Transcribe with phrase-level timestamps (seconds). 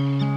[0.00, 0.29] Hallo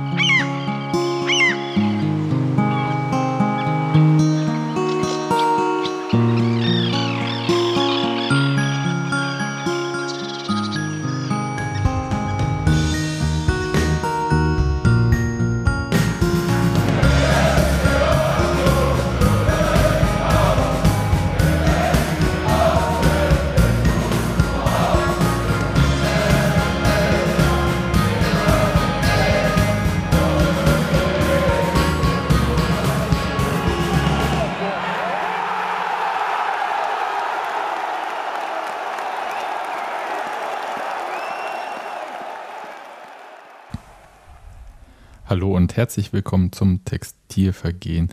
[45.73, 48.09] und herzlich willkommen zum Textilvergehen.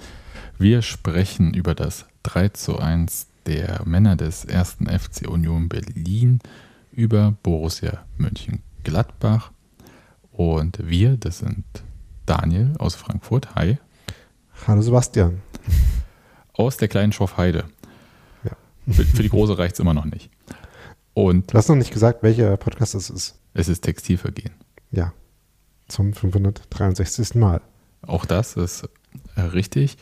[0.59, 6.38] Wir sprechen über das 3 zu 1 der Männer des ersten FC Union Berlin
[6.91, 9.52] über Borussia Mönchengladbach.
[10.33, 11.64] Und wir, das sind
[12.24, 13.55] Daniel aus Frankfurt.
[13.55, 13.77] Hi.
[14.67, 15.42] Hallo Sebastian.
[16.55, 17.64] Aus der kleinen Schorfheide.
[18.42, 18.56] Ja.
[18.91, 20.30] Für, für die große reicht es immer noch nicht.
[21.12, 23.39] Und du hast noch nicht gesagt, welcher Podcast das ist.
[23.52, 24.55] Es ist Textilvergehen.
[24.92, 25.12] Ja,
[25.91, 27.34] zum 563.
[27.34, 27.60] Mal.
[28.02, 28.88] Auch das ist
[29.36, 29.96] äh, richtig.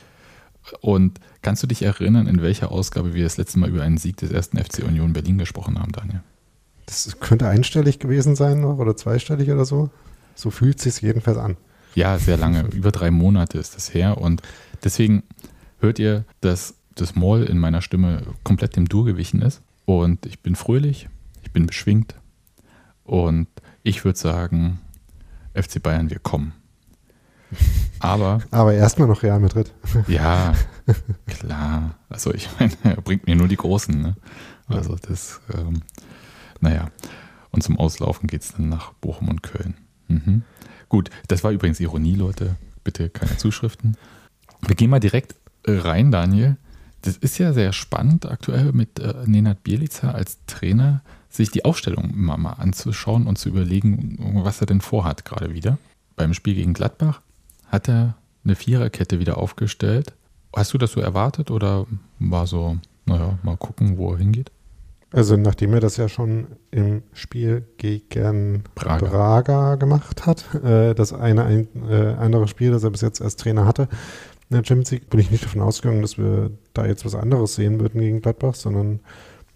[0.81, 4.17] Und kannst du dich erinnern, in welcher Ausgabe wir das letzte Mal über einen Sieg
[4.19, 6.23] des ersten FC Union Berlin gesprochen haben, Daniel?
[6.87, 9.91] Das könnte einstellig gewesen sein oder zweistellig oder so.
[10.35, 11.57] So fühlt es sich jedenfalls an.
[11.95, 12.67] Ja, sehr lange.
[12.73, 14.19] über drei Monate ist das her.
[14.19, 14.43] Und
[14.85, 15.23] deswegen
[15.81, 19.63] hört ihr, dass das Moll in meiner Stimme komplett dem Dur gewichen ist.
[19.85, 21.09] Und ich bin fröhlich,
[21.43, 22.15] ich bin beschwingt.
[23.05, 23.49] Und
[23.83, 24.81] ich würde sagen,
[25.63, 26.53] FC Bayern, wir kommen.
[28.01, 28.41] Aber.
[28.51, 29.73] Aber erstmal noch Real Madrid.
[30.09, 30.55] Ja,
[31.27, 31.97] klar.
[32.09, 34.01] Also ich meine, er bringt mir nur die Großen.
[34.01, 34.17] Ne?
[34.67, 35.83] Also das, ähm,
[36.61, 36.91] naja.
[37.51, 39.75] Und zum Auslaufen geht es dann nach Bochum und Köln.
[40.09, 40.43] Mhm.
[40.89, 42.57] Gut, das war übrigens Ironie, Leute.
[42.85, 43.97] Bitte keine Zuschriften.
[44.67, 45.35] Wir gehen mal direkt
[45.65, 46.57] äh, rein, Daniel.
[47.03, 52.11] Das ist ja sehr spannend aktuell mit äh, Nenad Bielica als Trainer sich die Aufstellung
[52.11, 55.79] immer mal anzuschauen und zu überlegen, was er denn vorhat gerade wieder.
[56.17, 57.21] Beim Spiel gegen Gladbach
[57.67, 60.15] hat er eine Viererkette wieder aufgestellt.
[60.57, 61.87] Hast du das so erwartet oder
[62.19, 64.51] war so, naja, mal gucken, wo er hingeht?
[65.11, 71.15] Also nachdem er das ja schon im Spiel gegen Braga, Braga gemacht hat, äh, das
[71.15, 73.89] eine ein, äh, andere Spiel, das er bis jetzt als Trainer hatte,
[74.51, 77.55] in der Champions League, bin ich nicht davon ausgegangen, dass wir da jetzt was anderes
[77.55, 79.01] sehen würden gegen Gladbach, sondern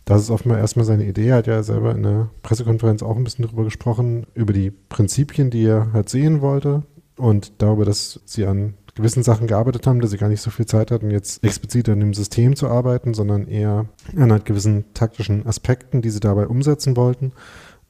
[0.04, 1.28] das ist offenbar erstmal seine Idee.
[1.28, 5.50] Er hat ja selber in der Pressekonferenz auch ein bisschen darüber gesprochen, über die Prinzipien,
[5.50, 6.82] die er halt sehen wollte
[7.16, 10.66] und darüber, dass sie an gewissen Sachen gearbeitet haben, dass sie gar nicht so viel
[10.66, 13.86] Zeit hatten, jetzt explizit an dem System zu arbeiten, sondern eher
[14.16, 17.32] an halt gewissen taktischen Aspekten, die sie dabei umsetzen wollten.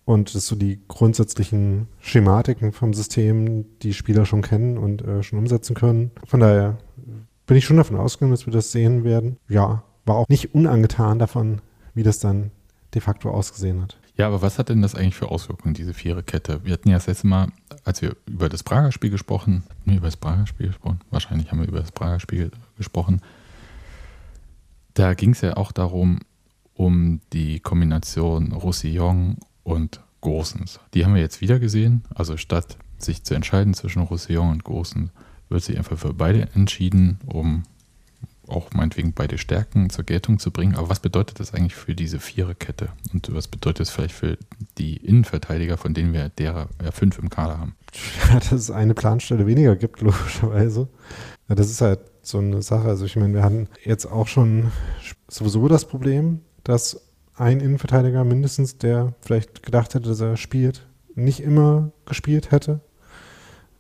[0.05, 5.39] Und das so die grundsätzlichen Schematiken vom System, die Spieler schon kennen und äh, schon
[5.39, 6.11] umsetzen können.
[6.27, 6.79] Von daher
[7.47, 9.37] bin ich schon davon ausgegangen, dass wir das sehen werden.
[9.49, 11.61] Ja, war auch nicht unangetan davon,
[11.95, 12.51] wie das dann
[12.95, 13.97] de facto ausgesehen hat.
[14.17, 16.65] Ja, aber was hat denn das eigentlich für Auswirkungen, diese Viererkette?
[16.65, 17.49] Wir hatten ja das letzte Mal,
[17.85, 21.61] als wir über das Prager Spiel gesprochen, nee, über das Prager Spiel gesprochen, wahrscheinlich haben
[21.61, 23.23] wir über das Prager Spiel gesprochen.
[24.95, 26.21] Da ging es ja auch darum,
[26.75, 30.81] um die Kombination Roussillon und Gosens.
[30.95, 32.05] Die haben wir jetzt wieder gesehen.
[32.15, 35.11] Also statt sich zu entscheiden zwischen Roussillon und Gosens,
[35.49, 37.65] wird sich einfach für beide entschieden, um
[38.53, 40.77] auch meinetwegen beide Stärken zur Geltung zu bringen.
[40.77, 42.89] Aber was bedeutet das eigentlich für diese Viererkette?
[43.13, 44.39] Und was bedeutet es vielleicht für
[44.79, 47.75] die Innenverteidiger, von denen wir derer ja, fünf im Kader haben?
[48.31, 50.89] Ja, dass es eine Planstelle weniger gibt, logischerweise.
[51.49, 52.89] Ja, das ist halt so eine Sache.
[52.89, 54.73] Also ich meine, wir hatten jetzt auch schon
[55.29, 57.03] sowieso das Problem, dass
[57.37, 62.81] ein Innenverteidiger mindestens, der vielleicht gedacht hätte, dass er spielt, nicht immer gespielt hätte.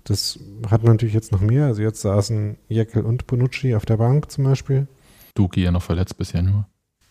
[0.04, 0.38] Das
[0.70, 1.66] hat natürlich jetzt noch mehr.
[1.66, 4.88] Also jetzt saßen Jekyll und Bonucci auf der Bank zum Beispiel.
[5.34, 6.66] Duki ja noch verletzt bisher nur.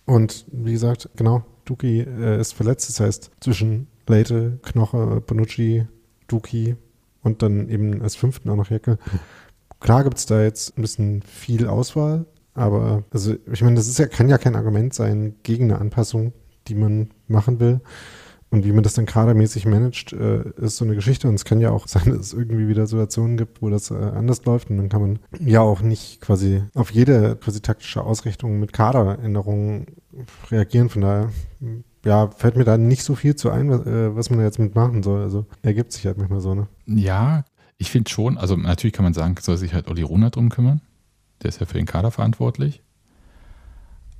[0.05, 2.89] Und wie gesagt, genau, Duki äh, ist verletzt.
[2.89, 5.87] Das heißt, zwischen Leite, Knoche, Bonucci,
[6.27, 6.75] Duki
[7.21, 8.97] und dann eben als fünften auch noch Jekyll.
[9.79, 13.99] Klar gibt es da jetzt ein bisschen viel Auswahl, aber also ich meine, das ist
[13.99, 16.33] ja, kann ja kein Argument sein gegen eine Anpassung,
[16.67, 17.81] die man machen will.
[18.51, 21.29] Und wie man das dann kadermäßig managt, äh, ist so eine Geschichte.
[21.29, 23.95] Und es kann ja auch sein, dass es irgendwie wieder Situationen gibt, wo das äh,
[23.95, 24.69] anders läuft.
[24.69, 29.87] Und dann kann man ja auch nicht quasi auf jede quasi taktische Ausrichtung mit Kaderänderungen
[30.51, 30.89] reagieren.
[30.89, 31.29] Von daher,
[32.03, 34.59] ja, fällt mir da nicht so viel zu ein, was, äh, was man da jetzt
[34.59, 35.21] mitmachen soll.
[35.21, 36.67] Also ergibt sich halt manchmal so, ne?
[36.85, 37.45] Ja,
[37.77, 40.81] ich finde schon, also natürlich kann man sagen, soll sich halt Olli Runa drum kümmern.
[41.41, 42.83] Der ist ja für den Kader verantwortlich.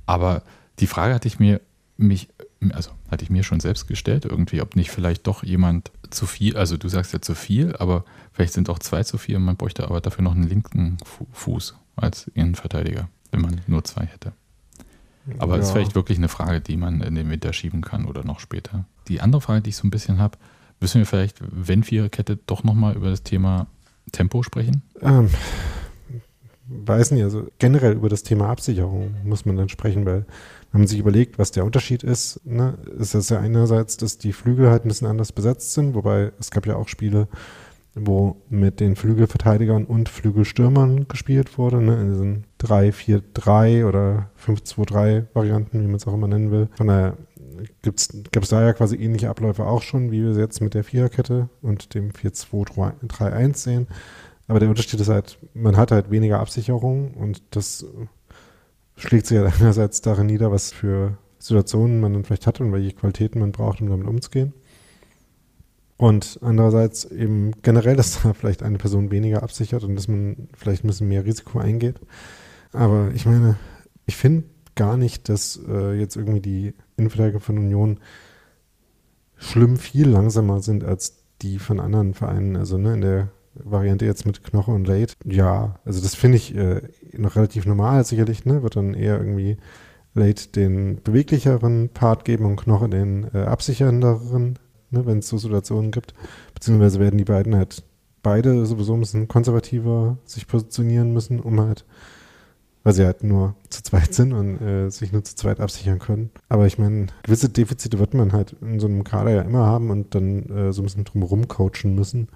[0.06, 0.42] Aber
[0.78, 1.60] die Frage hatte ich mir
[1.96, 2.28] mich
[2.70, 6.56] also hatte ich mir schon selbst gestellt, irgendwie, ob nicht vielleicht doch jemand zu viel,
[6.56, 9.56] also du sagst ja zu viel, aber vielleicht sind auch zwei zu viel und man
[9.56, 10.98] bräuchte aber dafür noch einen linken
[11.32, 14.32] Fuß als Innenverteidiger, wenn man nur zwei hätte.
[15.38, 15.62] Aber ja.
[15.62, 18.84] ist vielleicht wirklich eine Frage, die man in den Winter schieben kann oder noch später.
[19.08, 20.38] Die andere Frage, die ich so ein bisschen habe,
[20.80, 23.66] müssen wir vielleicht, wenn Viererkette, doch nochmal über das Thema
[24.10, 24.82] Tempo sprechen?
[25.00, 25.30] Ähm,
[26.66, 30.24] weiß nicht, also generell über das Thema Absicherung muss man dann sprechen, weil
[30.70, 34.32] wenn man sich überlegt, was der Unterschied ist, ne, ist das ja einerseits, dass die
[34.32, 37.28] Flügel halt ein bisschen anders besetzt sind, wobei es gab ja auch Spiele,
[37.94, 45.82] wo mit den Flügelverteidigern und Flügelstürmern gespielt wurde, ne, in diesen 3-4-3 oder 5-2-3 Varianten,
[45.82, 46.68] wie man es auch immer nennen will.
[46.74, 47.18] Von daher
[47.82, 50.84] gab es da ja quasi ähnliche Abläufe auch schon, wie wir es jetzt mit der
[50.84, 53.86] Viererkette und dem 4-2-3-1 sehen.
[54.52, 57.86] Aber der Unterschied ist halt, man hat halt weniger Absicherung und das
[58.96, 62.92] schlägt sich halt einerseits darin nieder, was für Situationen man dann vielleicht hat und welche
[62.92, 64.52] Qualitäten man braucht, um damit umzugehen.
[65.96, 70.84] Und andererseits eben generell, dass da vielleicht eine Person weniger absichert und dass man vielleicht
[70.84, 71.98] ein bisschen mehr Risiko eingeht.
[72.74, 73.56] Aber ich meine,
[74.04, 74.44] ich finde
[74.74, 78.00] gar nicht, dass äh, jetzt irgendwie die Innenverteidiger von Union
[79.38, 82.56] schlimm viel langsamer sind als die von anderen Vereinen.
[82.56, 86.54] Also ne, in der Variante jetzt mit Knoche und Late, ja, also das finde ich
[86.54, 86.82] äh,
[87.12, 88.62] noch relativ normal sicherlich, ne?
[88.62, 89.58] Wird dann eher irgendwie
[90.14, 94.58] Late den beweglicheren Part geben und Knoche den äh, absichernderen,
[94.90, 96.14] ne, wenn es so Situationen gibt.
[96.54, 97.82] Beziehungsweise werden die beiden halt
[98.22, 101.84] beide sowieso ein bisschen konservativer sich positionieren müssen, um halt,
[102.84, 106.30] weil sie halt nur zu zweit sind und äh, sich nur zu zweit absichern können.
[106.48, 109.90] Aber ich meine, gewisse Defizite wird man halt in so einem Kader ja immer haben
[109.90, 112.28] und dann äh, so ein bisschen drumherum coachen müssen.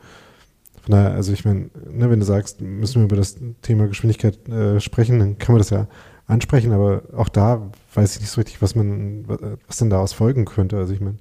[0.87, 4.49] Von daher, also ich meine, ne, wenn du sagst, müssen wir über das Thema Geschwindigkeit
[4.49, 5.89] äh, sprechen, dann kann man das ja
[6.29, 9.25] ansprechen, aber auch da weiß ich nicht so richtig, was man,
[9.67, 10.77] was denn daraus folgen könnte.
[10.77, 11.19] Also ich meine,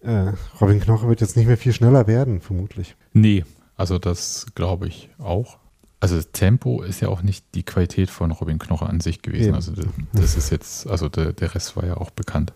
[0.00, 0.32] äh,
[0.62, 2.96] Robin Knoche wird jetzt nicht mehr viel schneller werden, vermutlich.
[3.12, 3.44] Nee,
[3.76, 5.58] also das glaube ich auch.
[6.00, 9.48] Also das Tempo ist ja auch nicht die Qualität von Robin Knoche an sich gewesen.
[9.48, 9.54] Eben.
[9.56, 12.54] Also das, das, ist jetzt, also der, der Rest war ja auch bekannt.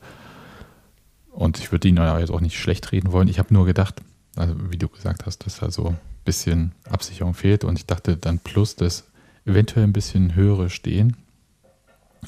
[1.32, 3.28] Und ich würde ihn ja jetzt auch nicht schlecht reden wollen.
[3.28, 4.00] Ich habe nur gedacht,
[4.38, 7.64] also wie du gesagt hast, dass da so ein bisschen Absicherung fehlt.
[7.64, 9.04] Und ich dachte dann plus das
[9.44, 11.16] eventuell ein bisschen höhere Stehen.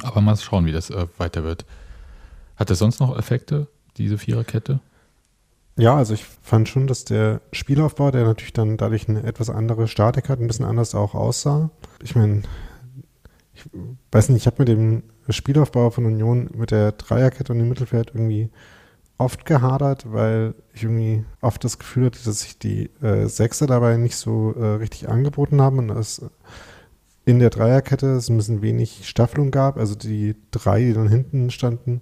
[0.03, 1.65] Aber mal schauen, wie das äh, weiter wird.
[2.57, 3.67] Hat er sonst noch Effekte,
[3.97, 4.81] diese Viererkette?
[5.77, 9.89] Ja, also ich fand schon, dass der Spielaufbau, der natürlich dann dadurch eine etwas andere
[9.89, 11.71] Statik hat, ein bisschen anders auch aussah.
[12.03, 12.43] Ich meine,
[13.55, 13.65] ich
[14.13, 18.11] weiß nicht, ich habe mit dem Spielaufbau von Union mit der Dreierkette und dem Mittelfeld
[18.15, 18.51] irgendwie
[19.21, 23.97] oft gehadert, weil ich irgendwie oft das Gefühl hatte, dass sich die äh, Sechser dabei
[23.99, 26.25] nicht so äh, richtig angeboten haben und es
[27.27, 29.77] in der Dreierkette es ein bisschen wenig Staffelung gab.
[29.77, 32.01] Also die drei, die dann hinten standen,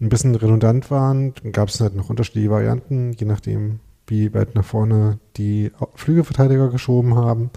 [0.00, 1.34] ein bisschen redundant waren.
[1.42, 6.68] Dann gab es halt noch unterschiedliche Varianten, je nachdem, wie weit nach vorne die Flügelverteidiger
[6.68, 7.50] geschoben haben,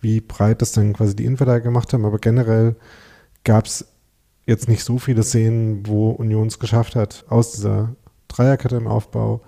[0.00, 2.04] wie breit das dann quasi die Innenverteidiger gemacht haben.
[2.04, 2.76] Aber generell
[3.42, 3.86] gab es
[4.46, 7.96] jetzt nicht so viele Szenen, wo Union es geschafft hat, aus dieser
[8.36, 9.42] Dreierkette im Aufbau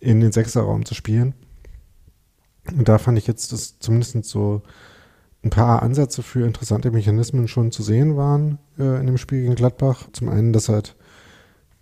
[0.00, 1.34] in den Sechserraum zu spielen.
[2.76, 4.62] Und da fand ich jetzt, dass zumindest so
[5.44, 9.54] ein paar Ansätze für interessante Mechanismen schon zu sehen waren äh, in dem Spiel gegen
[9.54, 10.08] Gladbach.
[10.12, 10.96] Zum einen, dass halt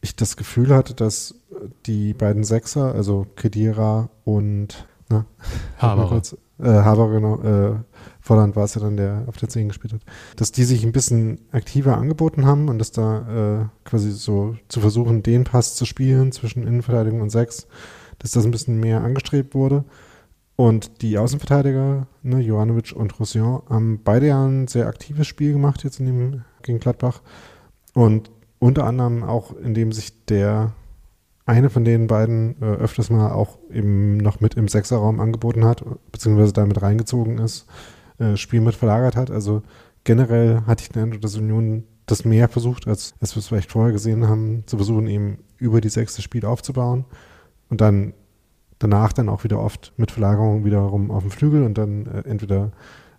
[0.03, 1.35] ich das Gefühl hatte, dass
[1.87, 5.25] die beiden Sechser, also Kedira und na,
[5.79, 6.21] Haber,
[6.59, 7.77] äh, Haber genau, äh,
[8.25, 10.01] Volland war es ja dann, der auf der 10 gespielt hat,
[10.37, 14.81] dass die sich ein bisschen aktiver angeboten haben und dass da äh, quasi so zu
[14.81, 17.67] versuchen, den Pass zu spielen zwischen Innenverteidigung und Sechs,
[18.21, 19.85] dass das ein bisschen mehr angestrebt wurde.
[20.57, 25.85] Und die Außenverteidiger, ne, Jovanovic und Roussillon, haben beide ja ein sehr aktives Spiel gemacht
[25.85, 27.21] jetzt in dem gegen Gladbach.
[27.93, 30.73] Und unter anderem auch, indem sich der
[31.45, 35.85] eine von den beiden äh, öfters mal auch eben noch mit im Sechserraum angeboten hat,
[36.11, 37.67] beziehungsweise damit reingezogen ist,
[38.25, 39.31] äh, Spiel mit verlagert hat.
[39.31, 39.63] Also
[40.05, 43.71] generell hatte ich den Eindruck, dass Union das mehr versucht, als, als wir es vielleicht
[43.71, 47.05] vorher gesehen haben, zu versuchen, eben über die sechste Spiel aufzubauen
[47.71, 48.13] und dann
[48.79, 52.73] danach dann auch wieder oft mit Verlagerung wiederum auf dem Flügel und dann äh, entweder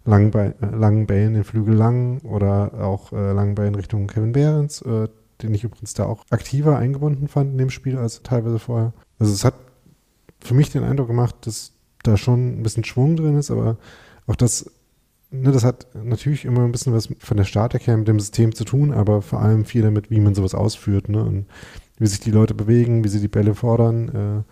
[0.04, 4.34] langen, Be äh, langen Bällen den Flügel lang oder auch äh, langen Bällen Richtung Kevin
[4.34, 5.08] Behrens, äh,
[5.42, 8.94] den ich übrigens da auch aktiver eingebunden fand in dem Spiel als teilweise vorher.
[9.20, 9.56] Also es hat
[10.40, 13.78] für mich den Eindruck gemacht, dass da schon ein bisschen Schwung drin ist, aber
[14.28, 14.72] auch das,
[15.42, 18.54] ne, das hat natürlich immer ein bisschen was von der Statik her mit dem System
[18.56, 21.46] zu tun, aber vor allem viel damit, wie man sowas ausführt, ne, und
[21.98, 24.44] wie sich die Leute bewegen, wie sie die Bälle fordern, äh,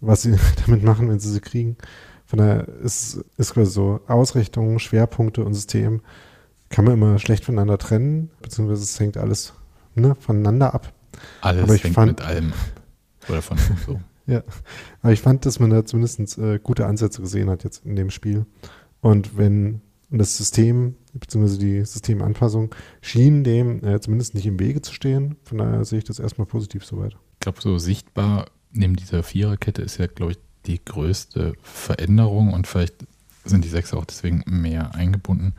[0.00, 0.34] was sie
[0.66, 1.76] damit machen, wenn sie sie kriegen.
[2.26, 6.02] Von daher ist, ist quasi so Ausrichtung, Schwerpunkte und System
[6.68, 9.54] kann man immer schlecht voneinander trennen, beziehungsweise es hängt alles
[9.94, 10.92] ne, voneinander ab.
[11.40, 12.52] Alles Aber ich fängt fand- mit allem.
[13.28, 14.00] Oder von so.
[14.26, 14.42] Ja,
[15.00, 18.10] aber ich fand, dass man da zumindest äh, gute Ansätze gesehen hat jetzt in dem
[18.10, 18.44] Spiel.
[19.00, 19.80] Und wenn
[20.10, 25.36] das System, beziehungsweise die Systemanpassung, schien dem äh, zumindest nicht im Wege zu stehen.
[25.44, 27.12] Von daher sehe ich das erstmal positiv soweit.
[27.34, 32.66] Ich glaube, so sichtbar neben dieser Viererkette ist ja, glaube ich, die größte Veränderung und
[32.66, 33.06] vielleicht
[33.44, 35.54] sind die Sechser auch deswegen mehr eingebunden,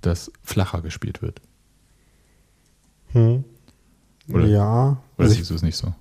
[0.00, 1.40] dass flacher gespielt wird.
[3.12, 3.44] Hm.
[4.28, 5.92] Oder- ja, Oder also ich, siehst du es nicht so?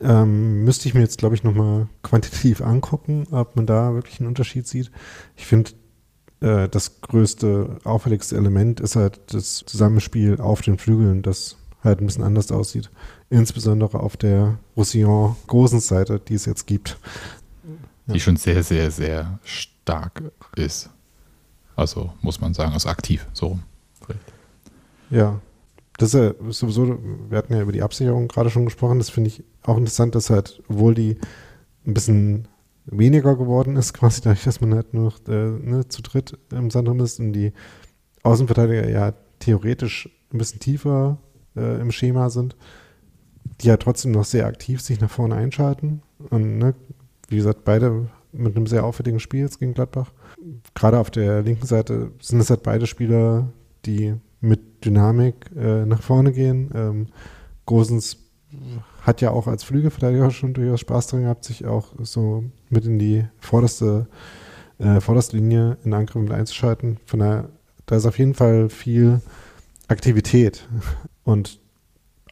[0.00, 4.28] ähm, müsste ich mir jetzt, glaube ich, nochmal quantitativ angucken, ob man da wirklich einen
[4.28, 4.90] Unterschied sieht.
[5.36, 5.70] Ich finde,
[6.40, 12.06] äh, das größte, auffälligste Element ist halt das Zusammenspiel auf den Flügeln, das halt ein
[12.06, 12.90] bisschen anders aussieht.
[13.30, 16.98] Insbesondere auf der Roussillon-Großenseite, die es jetzt gibt.
[18.06, 18.14] Ja.
[18.14, 20.22] Die schon sehr, sehr, sehr stark
[20.56, 20.90] ist.
[21.76, 23.58] Also muss man sagen, also aktiv, so.
[25.10, 25.40] Ja,
[25.96, 29.28] das ist ja sowieso, wir hatten ja über die Absicherung gerade schon gesprochen, das finde
[29.28, 31.18] ich auch interessant, dass halt, obwohl die
[31.86, 32.48] ein bisschen
[32.90, 36.70] weniger geworden ist, quasi dadurch, dass man halt nur noch äh, ne, zu dritt im
[36.70, 37.52] Zentrum ist und die
[38.22, 41.18] Außenverteidiger ja theoretisch ein bisschen tiefer
[41.56, 42.56] äh, im Schema sind,
[43.60, 46.02] die ja trotzdem noch sehr aktiv sich nach vorne einschalten.
[46.30, 46.74] Und ne,
[47.28, 50.12] wie gesagt, beide mit einem sehr auffälligen Spiel jetzt gegen Gladbach.
[50.74, 53.48] Gerade auf der linken Seite sind es halt beide Spieler,
[53.86, 56.70] die mit Dynamik äh, nach vorne gehen.
[56.74, 57.06] Ähm,
[57.66, 58.18] Gosens
[59.08, 62.98] hat ja auch als Flügelverteidiger schon durchaus Spaß dran gehabt, sich auch so mit in
[62.98, 64.06] die vorderste,
[64.78, 66.98] äh, vorderste Linie in Angriff mit einzuschalten.
[67.06, 67.48] Von daher,
[67.86, 69.22] da ist auf jeden Fall viel
[69.88, 70.68] Aktivität
[71.24, 71.58] und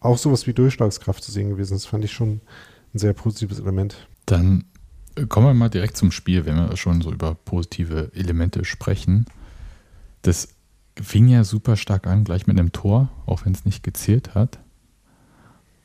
[0.03, 1.73] auch sowas wie Durchschlagskraft zu sehen gewesen.
[1.73, 2.43] Das fand ich schon
[2.95, 4.07] ein sehr positives Element.
[4.27, 4.67] Dann
[5.31, 9.25] kommen wir mal direkt zum Spiel, wenn wir schon so über positive Elemente sprechen.
[10.21, 10.49] Das
[11.01, 14.59] fing ja super stark an, gleich mit einem Tor, auch wenn es nicht gezählt hat.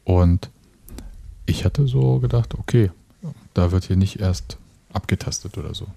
[0.03, 0.51] Und
[1.45, 2.91] ich hatte so gedacht, okay,
[3.53, 4.57] da wird hier nicht erst
[4.93, 5.87] abgetastet oder so.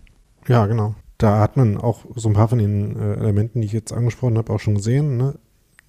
[0.46, 0.94] Ja, genau.
[1.18, 4.36] Da hat man auch so ein paar von den äh, Elementen, die ich jetzt angesprochen
[4.36, 5.16] habe, auch schon gesehen.
[5.16, 5.34] Ne?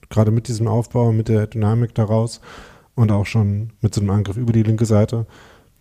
[0.10, 2.42] Gerade mit diesem Aufbau, mit der Dynamik daraus
[2.94, 5.26] und auch schon mit so einem Angriff über die linke Seite.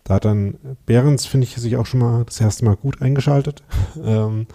[0.03, 0.55] Da hat dann
[0.85, 3.63] Behrens, finde ich, sich auch schon mal das erste Mal gut eingeschaltet
[4.03, 4.47] ähm,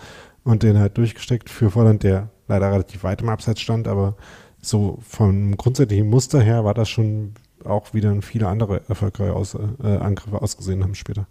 [0.44, 4.16] und den halt durchgesteckt für Volland, der leider relativ weit im Abseits stand, aber
[4.60, 9.86] so vom grundsätzlichen Muster her war das schon auch wieder viele andere erfolgreiche Aus äh,
[9.86, 11.26] Angriffe ausgesehen haben später.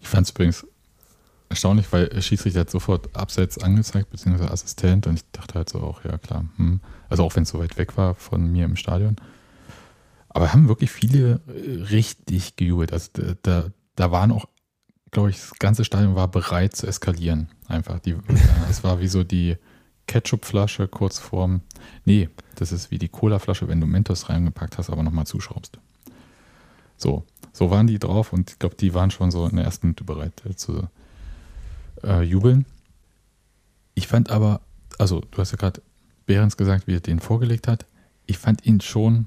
[0.00, 0.66] Ich fand es übrigens
[1.48, 6.04] erstaunlich, weil Schiedsrichter hat sofort abseits angezeigt, beziehungsweise Assistent, und ich dachte halt so auch,
[6.04, 6.80] ja klar, hm.
[7.08, 9.16] also auch wenn es so weit weg war von mir im Stadion.
[10.28, 12.92] Aber haben wirklich viele äh, richtig gejubelt.
[12.92, 13.10] Also
[13.42, 13.64] da,
[13.96, 14.46] da, waren auch,
[15.10, 17.48] glaube ich, das ganze Stadion war bereit zu eskalieren.
[17.66, 17.98] Einfach.
[18.70, 19.56] Es war wie so die
[20.08, 21.60] Ketchupflasche kurz vorm.
[22.04, 25.78] Nee, das ist wie die Colaflasche, wenn du Mentos reingepackt hast, aber nochmal zuschraubst.
[26.96, 29.86] So, so waren die drauf und ich glaube, die waren schon so in der ersten
[29.86, 30.88] Minute bereit äh, zu
[32.02, 32.66] äh, jubeln.
[33.94, 34.60] Ich fand aber,
[34.98, 35.82] also du hast ja gerade
[36.26, 37.86] Behrens gesagt, wie er den vorgelegt hat.
[38.26, 39.26] Ich fand ihn schon,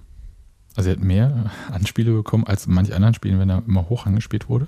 [0.75, 4.49] also er hat mehr Anspiele bekommen als manch anderen Spielen, wenn er immer hoch angespielt
[4.49, 4.67] wurde.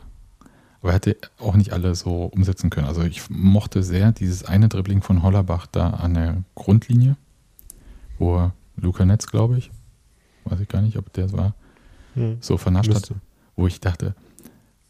[0.84, 2.88] Aber er hätte auch nicht alle so umsetzen können.
[2.88, 7.16] Also ich mochte sehr dieses eine Dribbling von Hollerbach da an der Grundlinie,
[8.20, 9.72] wo er Luca Netz, glaube ich,
[10.44, 11.54] weiß ich gar nicht, ob der es war,
[12.16, 12.38] Hm.
[12.42, 13.16] so vernascht hat Müsste.
[13.56, 14.14] wo ich dachte,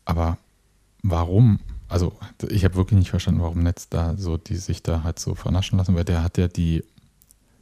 [0.03, 0.37] aber
[1.03, 1.59] warum?
[1.87, 2.13] Also
[2.49, 5.77] ich habe wirklich nicht verstanden, warum Netz da so die sich da hat so vernaschen
[5.77, 6.83] lassen, weil der hat ja die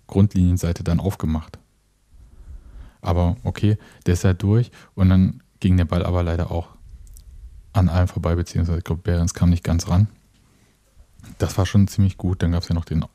[0.08, 1.60] Grundlinienseite dann aufgemacht.
[3.02, 6.70] Aber okay, der ist ja durch und dann ging der Ball aber leider auch
[7.74, 10.08] an allem vorbei, beziehungsweise ich glaube, Behrens kam nicht ganz ran.
[11.38, 12.42] Das war schon ziemlich gut.
[12.42, 13.06] Dann gab es ja noch den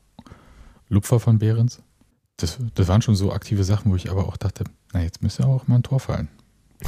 [0.89, 1.81] Lupfer von Behrens.
[2.37, 5.45] Das, das waren schon so aktive Sachen, wo ich aber auch dachte, na, jetzt müsste
[5.45, 6.29] auch mal ein Tor fallen.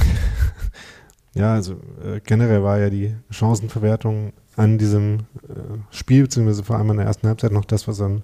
[1.34, 1.74] Ja, also
[2.04, 7.06] äh, generell war ja die Chancenverwertung an diesem äh, Spiel, beziehungsweise vor allem in der
[7.06, 8.22] ersten Halbzeit noch das, was am,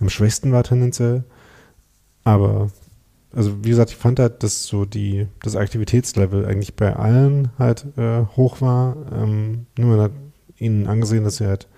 [0.00, 1.24] am schwächsten war tendenziell.
[2.24, 2.70] Aber,
[3.34, 7.86] also wie gesagt, ich fand halt, dass so die, das Aktivitätslevel eigentlich bei allen halt
[7.96, 8.96] äh, hoch war.
[9.12, 10.12] Ähm, nur man hat
[10.56, 11.68] ihnen angesehen, dass sie halt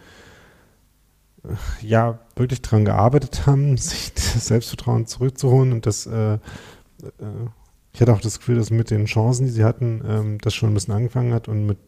[1.45, 7.49] äh, ja wirklich daran gearbeitet haben, sich das Selbstvertrauen zurückzuholen und das äh, äh,
[7.93, 10.71] ich hatte auch das Gefühl, dass mit den Chancen, die sie hatten, ähm, das schon
[10.71, 11.79] ein bisschen angefangen hat und mit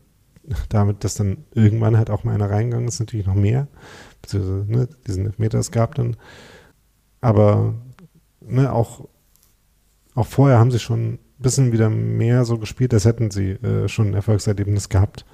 [0.68, 3.66] damit, dass dann irgendwann halt auch mal einer reingegangen ist, natürlich noch mehr.
[4.22, 6.16] Beziehungsweise ne, diesen Elfmeter es gab dann.
[7.20, 7.74] Aber
[8.40, 9.08] ne, auch,
[10.16, 13.86] auch vorher haben sie schon ein bisschen wieder mehr so gespielt, als hätten sie äh,
[13.86, 15.24] schon ein Erfolgserlebnis gehabt.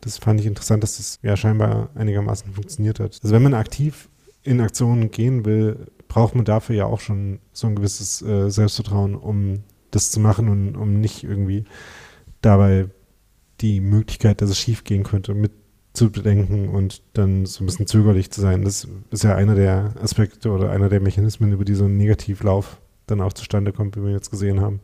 [0.00, 3.18] Das fand ich interessant, dass das ja scheinbar einigermaßen funktioniert hat.
[3.22, 4.08] Also wenn man aktiv
[4.42, 9.14] in Aktionen gehen will, braucht man dafür ja auch schon so ein gewisses äh, Selbstvertrauen,
[9.14, 11.64] um das zu machen und um nicht irgendwie
[12.40, 12.86] dabei
[13.60, 15.52] die Möglichkeit, dass es schief gehen könnte, mit
[15.92, 18.62] zu bedenken und dann so ein bisschen zögerlich zu sein.
[18.62, 22.80] Das ist ja einer der Aspekte oder einer der Mechanismen, über die so ein Negativlauf
[23.10, 24.80] dann auch zustande kommt, wie wir jetzt gesehen haben.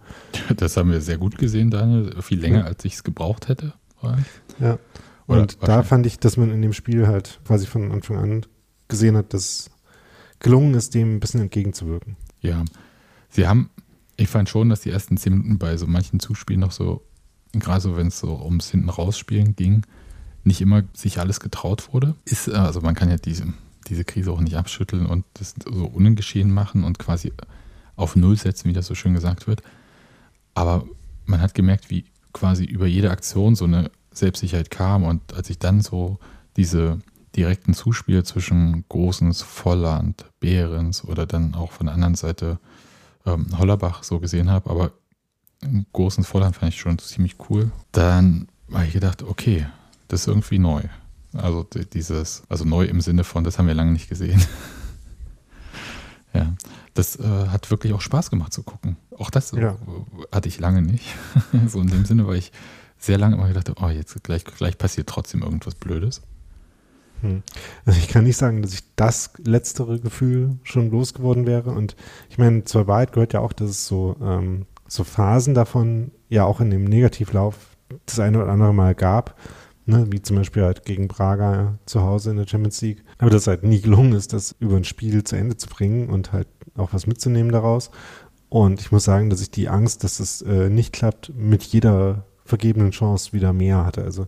[0.56, 2.20] Das haben wir sehr gut gesehen, Daniel.
[2.22, 2.64] Viel länger, ja.
[2.64, 3.74] als ich es gebraucht hätte.
[4.60, 4.78] Ja.
[5.26, 8.46] Und da fand ich, dass man in dem Spiel halt quasi von Anfang an
[8.88, 9.70] gesehen hat, dass
[10.38, 12.16] gelungen ist, dem ein bisschen entgegenzuwirken.
[12.40, 12.64] Ja.
[13.28, 13.70] Sie haben,
[14.16, 17.02] ich fand schon, dass die ersten zehn Minuten bei so manchen Zuspielen noch so,
[17.52, 19.82] gerade so, wenn es so ums hinten rausspielen ging,
[20.44, 22.14] nicht immer sich alles getraut wurde.
[22.24, 23.52] Ist, also man kann ja diese,
[23.88, 27.32] diese Krise auch nicht abschütteln und das so ungeschehen machen und quasi
[27.96, 29.62] auf Null setzen, wie das so schön gesagt wird.
[30.54, 30.84] Aber
[31.24, 35.58] man hat gemerkt, wie quasi über jede Aktion so eine Selbstsicherheit kam und als ich
[35.58, 36.18] dann so
[36.56, 36.98] diese
[37.34, 42.58] direkten Zuspiele zwischen Großens, Volland, Behrens oder dann auch von der anderen Seite
[43.26, 44.92] ähm, Hollerbach so gesehen habe, aber
[45.92, 47.70] Großens, Volland fand ich schon ziemlich cool.
[47.92, 49.66] Dann habe ich gedacht, okay,
[50.08, 50.82] das ist irgendwie neu.
[51.32, 54.42] Also dieses, also neu im Sinne von, das haben wir lange nicht gesehen.
[56.34, 56.54] ja,
[56.98, 58.96] das äh, hat wirklich auch Spaß gemacht zu gucken.
[59.16, 59.76] Auch das ja.
[60.32, 61.14] hatte ich lange nicht.
[61.68, 62.52] so in dem Sinne, weil ich
[62.98, 66.22] sehr lange immer gedacht habe, oh, jetzt gleich, gleich passiert trotzdem irgendwas Blödes.
[67.20, 67.42] Hm.
[67.84, 71.70] Also ich kann nicht sagen, dass ich das letztere Gefühl schon losgeworden wäre.
[71.70, 71.96] Und
[72.30, 76.44] ich meine, zur Wahrheit gehört ja auch, dass es so, ähm, so Phasen davon ja
[76.44, 77.56] auch in dem Negativlauf
[78.04, 79.38] das eine oder andere Mal gab.
[79.88, 83.04] Ne, wie zum Beispiel halt gegen Braga zu Hause in der Champions League.
[83.18, 86.32] Aber das halt nie gelungen ist, das über ein Spiel zu Ende zu bringen und
[86.32, 87.92] halt auch was mitzunehmen daraus.
[88.48, 92.26] Und ich muss sagen, dass ich die Angst, dass es äh, nicht klappt, mit jeder
[92.44, 94.02] vergebenen Chance wieder mehr hatte.
[94.02, 94.26] Also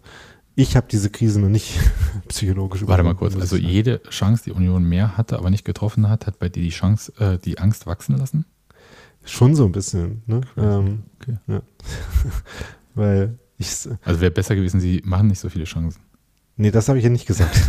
[0.55, 1.79] ich habe diese Krise noch nicht
[2.29, 6.27] psychologisch Warte mal kurz, also jede Chance, die Union mehr hatte, aber nicht getroffen hat,
[6.27, 8.45] hat bei dir die Chance, äh, die Angst wachsen lassen?
[9.25, 10.41] Schon so ein bisschen, ne?
[10.57, 11.37] Ähm, okay.
[11.49, 11.63] Ja.
[12.95, 13.89] Weil ich.
[14.05, 16.01] Also wäre besser gewesen, sie machen nicht so viele Chancen.
[16.57, 17.57] Nee, das habe ich ja nicht gesagt.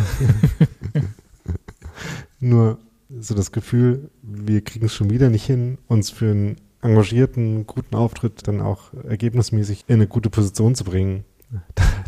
[2.39, 2.79] Nur
[3.19, 7.95] so das Gefühl, wir kriegen es schon wieder nicht hin, uns für einen engagierten, guten
[7.95, 11.25] Auftritt dann auch ergebnismäßig in eine gute Position zu bringen.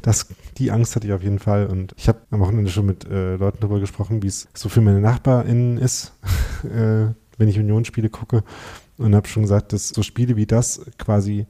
[0.02, 1.67] Das, die Angst hatte ich auf jeden Fall.
[1.67, 4.82] Und ich habe am Wochenende schon mit äh, Leuten darüber gesprochen, wie es so für
[4.82, 6.13] meine NachbarInnen ist,
[6.63, 8.44] äh, wenn ich Unionsspiele gucke.
[8.98, 11.48] Und habe schon gesagt, dass so Spiele wie das quasi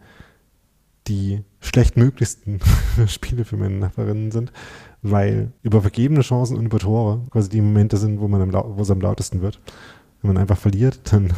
[1.11, 2.59] die schlechtmöglichsten
[3.07, 4.51] Spiele für meine Nachbarinnen sind,
[5.01, 8.81] weil über vergebene Chancen und über Tore quasi die Momente sind, wo man am, wo
[8.81, 9.59] es am lautesten wird.
[10.21, 11.33] Wenn man einfach verliert, dann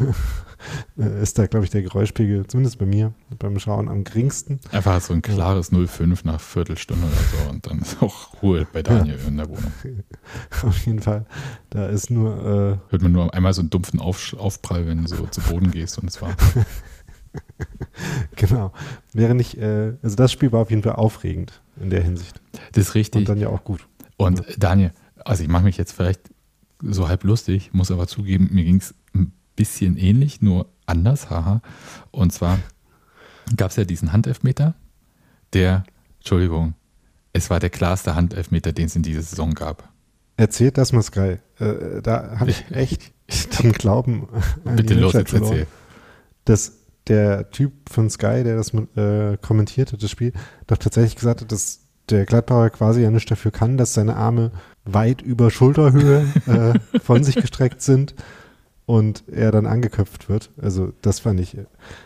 [1.00, 4.60] äh, ist da, glaube ich, der Geräuschpegel, zumindest bei mir, beim Schauen am geringsten.
[4.72, 8.84] Einfach so ein klares 0,5 nach Viertelstunde oder so und dann ist auch Ruhe bei
[8.84, 9.28] Daniel ja.
[9.28, 9.72] in der Wohnung.
[10.64, 11.26] Auf jeden Fall.
[11.70, 12.38] Da ist nur.
[12.38, 15.72] Äh Hört man nur einmal so einen dumpfen Auf Aufprall, wenn du so zu Boden
[15.72, 16.36] gehst und es war.
[18.36, 18.72] genau.
[19.14, 22.42] Wäre nicht, äh, also das Spiel war auf jeden Fall aufregend in der Hinsicht.
[22.74, 23.22] Das ist richtig.
[23.22, 23.88] Und dann ja auch gut.
[24.18, 24.46] Und ja.
[24.58, 24.92] Daniel,
[25.24, 26.22] also ich mache mich jetzt vielleicht
[26.82, 31.62] so halb lustig, muss aber zugeben, mir ging es ein bisschen ähnlich, nur anders, haha.
[32.12, 32.60] Und zwar
[33.56, 34.76] gab es ja diesen Handelfmeter,
[35.54, 35.84] der,
[36.20, 36.74] Entschuldigung,
[37.32, 39.90] es war der klarste Handelfmeter, den es in dieser Saison gab.
[40.36, 41.38] Erzählt das mal Sky.
[41.60, 43.14] Äh, da habe ich echt
[43.62, 44.28] den Glauben
[44.66, 45.68] an Bitte los, jetzt erzähl.
[46.46, 46.74] Dass
[47.08, 50.34] der Typ von Sky, der das äh, kommentiert hat, das Spiel,
[50.68, 54.52] doch tatsächlich gesagt hat, dass der Gladbacher quasi ja nicht dafür kann, dass seine Arme
[54.86, 58.16] weit über Schulterhöhe äh, von sich gestreckt sind
[58.86, 60.52] und er dann angeköpft wird.
[60.62, 61.58] Also das fand ich.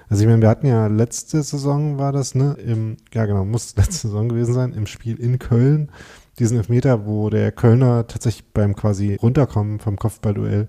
[0.10, 2.56] Also ich meine, wir hatten ja letzte Saison war das, ne?
[2.64, 5.92] Im, ja genau, muss letzte Saison gewesen sein, im Spiel in Köln.
[6.40, 10.68] Diesen Elfmeter, wo der Kölner tatsächlich beim quasi runterkommen vom Kopfballduell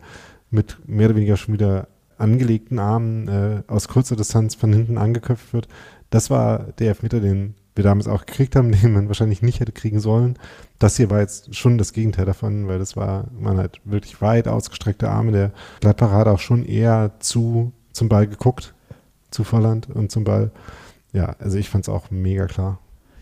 [0.51, 5.53] mit mehr oder weniger schon wieder angelegten Armen äh, aus kurzer Distanz von hinten angeköpft
[5.53, 5.69] wird.
[6.11, 9.73] Das war der Elfmeter, den wir damals auch gekriegt haben, den man wahrscheinlich nicht hätte
[9.73, 10.39] kriegen sollen.
[10.79, 14.49] Das hier war jetzt schon das Gegenteil davon, weil das war, man hat wirklich weit
[14.49, 15.33] ausgestreckte Arme.
[15.33, 18.75] Der Gladbacher hat auch schon eher zu, zum Ball geguckt,
[19.31, 20.51] zu Volland und zum Ball.
[21.13, 22.79] Ja, also ich fand es auch mega klar.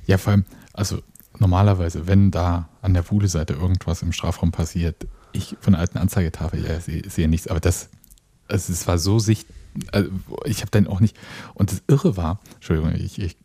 [0.07, 0.99] Ja, vor allem, also
[1.39, 6.65] normalerweise, wenn da an der Wuhle-Seite irgendwas im Strafraum passiert, ich von der alten Anzeigetafel
[6.65, 7.91] ja, sehe, sehe nichts, aber das,
[8.49, 9.47] also es war so sicht,
[9.93, 10.11] also
[10.45, 11.17] ich habe dann auch nicht,
[11.55, 13.37] und das Irre war, Entschuldigung, ich, ich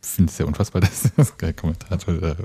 [0.00, 2.36] finde es sehr unfassbar, dass das kein Kommentator da.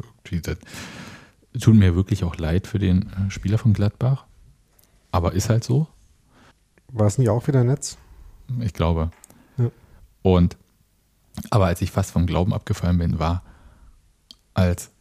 [1.59, 4.25] Tut mir wirklich auch leid für den äh, Spieler von Gladbach.
[5.11, 5.87] Aber ist halt so.
[6.87, 7.97] War es nicht auch wieder Netz?
[8.61, 9.11] Ich glaube.
[9.57, 9.69] Ja.
[10.21, 10.55] Und,
[11.49, 13.43] aber als ich fast vom Glauben abgefallen bin, war,
[14.53, 14.91] als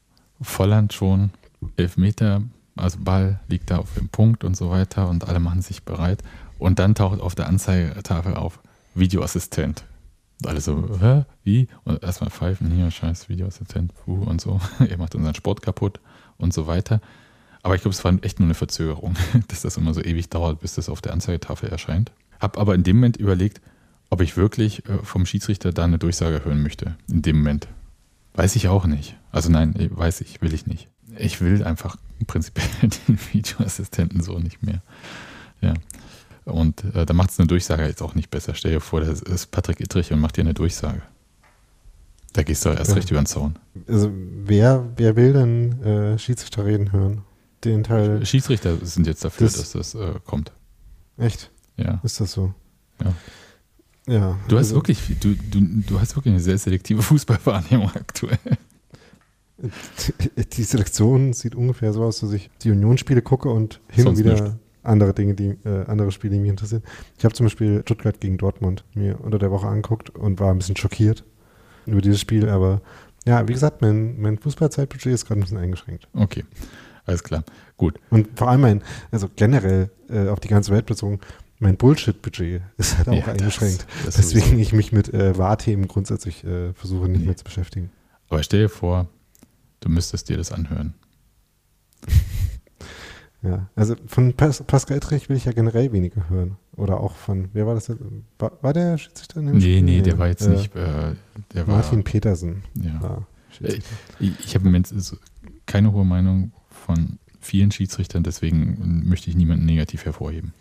[0.41, 1.31] Volland schon
[1.77, 2.43] elf Meter,
[2.77, 6.23] also Ball liegt da auf dem Punkt und so weiter und alle machen sich bereit
[6.61, 8.61] Und dann taucht auf der Anzeigetafel auf
[8.95, 9.85] Videoassistent.
[10.45, 11.25] Alle so, hä?
[11.43, 11.69] Wie?
[11.85, 14.61] Und erstmal pfeifen, hier, scheiß Videoassistent, puh, und so.
[14.79, 16.01] er macht unseren Sport kaputt
[16.37, 17.01] und so weiter.
[17.63, 19.15] Aber ich glaube, es war echt nur eine Verzögerung,
[19.49, 22.13] dass das immer so ewig dauert, bis das auf der Anzeigetafel erscheint.
[22.39, 23.63] Hab aber in dem Moment überlegt,
[24.11, 26.95] ob ich wirklich äh, vom Schiedsrichter da eine Durchsage hören möchte.
[27.09, 27.69] In dem Moment.
[28.35, 29.17] Weiß ich auch nicht.
[29.33, 30.89] Also nein, weiß ich, will ich nicht.
[31.17, 31.97] Ich will einfach
[32.27, 32.69] prinzipiell
[33.09, 34.83] den Videoassistenten so nicht mehr.
[35.63, 35.73] Ja.
[36.53, 38.55] Und äh, da macht es eine Durchsage jetzt auch nicht besser.
[38.55, 41.03] Stell dir vor, das ist Patrick Ittrich und macht dir eine Durchsage.
[42.33, 42.97] Da gehst du erst ja.
[42.97, 43.59] recht über den Zaun.
[43.89, 47.23] Also wer, wer will denn äh, Schiedsrichter reden hören?
[47.65, 48.25] Den Teil.
[48.25, 50.53] Schiedsrichter sind jetzt dafür, das, dass das äh, kommt.
[51.19, 51.51] Echt?
[51.77, 52.01] Ja.
[52.03, 52.55] Ist das so?
[53.03, 53.15] Ja.
[54.07, 54.39] Ja.
[54.49, 58.39] Du hast also, wirklich, du, du, du hast wirklich eine sehr selektive Fußballwahrnehmung aktuell.
[60.53, 64.33] Die Selektion sieht ungefähr so aus, dass ich die Unionsspiele gucke und hin und wieder
[64.33, 64.55] nicht.
[64.83, 66.83] Andere Dinge, die äh, andere Spiele, die mich interessieren.
[67.19, 70.59] Ich habe zum Beispiel Stuttgart gegen Dortmund mir unter der Woche angeguckt und war ein
[70.59, 71.25] bisschen schockiert
[71.87, 72.81] über dieses Spiel, aber
[73.27, 76.09] ja, wie gesagt, mein, mein Fußballzeitbudget ist gerade ein bisschen eingeschränkt.
[76.15, 76.45] Okay,
[77.05, 77.45] alles klar,
[77.77, 77.99] gut.
[78.11, 81.21] Und vor allem mein, also generell äh, auf die ganze Welt bezogen,
[81.59, 83.87] mein Bullshit-Budget ist halt auch ja, eingeschränkt.
[84.05, 87.27] Das, das Deswegen ich mich mit äh, Wahrthemen grundsätzlich äh, versuche nicht nee.
[87.27, 87.91] mehr zu beschäftigen.
[88.29, 89.09] Aber stell dir vor,
[89.81, 90.95] du müsstest dir das anhören.
[93.43, 96.57] Ja, also von Pas Pascal Ettrich will ich ja generell weniger hören.
[96.77, 97.91] Oder auch von, wer war das?
[98.39, 99.41] War, war der Schiedsrichter?
[99.41, 100.75] Nee, nee, nee, der war jetzt äh, nicht.
[100.75, 101.15] Äh,
[101.55, 102.63] der Martin war, Petersen.
[102.75, 103.27] Ja.
[103.63, 103.81] Äh,
[104.19, 104.93] ich, ich habe im Moment
[105.67, 110.53] keine hohe Meinung von vielen Schiedsrichtern, deswegen möchte ich niemanden negativ hervorheben.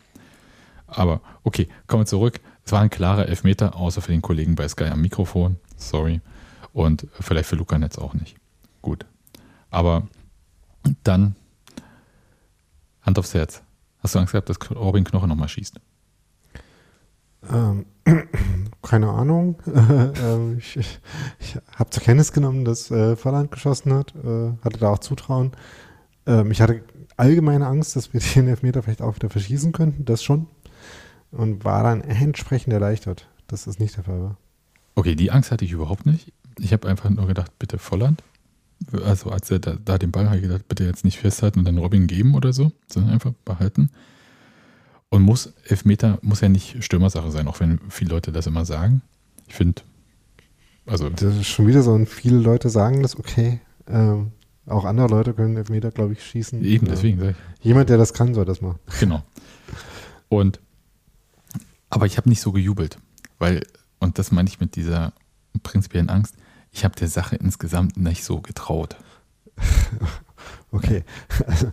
[0.88, 2.40] Aber okay, kommen wir zurück.
[2.66, 5.58] Es war ein klarer Elfmeter, außer für den Kollegen bei Sky am Mikrofon.
[5.76, 6.22] Sorry.
[6.74, 8.38] Und vielleicht für Luca Netz auch nicht.
[8.82, 9.06] Gut.
[9.70, 10.08] Aber
[11.04, 11.36] dann
[13.10, 13.64] Hand aufs Herz.
[14.00, 15.80] Hast du Angst gehabt, dass Robin Knochen nochmal schießt?
[17.52, 17.86] Ähm,
[18.82, 19.58] keine Ahnung.
[20.22, 20.78] Ähm, ich,
[21.40, 24.14] ich, habe zur Kenntnis genommen, dass äh, Volland geschossen hat.
[24.16, 25.54] Äh, hatte da auch Zutrauen.
[26.28, 26.84] Ähm, ich hatte
[27.18, 30.06] allgemeine Angst, dass wir den Elfmeter vielleicht auch wieder verschießen könnten.
[30.06, 30.48] Das schon
[31.32, 34.38] und war dann entsprechend erleichtert, dass das nicht der Fall war.
[34.96, 36.32] Okay, die Angst hatte ich überhaupt nicht.
[36.60, 38.24] Ich habe einfach nur gedacht, bitte Volland.
[39.04, 41.78] Also als er da, da den Ball hat, gedacht, bitte jetzt nicht festhalten und dann
[41.78, 43.90] Robin geben oder so, sondern einfach behalten.
[45.10, 49.02] Und muss, Elfmeter muss ja nicht Stürmersache sein, auch wenn viele Leute das immer sagen.
[49.48, 49.82] Ich finde,
[50.86, 51.10] also.
[51.10, 53.60] Das ist schon wieder so, und viele Leute sagen das, okay.
[53.88, 54.32] Ähm,
[54.66, 56.64] auch andere Leute können Elfmeter, glaube ich, schießen.
[56.64, 57.66] Eben, deswegen sage ich.
[57.66, 58.80] Jemand, der das kann, soll das machen.
[59.00, 59.24] Genau.
[60.30, 60.60] Und
[61.90, 63.00] aber ich habe nicht so gejubelt,
[63.40, 63.64] weil,
[64.00, 65.14] und das meine ich mit dieser
[65.64, 66.36] prinzipiellen Angst,
[66.72, 68.98] ich habe der Sache insgesamt nicht so getraut.
[70.72, 71.04] Okay,
[71.48, 71.72] also,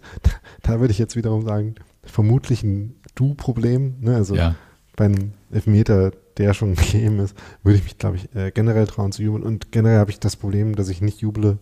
[0.63, 3.97] da, würde ich jetzt wiederum sagen, vermutlich ein Du-Problem.
[4.01, 4.15] Ne?
[4.15, 4.55] Also ja.
[4.97, 9.13] bei einem Elfmeter, der schon gegeben ist, würde ich mich, glaube ich, äh, generell trauen
[9.13, 9.43] zu jubeln.
[9.43, 11.59] Und generell habe ich das Problem, dass ich nicht juble,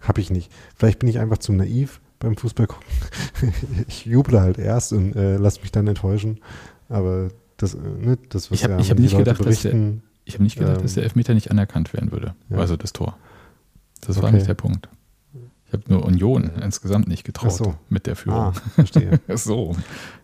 [0.00, 0.50] habe ich nicht.
[0.76, 2.86] Vielleicht bin ich einfach zu naiv beim Fußball gucken.
[3.88, 6.40] ich juble halt erst und äh, lasse mich dann enttäuschen.
[6.88, 9.74] Aber das, äh, ne, das was ich habe ja hab nicht, gedacht, dass der,
[10.28, 12.34] ich hab nicht gedacht, ähm, dass der Elfmeter nicht anerkannt werden würde.
[12.50, 12.58] Ja.
[12.58, 13.16] Also das Tor.
[14.02, 14.24] Das okay.
[14.24, 14.88] war nicht der Punkt.
[15.66, 17.74] Ich habe nur Union insgesamt nicht getraut so.
[17.88, 18.38] mit der Führung.
[18.38, 19.20] Ah, verstehe.
[19.34, 19.76] so,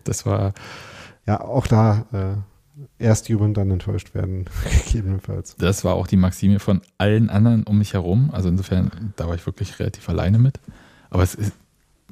[0.03, 0.53] das war.
[1.27, 4.45] Ja, auch da äh, erst jubeln, dann enttäuscht werden,
[4.85, 5.55] gegebenenfalls.
[5.57, 8.29] Das war auch die Maxime von allen anderen um mich herum.
[8.31, 10.59] Also insofern, da war ich wirklich relativ alleine mit.
[11.09, 11.53] Aber es ist,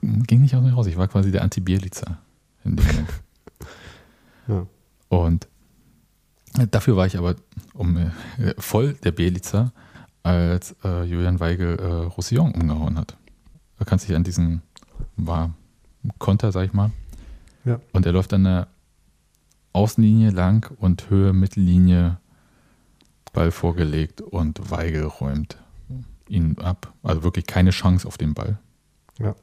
[0.02, 0.88] ging nicht aus mir raus.
[0.88, 2.20] Ich war quasi der Anti-Bierlitzer
[2.66, 3.10] in dem Moment.
[4.48, 4.68] ja.
[5.10, 5.48] Und
[6.72, 7.36] dafür war ich aber
[7.74, 8.12] um, äh,
[8.58, 9.72] voll der Belitzer,
[10.24, 13.18] als äh, Julian Weigel äh, Roussillon umgehauen hat.
[13.78, 14.62] Er kann sich an diesen
[15.16, 15.54] war
[16.18, 16.92] Konter, sag ich mal.
[17.66, 17.80] Ja.
[17.92, 18.68] Und er läuft an der
[19.74, 22.18] Außenlinie lang und Höhe Mittellinie
[23.32, 25.58] Ball vorgelegt und Weigel räumt
[26.30, 26.94] ihn ab.
[27.02, 28.60] Also wirklich keine Chance auf den Ball.
[29.20, 29.36] Ja.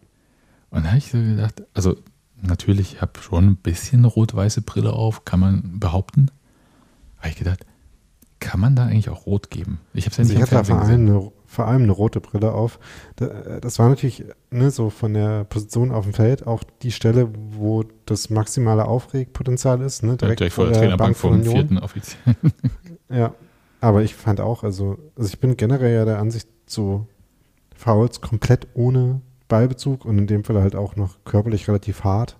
[0.71, 1.97] Und da habe ich so gedacht, also
[2.41, 6.31] natürlich, ich habe schon ein bisschen rot-weiße Brille auf, kann man behaupten.
[7.21, 7.65] Habe ich gedacht,
[8.41, 9.81] kann man da eigentlich auch rot geben?
[9.93, 12.21] Ich habe es ja nicht also ich hatte vor allem, eine, vor allem eine rote
[12.21, 12.79] Brille auf.
[13.17, 17.85] Das war natürlich ne, so von der Position auf dem Feld auch die Stelle, wo
[18.07, 20.03] das maximale Aufregpotenzial ist.
[20.03, 22.37] Ne, direkt, ja, direkt vor der, der Trainerbank vor dem vierten Offiziellen.
[23.11, 23.35] ja,
[23.81, 27.07] aber ich fand auch, also, also ich bin generell ja der Ansicht, so
[27.77, 32.39] Fouls komplett ohne Ballbezug und in dem Fall halt auch noch körperlich relativ hart.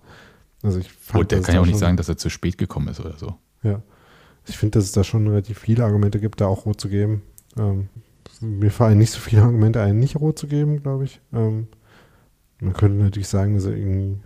[0.63, 2.87] Also ich fand, und der kann ja auch nicht sagen, dass er zu spät gekommen
[2.87, 3.35] ist oder so.
[3.63, 3.81] Ja.
[4.47, 7.21] Ich finde, dass es da schon relativ viele Argumente gibt, da auch rot zu geben.
[7.57, 7.89] Ähm,
[8.41, 11.21] mir fallen nicht so viele Argumente ein, nicht rot zu geben, glaube ich.
[11.33, 11.67] Ähm,
[12.59, 14.17] man könnte natürlich sagen, dass er irgendwie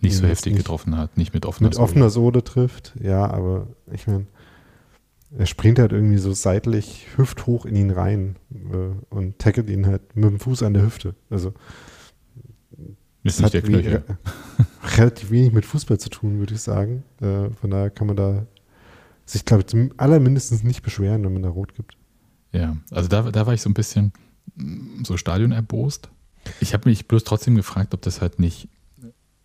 [0.00, 1.84] nicht so heftig nicht getroffen hat, nicht mit offener mit Sohle.
[1.84, 4.26] Mit offener Sohle trifft, ja, aber ich meine,
[5.36, 10.16] er springt halt irgendwie so seitlich hüfthoch in ihn rein äh, und tackelt ihn halt
[10.16, 11.14] mit dem Fuß an der Hüfte.
[11.28, 11.52] Also
[13.22, 14.02] ist nicht der Knöchel.
[14.96, 17.04] relativ wenig mit Fußball zu tun, würde ich sagen.
[17.20, 18.46] Äh, von daher kann man da
[19.30, 21.96] sich, glaube ich, zum allermindestens nicht beschweren, wenn man da rot gibt.
[22.52, 24.12] Ja, also da, da war ich so ein bisschen
[24.56, 26.08] mm, so Stadion erbost.
[26.60, 28.68] Ich habe mich bloß trotzdem gefragt, ob das halt nicht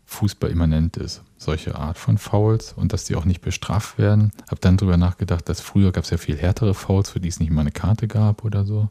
[0.05, 4.31] Fußball immanent ist, solche Art von Fouls und dass die auch nicht bestraft werden.
[4.49, 7.39] Habe dann darüber nachgedacht, dass früher gab es ja viel härtere Fouls, für die es
[7.39, 8.89] nicht mal eine Karte gab oder so.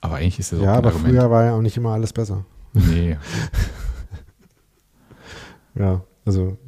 [0.00, 1.08] Aber eigentlich ist das ja, auch Ja, aber Argument.
[1.08, 2.44] früher war ja auch nicht immer alles besser.
[2.72, 3.16] Nee.
[5.74, 6.58] ja, also.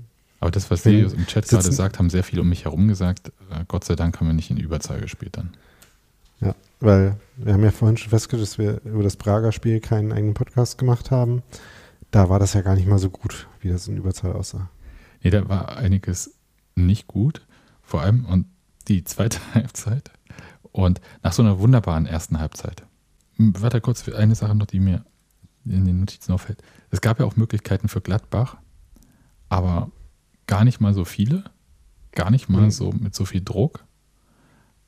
[0.41, 3.33] Aber das, was Sie im Chat gerade sagt, haben sehr viel um mich herum gesagt.
[3.51, 5.51] Äh, Gott sei Dank haben wir nicht in Überzahl gespielt dann.
[6.41, 10.13] Ja, weil wir haben ja vorhin schon festgestellt, dass wir über das Prager Spiel keinen
[10.13, 11.43] eigenen Podcast gemacht haben.
[12.11, 14.71] Da war das ja gar nicht mal so gut, wie das in Überzahl aussah.
[15.23, 16.35] Nee, da war einiges
[16.77, 17.45] nicht gut.
[17.83, 18.47] Vor allem und
[18.87, 20.11] die zweite Halbzeit.
[20.71, 22.85] Und nach so einer wunderbaren ersten Halbzeit.
[23.37, 25.05] Warte kurz, eine Sache noch, die mir
[25.65, 26.63] in den Notizen auffällt.
[26.91, 28.57] Es gab ja auch Möglichkeiten für Gladbach,
[29.49, 29.91] aber
[30.49, 31.45] gar nicht mal so viele,
[32.13, 32.71] gar nicht mal mhm.
[32.73, 33.85] so mit so viel Druck.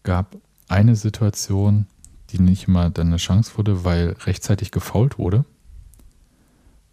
[0.03, 1.87] Gab eine Situation,
[2.31, 5.45] die nicht mal dann eine Chance wurde, weil rechtzeitig gefault wurde,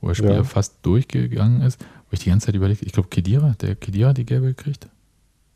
[0.01, 0.43] wo der Spieler ja.
[0.43, 4.25] fast durchgegangen ist, wo ich die ganze Zeit überlegt, ich glaube Kedira, der Kedira die
[4.25, 4.87] gelbe gekriegt?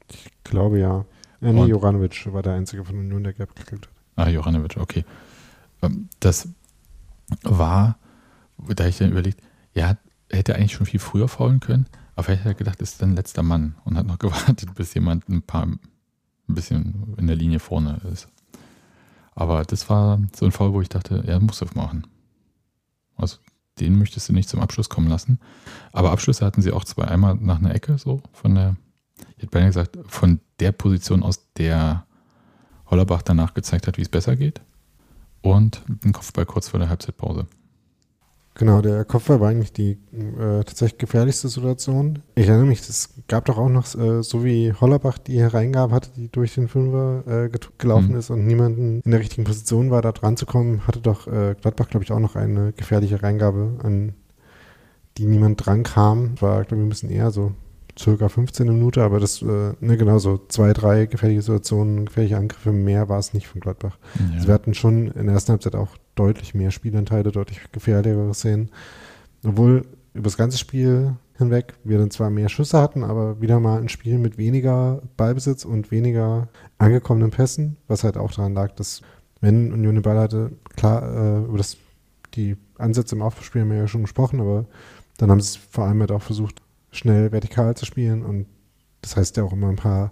[0.10, 1.06] Ich glaube ja.
[1.42, 3.94] ja nee, Joranovic war der einzige von Union, der gelb gekriegt hat.
[4.16, 5.06] Ah, Joranovic, okay.
[5.84, 6.48] Ähm, das
[7.44, 7.98] war
[8.70, 9.42] da ich dann überlegt,
[9.74, 9.98] ja,
[10.30, 11.88] hätte eigentlich schon viel früher faulen können,
[12.22, 15.28] aber vielleicht hat er gedacht, ist dann letzter Mann und hat noch gewartet, bis jemand
[15.28, 15.80] ein paar, ein
[16.48, 18.28] bisschen in der Linie vorne ist.
[19.34, 22.06] Aber das war so ein Foul, wo ich dachte, er muss das machen.
[23.16, 23.38] Also
[23.80, 25.40] den möchtest du nicht zum Abschluss kommen lassen.
[25.94, 27.06] Aber Abschlüsse hatten sie auch zwei.
[27.06, 28.76] Einmal nach einer Ecke, so von der,
[29.38, 32.06] ich hätte beinahe gesagt, von der Position, aus der
[32.86, 34.62] Hollerbach danach gezeigt hat, wie es besser geht.
[35.42, 37.48] Und den Kopfball kurz vor der Halbzeitpause.
[38.62, 42.20] Genau, der Kopfball war eigentlich die äh, tatsächlich gefährlichste Situation.
[42.36, 46.12] Ich erinnere mich, es gab doch auch noch, äh, so wie Hollerbach die Hereingab hatte,
[46.16, 48.20] die durch den Fünfer äh, gelaufen mhm.
[48.20, 51.56] ist und niemanden in der richtigen Position war, da dran zu kommen, hatte doch äh,
[51.60, 54.14] Gladbach, glaube ich, auch noch eine gefährliche Reingabe, an
[55.18, 56.40] die niemand dran kam.
[56.40, 57.54] War, glaube ich, ein bisschen eher so
[57.98, 62.72] circa 15 Minuten, aber das, äh, ne, genau so zwei, drei gefährliche Situationen, gefährliche Angriffe,
[62.72, 63.98] mehr war es nicht von Gladbach.
[64.20, 64.36] Ja.
[64.36, 68.70] Also wir hatten schon in der ersten Halbzeit auch deutlich mehr Spielanteile, deutlich gefährlichere Szenen.
[69.46, 73.80] Obwohl über das ganze Spiel hinweg wir dann zwar mehr Schüsse hatten, aber wieder mal
[73.80, 79.02] ein Spiel mit weniger Ballbesitz und weniger angekommenen Pässen, was halt auch daran lag, dass
[79.42, 81.78] wenn Union den Ball hatte, klar, äh, über das,
[82.36, 84.66] die Ansätze im Aufbauspiel haben wir ja schon gesprochen, aber
[85.18, 88.48] dann haben sie es vor allem halt auch versucht, schnell vertikal zu spielen und
[89.02, 90.12] das heißt ja auch immer ein paar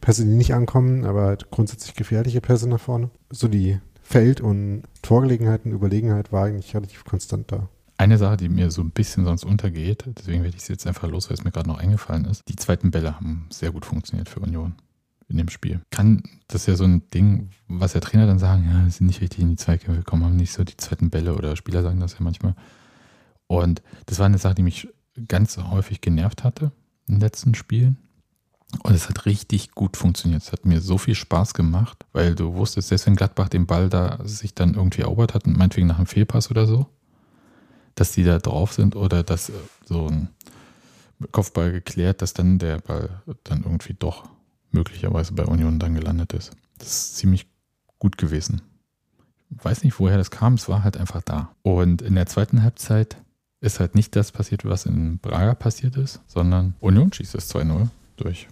[0.00, 3.10] Pässe, die nicht ankommen, aber halt grundsätzlich gefährliche Pässe nach vorne.
[3.30, 7.68] So die Feld- und Torgelegenheiten, Überlegenheit war eigentlich relativ konstant da.
[7.96, 11.08] Eine Sache, die mir so ein bisschen sonst untergeht, deswegen werde ich es jetzt einfach
[11.08, 12.42] los, weil es mir gerade noch eingefallen ist.
[12.48, 14.74] Die zweiten Bälle haben sehr gut funktioniert für Union
[15.28, 15.80] in dem Spiel.
[15.90, 19.40] Kann das ja so ein Ding, was der Trainer dann sagen, ja, sind nicht richtig
[19.40, 22.18] in die Zweikämpfe gekommen, haben nicht so die zweiten Bälle oder Spieler sagen das ja
[22.20, 22.54] manchmal.
[23.46, 24.88] Und das war eine Sache, die mich
[25.28, 26.72] ganz häufig genervt hatte
[27.06, 27.98] in den letzten Spielen.
[28.82, 30.42] Und es hat richtig gut funktioniert.
[30.42, 33.88] Es hat mir so viel Spaß gemacht, weil du wusstest, selbst wenn Gladbach den Ball
[33.88, 36.86] da sich dann irgendwie erobert hat, meinetwegen nach einem Fehlpass oder so,
[37.94, 39.52] dass die da drauf sind oder dass äh,
[39.84, 40.28] so ein
[41.30, 44.28] Kopfball geklärt, dass dann der Ball dann irgendwie doch
[44.72, 46.50] möglicherweise bei Union dann gelandet ist.
[46.78, 47.46] Das ist ziemlich
[47.98, 48.62] gut gewesen.
[49.56, 51.54] Ich weiß nicht, woher das kam, es war halt einfach da.
[51.62, 53.16] Und in der zweiten Halbzeit
[53.64, 57.88] ist halt nicht das passiert, was in Braga passiert ist, sondern Union schießt es 2-0
[58.16, 58.46] durch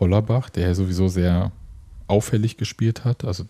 [0.00, 1.52] Hollerbach, der ja sowieso sehr
[2.06, 3.24] auffällig gespielt hat.
[3.24, 3.44] Also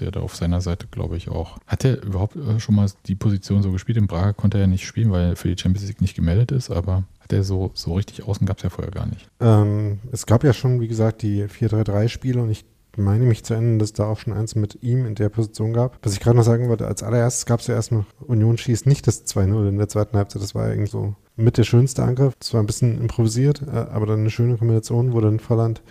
[0.00, 1.58] der da auf seiner Seite, glaube ich, auch.
[1.66, 3.96] Hat er überhaupt äh, schon mal die Position so gespielt?
[3.96, 6.52] In Braga konnte er ja nicht spielen, weil er für die Champions League nicht gemeldet
[6.52, 9.26] ist, aber hat er so, so richtig außen gab es ja vorher gar nicht.
[9.40, 12.64] Ähm, es gab ja schon, wie gesagt, die 4-3-3-Spiele und ich
[12.96, 15.72] meine mich zu erinnern, dass es da auch schon eins mit ihm in der Position
[15.72, 15.98] gab.
[16.02, 18.86] Was ich gerade noch sagen wollte, als allererstes gab es ja erst noch Union schießt
[18.86, 20.42] nicht das 2-0 in der zweiten Halbzeit.
[20.42, 22.34] Das war ja irgendwie so mit der schönste Angriff.
[22.40, 25.82] Es war ein bisschen improvisiert, äh, aber dann eine schöne Kombination, wo dann Volland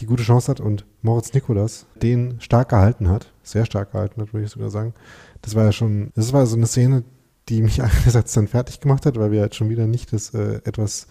[0.00, 4.32] die gute Chance hat und Moritz Nikolas den stark gehalten hat, sehr stark gehalten hat,
[4.32, 4.94] würde ich sogar sagen.
[5.42, 7.04] Das war ja schon, das war so eine Szene,
[7.48, 10.60] die mich einerseits dann fertig gemacht hat, weil wir halt schon wieder nicht das äh,
[10.64, 11.06] etwas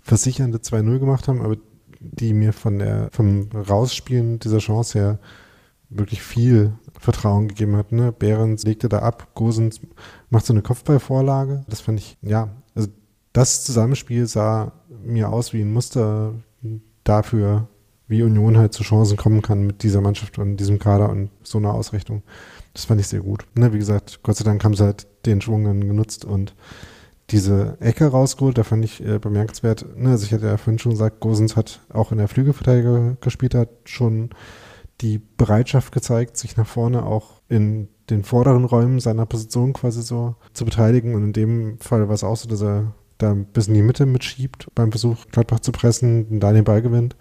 [0.00, 1.56] versichernde 2-0 gemacht haben, aber
[2.00, 5.18] die mir von der, vom Rausspielen dieser Chance her
[5.90, 7.92] wirklich viel Vertrauen gegeben hat.
[7.92, 8.12] Ne?
[8.12, 9.80] Behrens legte da ab, Gosens
[10.30, 11.64] macht so eine Kopfballvorlage.
[11.68, 12.88] Das fand ich, ja, also
[13.32, 16.34] das Zusammenspiel sah mir aus wie ein Muster
[17.04, 17.68] dafür,
[18.06, 21.58] wie Union halt zu Chancen kommen kann mit dieser Mannschaft und diesem Kader und so
[21.58, 22.22] einer Ausrichtung.
[22.72, 23.46] Das fand ich sehr gut.
[23.54, 26.54] Ne, wie gesagt, Gott sei Dank haben sie halt den Schwung dann genutzt und
[27.30, 29.86] diese Ecke rausgeholt, da fand ich äh, bemerkenswert.
[29.96, 33.54] Ne, also ich hatte ja vorhin schon gesagt, Gosens hat auch in der Flügelverteidiger gespielt,
[33.54, 34.30] hat schon
[35.00, 40.36] die Bereitschaft gezeigt, sich nach vorne auch in den vorderen Räumen seiner Position quasi so
[40.54, 41.14] zu beteiligen.
[41.14, 44.06] Und in dem Fall war es auch so, dass er da ein bisschen die Mitte
[44.06, 47.16] mitschiebt beim Versuch, Gladbach zu pressen, da den Ball gewinnt.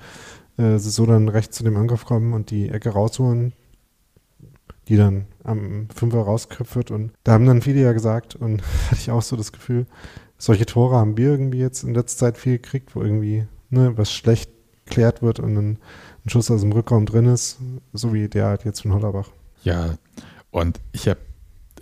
[0.58, 3.54] Äh, so dann rechts zu dem Angriff kommen und die Ecke rausholen,
[4.88, 6.92] die dann am Fünfer rausköpft.
[6.92, 9.86] Und da haben dann viele ja gesagt, und hatte ich auch so das Gefühl,
[10.38, 14.12] solche Tore haben wir irgendwie jetzt in letzter Zeit viel gekriegt, wo irgendwie ne, was
[14.12, 14.52] schlecht
[14.86, 15.80] klärt wird und ein,
[16.26, 17.58] ein Schuss aus dem Rückraum drin ist,
[17.94, 19.30] so wie der halt jetzt von Hollerbach.
[19.64, 19.96] Ja,
[20.52, 21.20] und ich habe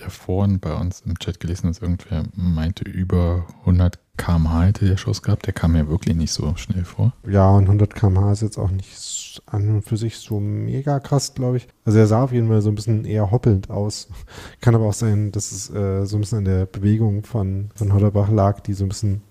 [0.10, 5.22] vorhin bei uns im Chat gelesen, dass irgendwer meinte, über 100 km/h hätte der Schuss
[5.22, 5.46] gehabt.
[5.46, 7.14] Der kam mir wirklich nicht so schnell vor.
[7.28, 11.34] Ja, und 100 km/h ist jetzt auch nicht an und für sich so mega krass,
[11.34, 11.68] glaube ich.
[11.84, 14.08] Also er sah auf jeden Fall so ein bisschen eher hoppelnd aus.
[14.62, 17.94] Kann aber auch sein, dass es äh, so ein bisschen an der Bewegung von, von
[17.94, 19.22] Hollerbach lag, die so ein bisschen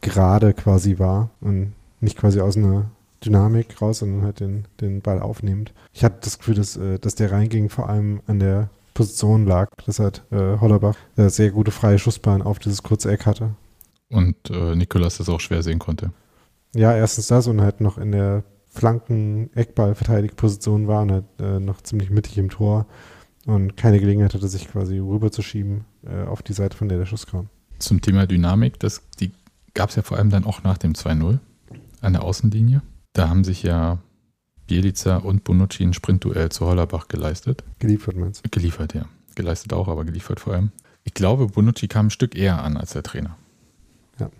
[0.00, 2.90] gerade quasi war und nicht quasi aus einer
[3.24, 5.72] Dynamik raus, sondern halt den, den Ball aufnehmend.
[5.92, 9.70] Ich hatte das Gefühl, dass, äh, dass der reinging, vor allem an der Position lag,
[9.84, 13.54] dass halt äh, Hollerbach äh, sehr gute freie Schussbahn auf dieses kurze Eck hatte.
[14.08, 16.12] Und äh, Nikolas das auch schwer sehen konnte.
[16.74, 22.08] Ja, erstens das und halt noch in der Flanken-Eckball-Verteidigposition war und halt äh, noch ziemlich
[22.10, 22.86] mittig im Tor
[23.46, 27.26] und keine Gelegenheit hatte, sich quasi rüberzuschieben äh, auf die Seite, von der der Schuss
[27.26, 27.48] kam.
[27.78, 29.30] Zum Thema Dynamik, das, die
[29.74, 31.38] gab es ja vor allem dann auch nach dem 2-0
[32.00, 32.82] an der Außenlinie.
[33.12, 33.98] Da haben sich ja
[34.66, 37.64] Bielica und Bonucci ein Sprintduell zu Hollerbach geleistet.
[37.78, 38.50] Geliefert meinst du?
[38.50, 39.06] Geliefert, ja.
[39.34, 40.72] Geleistet auch, aber geliefert vor allem.
[41.04, 43.36] Ich glaube, Bonucci kam ein Stück eher an als der Trainer.
[44.18, 44.30] Ja.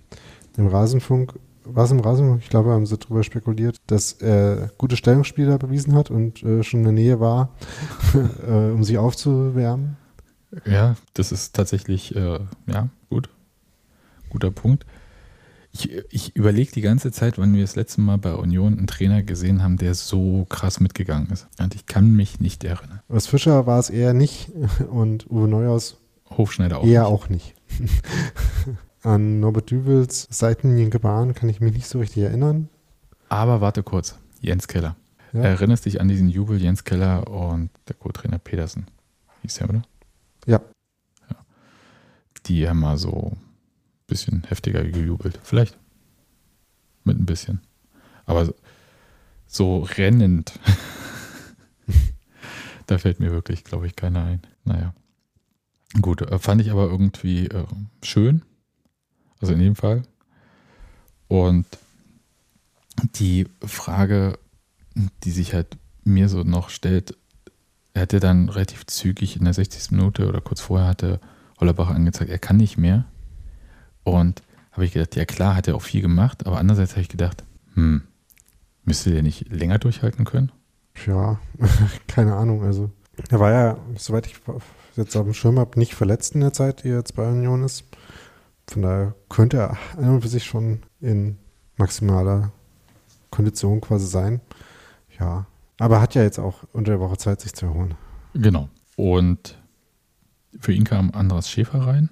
[0.57, 1.35] Im Rasenfunk,
[1.65, 2.43] war es im Rasenfunk?
[2.43, 6.81] Ich glaube, haben sie darüber spekuliert, dass er gute Stellungsspieler bewiesen hat und äh, schon
[6.81, 7.55] in der Nähe war,
[8.47, 9.97] äh, um sich aufzuwärmen.
[10.65, 13.29] Ja, das ist tatsächlich, äh, ja, gut.
[14.31, 14.87] Guter Punkt.
[15.77, 19.25] Ich, ich überlege die ganze Zeit, wann wir das letzte Mal bei Union einen Trainer
[19.25, 21.49] gesehen haben, der so krass mitgegangen ist.
[21.59, 23.01] Und ich kann mich nicht erinnern.
[23.09, 24.53] Was Fischer war es eher nicht
[24.89, 25.97] und Uwe Neuhaus
[26.31, 27.11] Hofschneider auch eher nicht.
[27.11, 27.55] auch nicht.
[29.03, 32.69] An Norbert Düvels Seitenliniengebaren kann ich mich nicht so richtig erinnern.
[33.29, 34.95] Aber warte kurz, Jens Keller.
[35.33, 35.43] Ja.
[35.43, 38.87] Erinnerst dich an diesen Jubel Jens Keller und der Co-Trainer Petersen?
[39.43, 39.83] Hieß der, oder?
[40.47, 40.61] Ja.
[41.29, 41.37] ja.
[42.47, 43.33] Die haben mal so
[44.07, 45.39] bisschen heftiger gejubelt.
[45.43, 45.79] Vielleicht.
[47.05, 47.61] Mit ein bisschen.
[48.27, 48.53] Aber
[49.47, 50.59] so rennend.
[52.87, 54.43] da fällt mir wirklich, glaube ich, keiner ein.
[54.65, 54.95] Naja.
[56.01, 57.67] Gut, äh, fand ich aber irgendwie äh,
[58.03, 58.43] schön.
[59.41, 60.03] Also in dem Fall.
[61.29, 61.67] Und
[63.17, 64.39] die Frage,
[65.25, 67.17] die sich halt mir so noch stellt,
[67.93, 69.93] er hatte dann relativ zügig in der 60.
[69.93, 71.21] Minute oder kurz vorher hatte
[71.61, 73.05] Hollerbach angezeigt, er kann nicht mehr.
[74.05, 77.09] Und habe ich gedacht, ja klar, hat er auch viel gemacht, aber andererseits habe ich
[77.09, 78.03] gedacht, hm,
[78.85, 80.53] müsste der nicht länger durchhalten können?
[81.07, 81.41] Ja,
[82.07, 82.63] keine Ahnung.
[82.63, 82.91] Also,
[83.31, 84.37] er war ja, soweit ich
[84.97, 87.65] jetzt auf dem Schirm habe, nicht verletzt in der Zeit, die er jetzt bei Union
[87.65, 87.85] ist.
[88.69, 91.37] Von daher könnte er an und für sich schon in
[91.77, 92.53] maximaler
[93.31, 94.41] Kondition quasi sein.
[95.19, 95.47] Ja,
[95.79, 97.95] aber hat ja jetzt auch unter der Woche Zeit, sich zu erholen.
[98.35, 98.69] Genau.
[98.97, 99.59] Und
[100.59, 102.11] für ihn kam Andras Schäfer rein.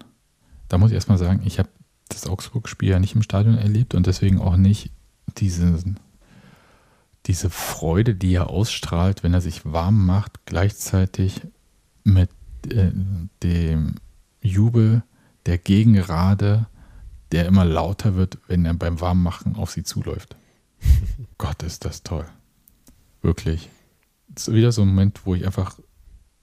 [0.68, 1.68] Da muss ich erstmal sagen, ich habe
[2.14, 4.90] das Augsburg-Spiel ja nicht im Stadion erlebt und deswegen auch nicht
[5.38, 5.78] diese,
[7.26, 11.42] diese Freude, die er ausstrahlt, wenn er sich warm macht, gleichzeitig
[12.04, 12.30] mit
[12.68, 12.90] äh,
[13.42, 13.96] dem
[14.40, 15.02] Jubel
[15.46, 16.66] der Gegenrade,
[17.32, 20.36] der immer lauter wird, wenn er beim Warmmachen auf sie zuläuft.
[21.38, 22.26] Gott, ist das toll.
[23.22, 23.70] Wirklich.
[24.28, 25.78] Das ist wieder so ein Moment, wo ich einfach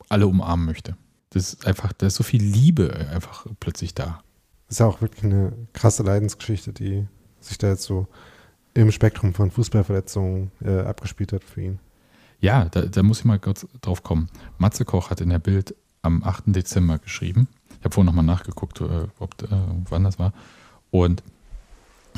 [0.07, 0.95] alle umarmen möchte.
[1.31, 4.23] Das ist einfach, da ist so viel Liebe einfach plötzlich da.
[4.69, 7.07] Das ist ja auch wirklich eine krasse Leidensgeschichte, die
[7.39, 8.07] sich da jetzt so
[8.75, 11.79] im Spektrum von Fußballverletzungen äh, abgespielt hat für ihn.
[12.39, 14.29] Ja, da, da, muss ich mal kurz drauf kommen.
[14.59, 16.43] Matze Koch hat in der Bild am 8.
[16.47, 17.47] Dezember geschrieben.
[17.79, 19.47] Ich habe vorhin nochmal nachgeguckt, äh, ob, äh,
[19.89, 20.33] wann das war.
[20.91, 21.23] Und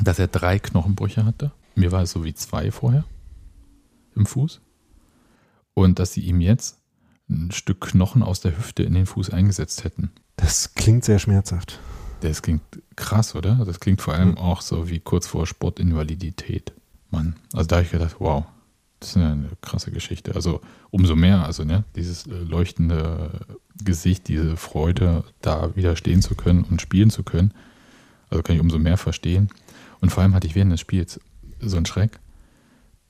[0.02, 1.52] dass er drei Knochenbrüche hatte.
[1.76, 3.06] Mir war es so wie zwei vorher
[4.16, 4.60] im Fuß.
[5.74, 6.80] Und dass sie ihm jetzt
[7.30, 10.12] ein Stück Knochen aus der Hüfte in den Fuß eingesetzt hätten.
[10.36, 11.80] Das klingt sehr schmerzhaft.
[12.22, 12.62] Das klingt
[12.96, 13.56] krass, oder?
[13.66, 16.74] Das klingt vor allem auch so wie kurz vor Sportinvalidität.
[17.10, 18.46] Mann, also da habe ich gedacht, wow,
[19.00, 20.36] das ist eine krasse Geschichte.
[20.36, 20.62] Also
[20.92, 23.32] umso mehr, also ne, dieses äh, leuchtende
[23.84, 27.54] Gesicht, diese Freude, da wieder stehen zu können und spielen zu können.
[28.30, 29.50] Also kann ich umso mehr verstehen.
[30.00, 31.20] Und vor allem hatte ich während des Spiels
[31.60, 32.20] so einen Schreck.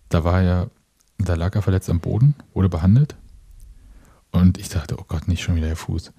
[0.10, 0.70] Da war er,
[1.18, 3.16] da lag er verletzt am Boden, wurde behandelt.
[4.32, 6.12] Und ich dachte, oh Gott, nicht schon wieder der Fuß.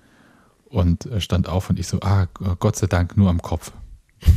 [0.72, 3.72] Und er stand auf und ich so, ah, Gott sei Dank nur am Kopf.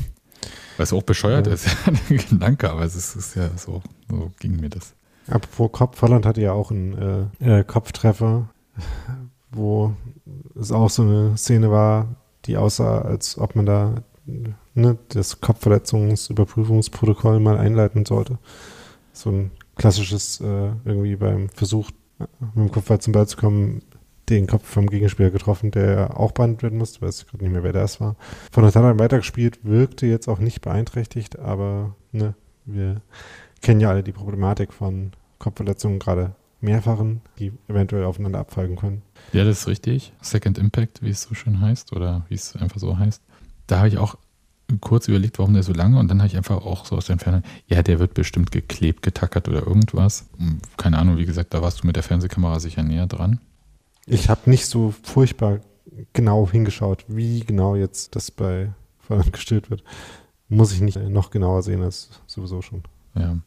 [0.77, 1.53] Was auch bescheuert ja.
[1.53, 1.69] ist,
[2.09, 4.95] Gedanke, aber es ist, ist, ja so, so ging mir das.
[5.29, 8.49] Apropos Kopf, Holland hatte ja auch einen äh, äh, Kopftreffer,
[9.51, 9.93] wo
[10.59, 14.03] es auch so eine Szene war, die aussah, als ob man da
[14.73, 18.39] ne, das Kopfverletzungsüberprüfungsprotokoll mal einleiten sollte.
[19.13, 23.83] So ein klassisches, äh, irgendwie beim Versuch, mit dem Kopfball zum Ball zu kommen,
[24.29, 27.63] den Kopf vom Gegenspieler getroffen, der auch behandelt werden musste, weiß ich gerade nicht mehr,
[27.63, 28.15] wer das war.
[28.51, 32.33] Von der Tat weitergespielt, wirkte jetzt auch nicht beeinträchtigt, aber ne,
[32.65, 33.01] wir
[33.61, 39.01] kennen ja alle die Problematik von Kopfverletzungen, gerade mehrfachen, die eventuell aufeinander abfolgen können.
[39.33, 40.13] Ja, das ist richtig.
[40.21, 43.21] Second Impact, wie es so schön heißt, oder wie es einfach so heißt.
[43.67, 44.17] Da habe ich auch
[44.81, 47.13] kurz überlegt, warum der so lange und dann habe ich einfach auch so aus der
[47.13, 50.27] Entfernung, ja, der wird bestimmt geklebt, getackert oder irgendwas.
[50.77, 53.39] Keine Ahnung, wie gesagt, da warst du mit der Fernsehkamera sicher näher dran.
[54.05, 55.61] Ich habe nicht so furchtbar
[56.13, 59.83] genau hingeschaut, wie genau jetzt das bei Volland gestillt wird.
[60.47, 62.83] Muss ich nicht noch genauer sehen als sowieso schon.
[63.15, 63.37] Ja.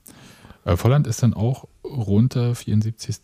[0.64, 3.20] Äh, Volland ist dann auch runter, 74.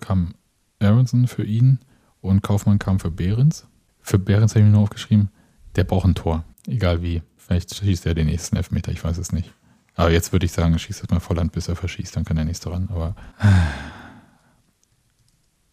[0.00, 0.34] kam
[0.80, 1.78] Aronson für ihn
[2.20, 3.66] und Kaufmann kam für Behrens.
[4.00, 5.30] Für Behrens habe ich mir nur aufgeschrieben,
[5.76, 6.44] der braucht ein Tor.
[6.66, 7.22] Egal wie.
[7.36, 9.52] Vielleicht schießt er den nächsten Elfmeter, ich weiß es nicht.
[9.94, 12.70] Aber jetzt würde ich sagen, schießt erstmal Volland, bis er verschießt, dann kann der nächste
[12.70, 12.88] ran.
[12.90, 13.14] Aber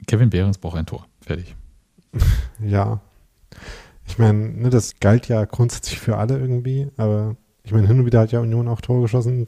[0.07, 1.05] Kevin Behrens braucht ein Tor.
[1.21, 1.55] Fertig.
[2.61, 2.99] Ja.
[4.05, 8.05] Ich meine, ne, das galt ja grundsätzlich für alle irgendwie, aber ich meine, hin und
[8.05, 9.47] wieder hat ja Union auch Tore geschossen.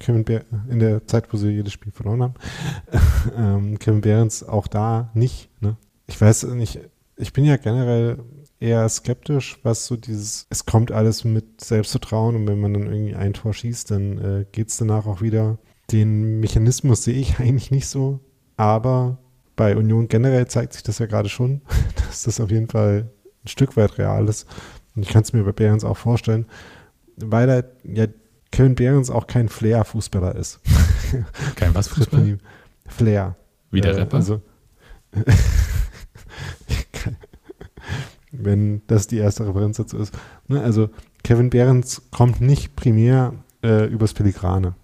[0.00, 2.34] Kevin Behr in der Zeit, wo sie jedes Spiel verloren haben.
[3.36, 5.50] ähm, Kevin Behrens auch da nicht.
[5.60, 5.76] Ne?
[6.06, 6.80] Ich weiß nicht,
[7.16, 8.18] ich bin ja generell
[8.60, 13.14] eher skeptisch, was so dieses, es kommt alles mit Selbstvertrauen und wenn man dann irgendwie
[13.14, 15.58] ein Tor schießt, dann äh, geht es danach auch wieder.
[15.92, 18.20] Den Mechanismus sehe ich eigentlich nicht so,
[18.56, 19.18] aber
[19.58, 21.60] bei Union generell zeigt sich das ja gerade schon,
[21.96, 23.10] dass das auf jeden Fall
[23.44, 24.46] ein Stück weit real ist.
[24.96, 26.46] Und ich kann es mir bei Behrens auch vorstellen,
[27.16, 28.06] weil er ja
[28.50, 30.60] Kevin Behrens auch kein Flair-Fußballer ist.
[31.56, 32.38] Kein was Fußballer?
[32.86, 33.36] Flair.
[33.70, 34.16] Wie der äh, Rapper?
[34.16, 34.40] Also,
[38.32, 40.14] wenn das die erste Referenz dazu ist.
[40.46, 40.88] Ne, also
[41.24, 44.74] Kevin Behrens kommt nicht primär äh, übers Filigrane.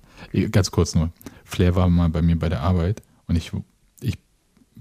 [0.51, 1.11] Ganz kurz nur.
[1.45, 3.63] Flair war mal bei mir bei der Arbeit und ich, ich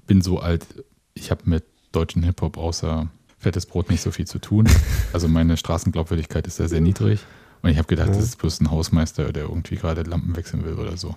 [0.08, 0.66] bin so alt,
[1.14, 4.68] ich habe mit deutschen Hip-Hop außer fettes Brot nicht so viel zu tun.
[5.14, 7.24] Also meine Straßenglaubwürdigkeit ist da sehr niedrig.
[7.62, 8.16] Und ich habe gedacht, ja.
[8.16, 11.16] das ist bloß ein Hausmeister, der irgendwie gerade Lampen wechseln will oder so.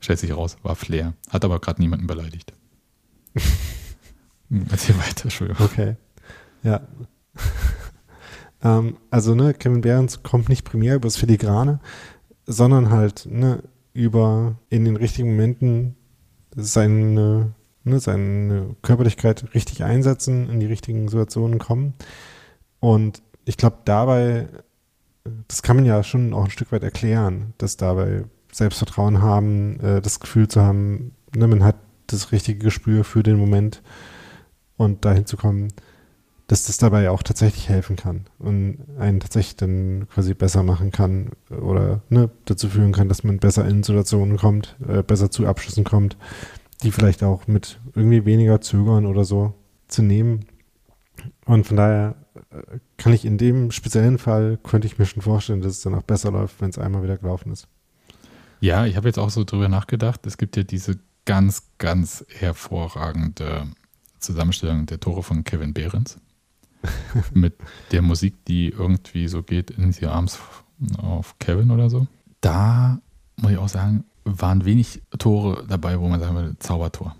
[0.00, 1.14] Stellt sich raus, war Flair.
[1.28, 2.52] Hat aber gerade niemanden beleidigt.
[4.70, 5.64] Erzähl weiter, Entschuldigung.
[5.64, 5.96] Okay.
[6.64, 6.80] Ja.
[8.64, 11.78] ähm, also, ne, Kevin Behrens kommt nicht primär über das Filigrane,
[12.46, 13.62] sondern halt, ne,
[13.92, 15.94] über in den richtigen Momenten
[16.56, 17.54] seine,
[17.84, 21.94] ne, seine Körperlichkeit richtig einsetzen, in die richtigen Situationen kommen.
[22.80, 24.48] Und ich glaube, dabei,
[25.48, 30.00] das kann man ja schon auch ein Stück weit erklären, dass dabei Selbstvertrauen haben, äh,
[30.00, 31.76] das Gefühl zu haben, ne, man hat
[32.06, 33.82] das richtige Gespür für den Moment
[34.76, 35.68] und dahin zu kommen,
[36.50, 41.30] dass das dabei auch tatsächlich helfen kann und einen tatsächlich dann quasi besser machen kann
[41.48, 45.84] oder ne, dazu führen kann, dass man besser in Situationen kommt, äh, besser zu Abschlüssen
[45.84, 46.16] kommt,
[46.80, 49.54] die vielleicht auch mit irgendwie weniger Zögern oder so
[49.88, 50.46] zu nehmen.
[51.44, 52.16] Und von daher
[52.50, 55.94] äh, kann ich in dem speziellen Fall, könnte ich mir schon vorstellen, dass es dann
[55.94, 57.68] auch besser läuft, wenn es einmal wieder gelaufen ist.
[58.60, 60.26] Ja, ich habe jetzt auch so drüber nachgedacht.
[60.26, 63.66] Es gibt ja diese ganz, ganz hervorragende
[64.18, 66.18] Zusammenstellung der Tore von Kevin Behrens
[67.34, 67.54] mit
[67.92, 70.38] der Musik, die irgendwie so geht in die Arms
[70.98, 72.06] auf Kevin oder so.
[72.40, 73.00] Da
[73.36, 77.16] muss ich auch sagen, waren wenig Tore dabei, wo man sagen würde, Zaubertor.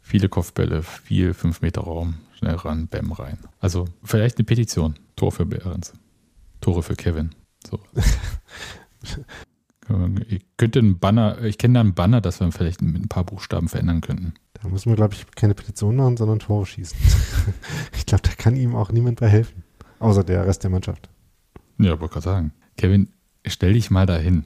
[0.00, 3.38] Viele Kopfbälle, viel 5 Meter Raum, schnell ran, Bäm rein.
[3.60, 4.96] Also vielleicht eine Petition.
[5.16, 5.92] Tor für Behrens.
[6.60, 7.30] Tore für Kevin.
[7.68, 7.78] So.
[10.28, 13.24] ich könnte einen Banner, ich kenne da einen Banner, das wir vielleicht mit ein paar
[13.24, 14.34] Buchstaben verändern könnten.
[14.54, 16.98] Da muss man, glaube ich, keine Petition machen, sondern Tore schießen.
[17.96, 19.62] ich glaube, da kann ihm auch niemand bei helfen.
[19.98, 21.08] Außer der Rest der Mannschaft.
[21.78, 22.52] Ja, wollte gerade sagen.
[22.76, 23.08] Kevin,
[23.46, 24.44] stell dich mal dahin.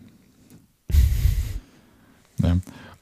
[2.43, 2.59] ja.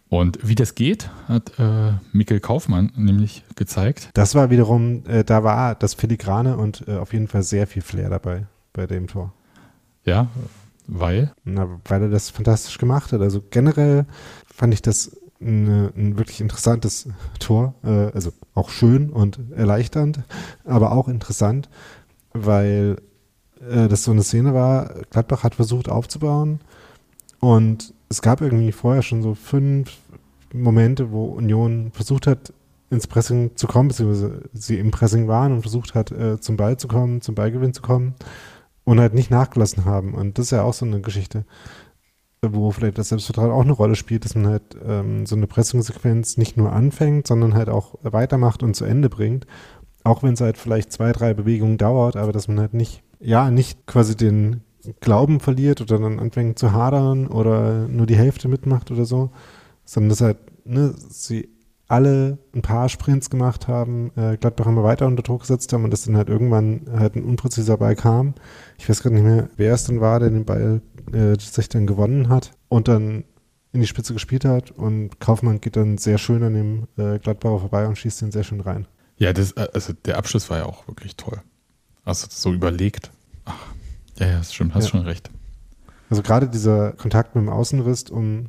[0.09, 4.11] Und wie das geht, hat äh, Mikkel Kaufmann nämlich gezeigt.
[4.14, 7.82] Das war wiederum, äh, da war das Filigrane und äh, auf jeden Fall sehr viel
[7.82, 9.32] Flair dabei bei dem Tor.
[10.05, 10.28] Ja,
[10.87, 11.32] weil?
[11.45, 13.20] Na, weil er das fantastisch gemacht hat.
[13.20, 14.07] Also generell
[14.47, 17.09] fand ich das eine, ein wirklich interessantes
[17.41, 17.74] Tor.
[17.82, 20.20] Äh, also auch schön und erleichternd,
[20.64, 21.68] aber auch interessant,
[22.32, 22.99] weil
[23.68, 26.61] äh, dass so eine Szene war, Gladbach hat versucht aufzubauen
[27.41, 29.99] und es gab irgendwie vorher schon so fünf
[30.53, 32.53] Momente, wo Union versucht hat,
[32.91, 36.76] ins Pressing zu kommen, beziehungsweise sie im Pressing waren und versucht hat, äh, zum Ball
[36.76, 38.14] zu kommen, zum Ballgewinn zu kommen
[38.84, 40.14] und halt nicht nachgelassen haben.
[40.14, 41.45] Und das ist ja auch so eine Geschichte,
[42.43, 46.37] wo vielleicht das Selbstvertrauen auch eine Rolle spielt, dass man halt ähm, so eine Pressingsequenz
[46.37, 49.47] nicht nur anfängt, sondern halt auch weitermacht und zu Ende bringt.
[50.05, 53.51] Auch wenn es halt vielleicht zwei, drei Bewegungen dauert, aber dass man halt nicht, ja,
[53.51, 54.62] nicht quasi den
[55.01, 59.30] Glauben verliert oder dann anfängt zu hadern oder nur die Hälfte mitmacht oder so,
[59.84, 61.49] sondern dass halt, ne, sie
[61.89, 65.93] alle ein paar Sprints gemacht haben, äh, Gladbach immer weiter unter Druck gesetzt haben und
[65.93, 68.34] dass dann halt irgendwann halt ein unpräziser Ball kam.
[68.78, 70.80] Ich weiß gerade nicht mehr, wer es dann war, der den Ball
[71.12, 73.24] äh, sich dann gewonnen hat und dann
[73.72, 77.61] in die Spitze gespielt hat und Kaufmann geht dann sehr schön an dem äh, Gladbacher
[77.61, 78.89] vorbei und schießt den sehr schön rein.
[79.18, 81.41] Ja, das, äh, also der Abschluss war ja auch wirklich toll.
[82.05, 83.11] Also so überlegt.
[83.45, 83.74] Ach,
[84.19, 84.91] ja, ja, das stimmt, hast ja.
[84.91, 85.31] schon recht.
[86.11, 88.47] Also gerade dieser Kontakt mit dem Außenriss, um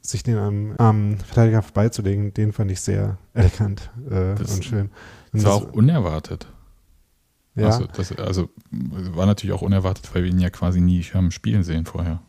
[0.00, 4.90] sich den am, am Verteidiger vorbeizulegen, den fand ich sehr elegant äh, und schön.
[5.32, 6.46] Und das war auch unerwartet.
[7.54, 7.66] Ja.
[7.66, 11.64] Also, das, also war natürlich auch unerwartet, weil wir ihn ja quasi nie haben spielen
[11.64, 12.20] sehen vorher.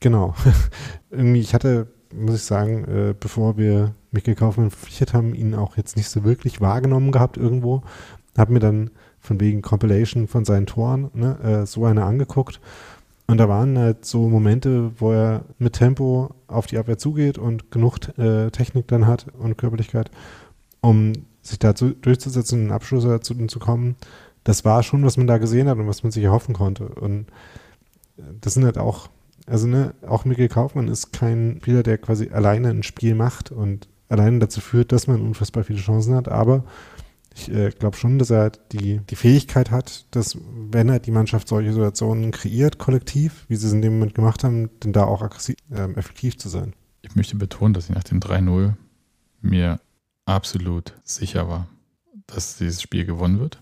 [0.00, 0.34] Genau.
[1.10, 5.76] Irgendwie, ich hatte, muss ich sagen, äh, bevor wir Mikkel Kaufmann verpflichtet haben, ihn auch
[5.76, 7.82] jetzt nicht so wirklich wahrgenommen gehabt irgendwo.
[8.36, 8.90] Hab mir dann
[9.22, 12.60] von wegen Compilation von seinen Toren ne, äh, so eine angeguckt
[13.32, 17.70] und da waren halt so Momente, wo er mit Tempo auf die Abwehr zugeht und
[17.70, 20.10] genug äh, Technik dann hat und Körperlichkeit,
[20.82, 23.96] um sich dazu durchzusetzen und einen Abschluss dazu zu kommen.
[24.44, 26.88] Das war schon, was man da gesehen hat und was man sich erhoffen konnte.
[26.88, 27.26] Und
[28.40, 29.08] das sind halt auch,
[29.46, 33.88] also ne, auch Mikkel Kaufmann ist kein Spieler, der quasi alleine ein Spiel macht und
[34.08, 36.64] alleine dazu führt, dass man unfassbar viele Chancen hat, aber
[37.34, 41.48] ich äh, glaube schon, dass er die, die Fähigkeit hat, dass, wenn er die Mannschaft
[41.48, 45.22] solche Situationen kreiert, kollektiv, wie sie es in dem Moment gemacht haben, denn da auch
[45.22, 46.74] aggressiv, äh, effektiv zu sein.
[47.02, 48.74] Ich möchte betonen, dass ich nach dem 3-0
[49.40, 49.80] mir
[50.24, 51.68] absolut sicher war,
[52.26, 53.60] dass dieses Spiel gewonnen wird.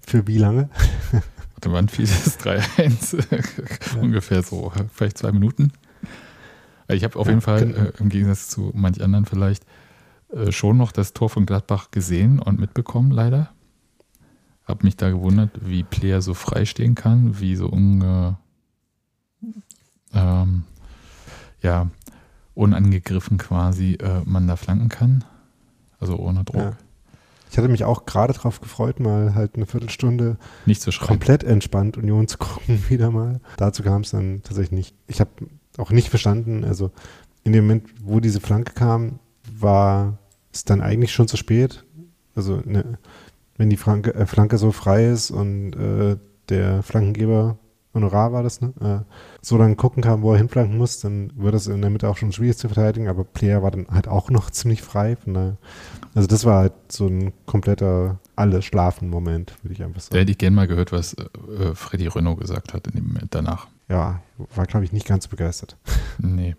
[0.00, 0.70] Für wie lange?
[1.54, 3.26] Warte, wann fiel das 3-1?
[3.94, 4.00] ja.
[4.00, 5.72] Ungefähr so, vielleicht zwei Minuten.
[6.88, 9.64] Ich habe auf ja, jeden Fall, äh, im Gegensatz zu manch anderen vielleicht,
[10.50, 13.50] schon noch das Tor von Gladbach gesehen und mitbekommen, leider.
[14.64, 18.36] Hab mich da gewundert, wie Player so frei stehen kann, wie so unge,
[20.14, 20.64] ähm,
[21.62, 21.90] ja,
[22.54, 25.24] unangegriffen quasi äh, man da flanken kann.
[25.98, 26.60] Also ohne Druck.
[26.60, 26.76] Ja.
[27.50, 31.96] Ich hatte mich auch gerade darauf gefreut, mal halt eine Viertelstunde nicht zu komplett entspannt
[31.96, 33.40] Union zu gucken, wieder mal.
[33.56, 34.94] Dazu kam es dann tatsächlich nicht.
[35.08, 35.30] Ich habe
[35.76, 36.92] auch nicht verstanden, also
[37.42, 39.18] in dem Moment, wo diese Flanke kam,
[39.58, 40.18] war
[40.52, 41.84] es dann eigentlich schon zu spät.
[42.34, 42.98] Also ne,
[43.56, 46.16] wenn die Flanke, äh, Flanke, so frei ist und äh,
[46.48, 47.58] der Flankengeber
[47.92, 48.72] Honorar war das, ne?
[48.80, 52.08] Äh, so dann gucken kann, wo er hinflanken muss, dann wird es in der Mitte
[52.08, 55.16] auch schon schwierig zu verteidigen, aber Player war dann halt auch noch ziemlich frei.
[55.26, 55.56] Daher,
[56.14, 60.14] also das war halt so ein kompletter alle schlafen Moment, würde ich einfach sagen.
[60.14, 63.34] Da hätte ich gerne mal gehört, was äh, Freddy Renault gesagt hat in dem Moment
[63.34, 63.66] danach.
[63.88, 64.22] Ja,
[64.54, 65.76] war glaube ich nicht ganz begeistert.
[66.18, 66.54] nee.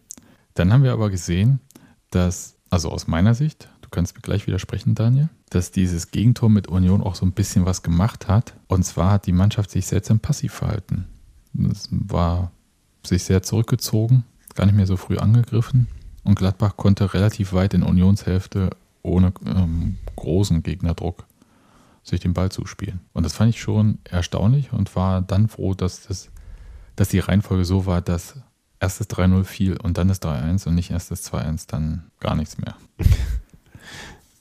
[0.53, 1.61] Dann haben wir aber gesehen,
[2.09, 7.03] dass, also aus meiner Sicht, kannst mir gleich widersprechen, Daniel, dass dieses Gegentor mit Union
[7.03, 8.53] auch so ein bisschen was gemacht hat.
[8.67, 11.05] Und zwar hat die Mannschaft sich seltsam passiv verhalten.
[11.69, 12.51] Es war
[13.05, 14.23] sich sehr zurückgezogen,
[14.55, 15.87] gar nicht mehr so früh angegriffen.
[16.23, 18.69] Und Gladbach konnte relativ weit in Unionshälfte
[19.03, 21.25] ohne ähm, großen Gegnerdruck
[22.03, 22.99] sich den Ball zuspielen.
[23.13, 26.29] Und das fand ich schon erstaunlich und war dann froh, dass, das,
[26.95, 28.37] dass die Reihenfolge so war, dass
[28.79, 32.57] erstes 3-0 fiel und dann das 3-1 und nicht erst das 2-1, dann gar nichts
[32.57, 32.75] mehr.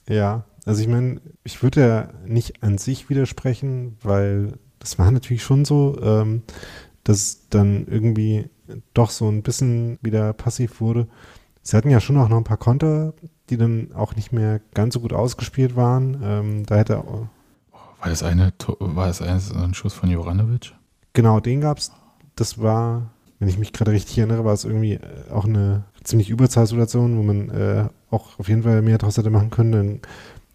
[0.07, 5.43] Ja, also ich meine, ich würde ja nicht an sich widersprechen, weil das war natürlich
[5.43, 6.43] schon so, ähm,
[7.03, 8.49] dass dann irgendwie
[8.93, 11.07] doch so ein bisschen wieder passiv wurde.
[11.63, 13.13] Sie hatten ja schon auch noch ein paar Konter,
[13.49, 16.19] die dann auch nicht mehr ganz so gut ausgespielt waren.
[16.23, 20.73] Ähm, da hätte war das eine war das ein Schuss von Joranovic?
[21.13, 21.91] Genau, den gab es.
[22.35, 24.99] Das war, wenn ich mich gerade richtig erinnere, war es irgendwie
[25.29, 29.49] auch eine ziemlich Überzahlsituation, wo man äh, auch auf jeden Fall mehr draus hätte machen
[29.49, 29.71] können.
[29.71, 29.99] Dann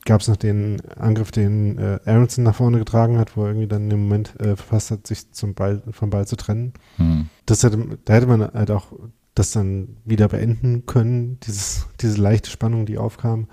[0.04, 3.66] gab es noch den Angriff, den äh, Aronson nach vorne getragen hat, wo er irgendwie
[3.66, 6.72] dann im Moment äh, verpasst hat, sich zum Ball, vom Ball zu trennen.
[6.96, 7.28] Hm.
[7.44, 8.92] Das hätte, da hätte man halt auch
[9.34, 13.48] das dann wieder beenden können, dieses, diese leichte Spannung, die aufkam.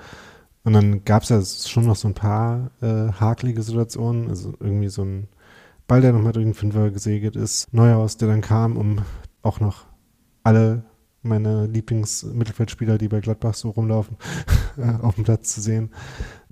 [0.64, 4.88] Und dann gab es ja schon noch so ein paar äh, hakelige Situationen, also irgendwie
[4.88, 5.28] so ein
[5.88, 9.02] Ball, der nochmal durch den Fünfer gesegelt ist, Neuhaus, der dann kam, um
[9.42, 9.86] auch noch
[10.44, 10.86] alle
[11.24, 14.18] meine Lieblingsmittelfeldspieler, die bei Gladbach so rumlaufen,
[15.02, 15.92] auf dem Platz zu sehen.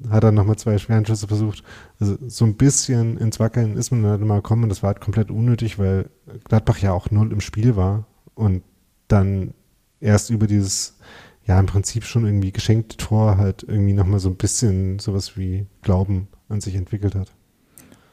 [0.10, 1.64] Hat dann nochmal zwei Schwerenschüsse versucht.
[2.00, 5.02] Also so ein bisschen ins Wackeln ist man dann mal gekommen und das war halt
[5.02, 6.10] komplett unnötig, weil
[6.46, 8.64] Gladbach ja auch null im Spiel war und
[9.08, 9.54] dann
[10.00, 10.98] erst über dieses,
[11.46, 15.68] ja, im Prinzip schon irgendwie geschenkte Tor halt irgendwie nochmal so ein bisschen sowas wie
[15.82, 17.32] Glauben an sich entwickelt hat.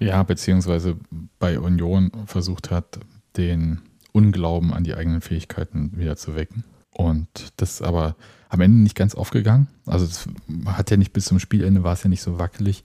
[0.00, 0.96] Ja, beziehungsweise
[1.38, 3.00] bei Union versucht hat,
[3.36, 3.80] den
[4.18, 6.64] Unglauben an die eigenen Fähigkeiten wieder zu wecken.
[6.92, 8.16] Und das ist aber
[8.48, 9.68] am Ende nicht ganz aufgegangen.
[9.86, 10.28] Also es
[10.66, 12.82] hat ja nicht bis zum Spielende war es ja nicht so wackelig.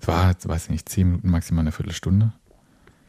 [0.00, 2.32] Es war, weiß ich nicht, zehn Minuten, maximal eine Viertelstunde.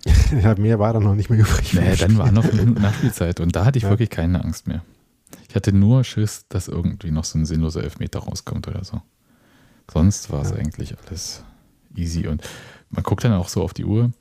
[0.41, 1.73] ja, mehr war dann noch nicht mehr übrig.
[1.73, 3.89] Nee, dann war noch fünf Minuten Nachspielzeit und da hatte ich ja.
[3.89, 4.83] wirklich keine Angst mehr.
[5.49, 9.01] Ich hatte nur Schiss, dass irgendwie noch so ein sinnloser Elfmeter rauskommt oder so.
[9.91, 10.57] Sonst war es ja.
[10.57, 11.43] eigentlich alles
[11.95, 12.43] easy und
[12.91, 14.11] man guckt dann auch so auf die Uhr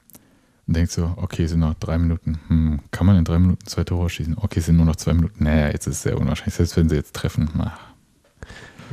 [0.67, 2.39] und denkt so, okay, sind noch drei Minuten.
[2.49, 4.37] Hm, kann man in drei Minuten zwei Tore schießen?
[4.39, 5.45] Okay, sind nur noch zwei Minuten.
[5.45, 7.49] Naja, jetzt ist es sehr unwahrscheinlich, selbst wenn sie jetzt treffen.
[7.59, 7.79] Ach.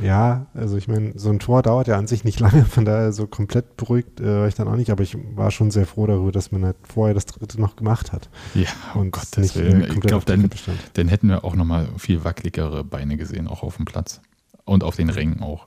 [0.02, 3.12] Ja, also ich meine, so ein Tor dauert ja an sich nicht lange, von daher
[3.12, 6.06] so komplett beruhigt äh, war ich dann auch nicht, aber ich war schon sehr froh
[6.06, 8.28] darüber, dass man halt vorher das dritte noch gemacht hat.
[8.54, 9.82] Ja, oh und Gott, nicht Willen.
[9.82, 10.48] Ich glaube, dann,
[10.94, 14.20] dann hätten wir auch nochmal viel wackeligere Beine gesehen, auch auf dem Platz.
[14.64, 15.66] Und auf den Rängen auch.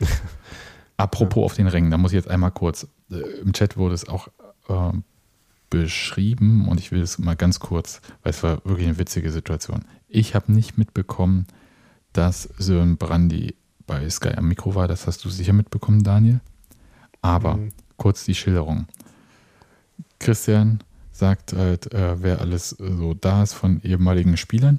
[0.96, 1.44] Apropos ja.
[1.44, 4.28] auf den Rängen, da muss ich jetzt einmal kurz, äh, im Chat wurde es auch
[4.68, 4.92] äh,
[5.72, 9.86] beschrieben und ich will es mal ganz kurz, weil es war wirklich eine witzige Situation.
[10.06, 11.46] Ich habe nicht mitbekommen,
[12.12, 13.54] dass Sören Brandy
[13.86, 14.86] bei Sky am Mikro war.
[14.86, 16.40] Das hast du sicher mitbekommen, Daniel.
[17.22, 17.70] Aber mhm.
[17.96, 18.86] kurz die Schilderung.
[20.18, 24.78] Christian sagt halt, äh, wer alles so da ist von ehemaligen Spielern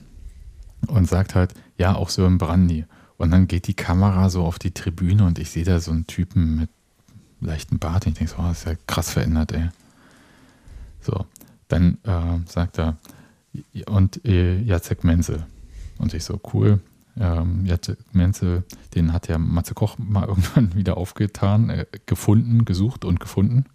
[0.86, 2.86] und sagt halt, ja, auch Sören Brandy.
[3.18, 6.06] Und dann geht die Kamera so auf die Tribüne und ich sehe da so einen
[6.06, 6.70] Typen mit
[7.42, 8.06] leichten Bart.
[8.06, 9.70] Und ich denke so, oh, das ist ja krass verändert, ey.
[11.04, 11.26] So,
[11.68, 12.98] dann äh, sagt er,
[13.88, 15.46] und äh, Jacek Menzel.
[15.98, 16.80] Und ich so, cool.
[17.20, 18.64] Ähm, Jacek Menzel,
[18.96, 23.66] den hat ja Matze Koch mal irgendwann wieder aufgetan, äh, gefunden, gesucht und gefunden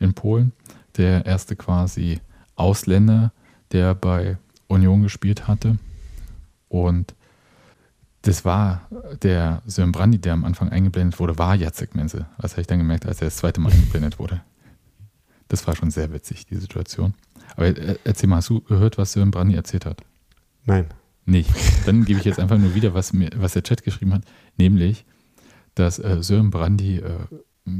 [0.00, 0.52] in Polen.
[0.96, 2.20] Der erste quasi
[2.56, 3.32] Ausländer,
[3.72, 5.78] der bei Union gespielt hatte.
[6.68, 7.14] Und
[8.22, 8.88] das war
[9.22, 12.26] der Sören Brandi, der am Anfang eingeblendet wurde, war Jacek Menzel.
[12.38, 14.40] Das habe ich dann gemerkt, als er das zweite Mal eingeblendet wurde.
[15.48, 17.14] Das war schon sehr witzig, die Situation.
[17.56, 17.66] Aber
[18.04, 20.02] erzähl mal, hast du gehört, was Sören Brandi erzählt hat?
[20.64, 20.86] Nein.
[21.24, 21.50] Nicht.
[21.86, 24.22] Dann gebe ich jetzt einfach nur wieder, was, mir, was der Chat geschrieben hat,
[24.56, 25.04] nämlich,
[25.74, 27.26] dass äh, Sören Brandi äh,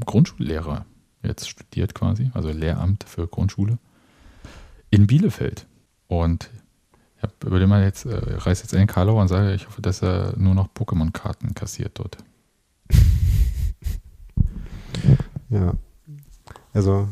[0.05, 0.87] Grundschullehrer
[1.23, 3.79] jetzt studiert quasi, also Lehramt für Grundschule
[4.91, 5.67] in Bielefeld.
[6.07, 6.51] Und
[7.17, 10.35] ich würde mal jetzt, äh, reiß jetzt einen Karlau und sage, ich hoffe, dass er
[10.37, 12.19] nur noch Pokémon-Karten kassiert dort.
[15.51, 15.73] Ja.
[16.75, 17.09] Also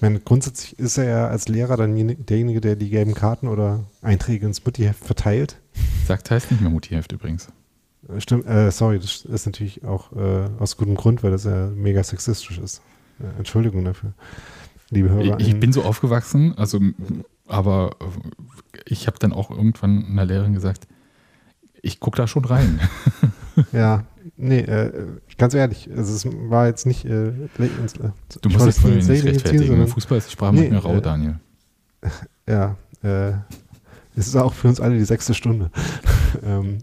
[0.00, 3.84] ich meine, grundsätzlich ist er ja als Lehrer dann derjenige, der die gelben Karten oder
[4.00, 5.60] Einträge ins Muttiheft verteilt.
[6.06, 7.48] Sagt heißt nicht mehr Muttiheft übrigens.
[8.08, 11.66] Äh, stimmt, äh, sorry, das ist natürlich auch äh, aus gutem Grund, weil das ja
[11.66, 12.80] mega sexistisch ist.
[13.20, 14.14] Äh, Entschuldigung dafür,
[14.88, 15.38] liebe Hörer.
[15.38, 16.80] Ich, ich bin so aufgewachsen, also,
[17.46, 17.94] aber
[18.86, 20.88] ich habe dann auch irgendwann einer Lehrerin gesagt,
[21.82, 22.80] ich gucke da schon rein.
[23.72, 24.04] ja,
[24.42, 27.04] Nee, äh, ganz ehrlich, also es war jetzt nicht.
[27.04, 27.34] Äh, äh,
[28.40, 29.66] du musst jetzt von nicht rechtfertigen.
[29.66, 31.40] Ziehen, Fußball ist die Sprache nee, manchmal rau, äh, Daniel.
[32.48, 33.32] Ja, äh,
[34.16, 35.70] es ist auch für uns alle die sechste Stunde.
[36.42, 36.78] ähm,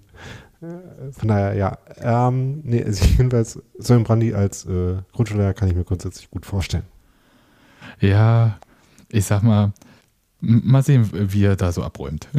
[0.62, 1.78] äh, von daher, ja.
[2.00, 6.86] Ähm, nee, also jedenfalls, Sören Brandi als äh, Grundschullehrer kann ich mir grundsätzlich gut vorstellen.
[8.00, 8.60] Ja,
[9.10, 9.74] ich sag mal,
[10.40, 12.30] mal sehen, wie er da so abräumt.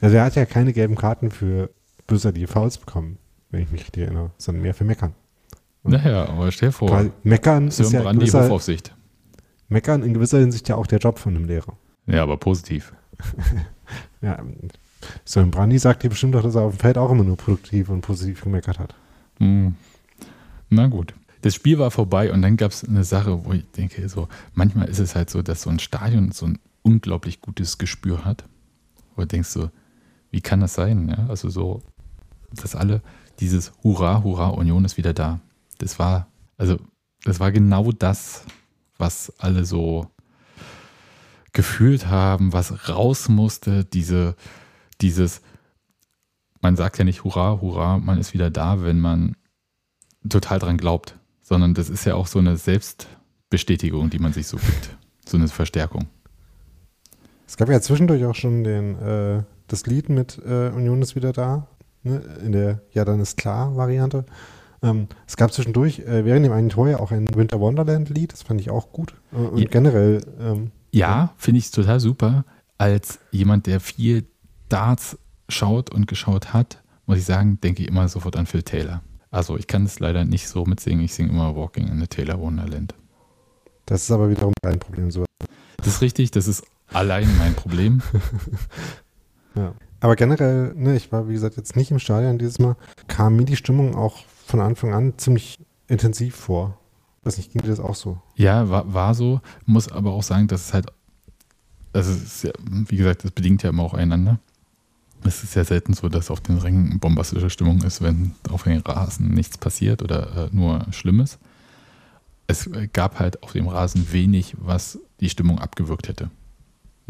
[0.00, 1.70] also er hat ja keine gelben Karten für
[2.06, 3.18] bösartige Fouls bekommen
[3.52, 5.14] wenn ich mich richtig erinnere, sondern mehr für Meckern.
[5.84, 8.94] Und naja, aber stell dir vor, Meckern ist ja Brandi gewisser, Hofaufsicht.
[9.68, 11.76] Meckern in gewisser Hinsicht ja auch der Job von einem Lehrer.
[12.06, 12.92] Ja, aber positiv.
[14.20, 14.38] ja,
[15.24, 17.88] Sören Brandi sagt dir bestimmt doch, dass er auf dem Feld auch immer nur produktiv
[17.88, 18.94] und positiv gemeckert hat.
[19.38, 19.74] Hm.
[20.70, 21.14] Na gut.
[21.42, 24.88] Das Spiel war vorbei und dann gab es eine Sache, wo ich denke, so, manchmal
[24.88, 28.44] ist es halt so, dass so ein Stadion so ein unglaublich gutes Gespür hat.
[29.16, 29.70] Wo du denkst so,
[30.30, 31.08] wie kann das sein?
[31.08, 31.26] Ja?
[31.28, 31.82] Also so,
[32.52, 33.02] dass alle
[33.40, 35.40] dieses Hurra, Hurra, Union ist wieder da.
[35.78, 36.78] Das war, also,
[37.24, 38.44] das war genau das,
[38.98, 40.06] was alle so
[41.52, 44.36] gefühlt haben, was raus musste, diese,
[45.00, 45.42] dieses,
[46.60, 49.36] man sagt ja nicht Hurra, Hurra, man ist wieder da, wenn man
[50.28, 54.56] total dran glaubt, sondern das ist ja auch so eine Selbstbestätigung, die man sich so
[54.56, 56.06] gibt, so eine Verstärkung.
[57.46, 61.32] Es gab ja zwischendurch auch schon den, äh, das Lied mit äh, Union ist wieder
[61.32, 61.68] da
[62.02, 64.24] ne, in der Ja, dann ist klar Variante.
[64.82, 68.32] Ähm, es gab zwischendurch äh, während dem einen Tor ja auch ein Winter Wonderland Lied,
[68.32, 69.14] das fand ich auch gut.
[69.32, 69.68] Äh, und ja.
[69.68, 70.24] generell.
[70.40, 72.44] Ähm, ja, finde ich total super.
[72.78, 74.26] als jemand, der viel
[74.68, 75.16] Darts
[75.48, 79.02] schaut und geschaut hat, muss ich sagen, denke ich immer sofort an Phil Taylor.
[79.30, 81.04] Also ich kann es leider nicht so mitsingen.
[81.04, 82.94] Ich singe immer Walking in the Taylor Wonderland.
[83.86, 85.10] Das ist aber wiederum dein Problem.
[85.10, 85.24] So.
[85.78, 88.02] Das ist richtig, das ist allein mein Problem.
[89.54, 89.74] ja.
[90.02, 92.76] Aber generell, ne, ich war wie gesagt jetzt nicht im Stadion dieses Mal,
[93.06, 96.76] kam mir die Stimmung auch von Anfang an ziemlich intensiv vor.
[97.22, 98.20] Weiß nicht, ging dir das auch so?
[98.34, 99.40] Ja, war, war so.
[99.64, 100.86] Muss aber auch sagen, dass es halt,
[101.92, 104.40] also es ist ja, wie gesagt, das bedingt ja immer auch einander.
[105.22, 108.80] Es ist ja selten so, dass auf den Rängen bombastische Stimmung ist, wenn auf den
[108.80, 111.38] Rasen nichts passiert oder äh, nur Schlimmes.
[112.48, 116.28] Es gab halt auf dem Rasen wenig, was die Stimmung abgewürgt hätte.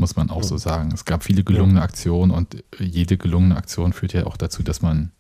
[0.03, 0.91] Muss man auch so sagen.
[0.93, 5.13] Es gab viele gelungene Aktionen und jede gelungene Aktion führt ja auch dazu, dass man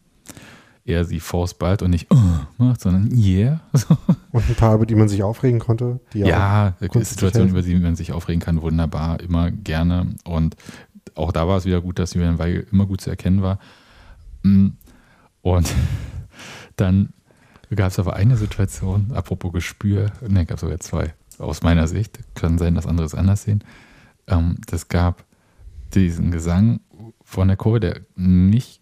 [0.84, 2.18] eher sie faustballt und nicht oh,
[2.58, 3.60] macht, sondern yeah.
[4.32, 6.00] und ein paar, über die man sich aufregen konnte.
[6.14, 10.16] ja, Situationen, über die man sich aufregen kann, wunderbar, immer gerne.
[10.24, 10.56] Und
[11.14, 13.60] auch da war es wieder gut, dass Julian Weigel immer gut zu erkennen war.
[14.42, 14.70] Mm.
[15.42, 15.72] Und
[16.74, 17.10] dann
[17.72, 22.18] gab es aber eine Situation, apropos Gespür, ne, gab es sogar zwei, aus meiner Sicht,
[22.34, 23.62] kann sein, dass andere es anders sehen.
[24.26, 25.24] Ähm, das gab
[25.94, 26.80] diesen Gesang
[27.22, 28.80] von der Kurve, der nicht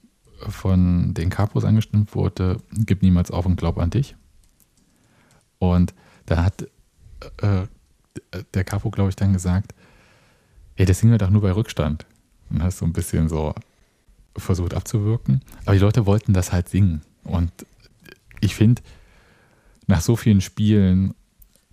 [0.49, 4.16] von den Capos angestimmt wurde, gib niemals auf und glaub an dich.
[5.59, 5.95] Und
[6.26, 6.66] da hat
[7.43, 7.66] äh,
[8.55, 9.74] der Capo, glaube ich, dann gesagt,
[10.74, 12.07] hey, das singen wir doch nur bei Rückstand
[12.49, 13.55] und hast so ein bisschen so
[14.36, 15.43] versucht abzuwirken.
[15.64, 17.03] Aber die Leute wollten das halt singen.
[17.24, 17.53] Und
[18.41, 18.80] ich finde,
[19.86, 21.14] nach so vielen Spielen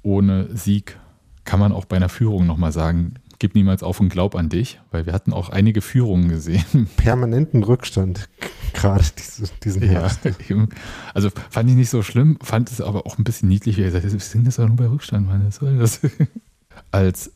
[0.01, 0.99] ohne Sieg
[1.45, 4.79] kann man auch bei einer Führung nochmal sagen, gib niemals auf und glaub an dich,
[4.91, 6.87] weil wir hatten auch einige Führungen gesehen.
[6.97, 8.29] Permanenten Rückstand,
[8.73, 10.19] gerade diese, diesen Herbst.
[10.25, 10.67] Ja,
[11.13, 13.87] also fand ich nicht so schlimm, fand es aber auch ein bisschen niedlich, wie er
[13.87, 16.01] gesagt hat, wir sind das doch nur bei Rückstand, Mann, was soll das?
[16.91, 17.31] Als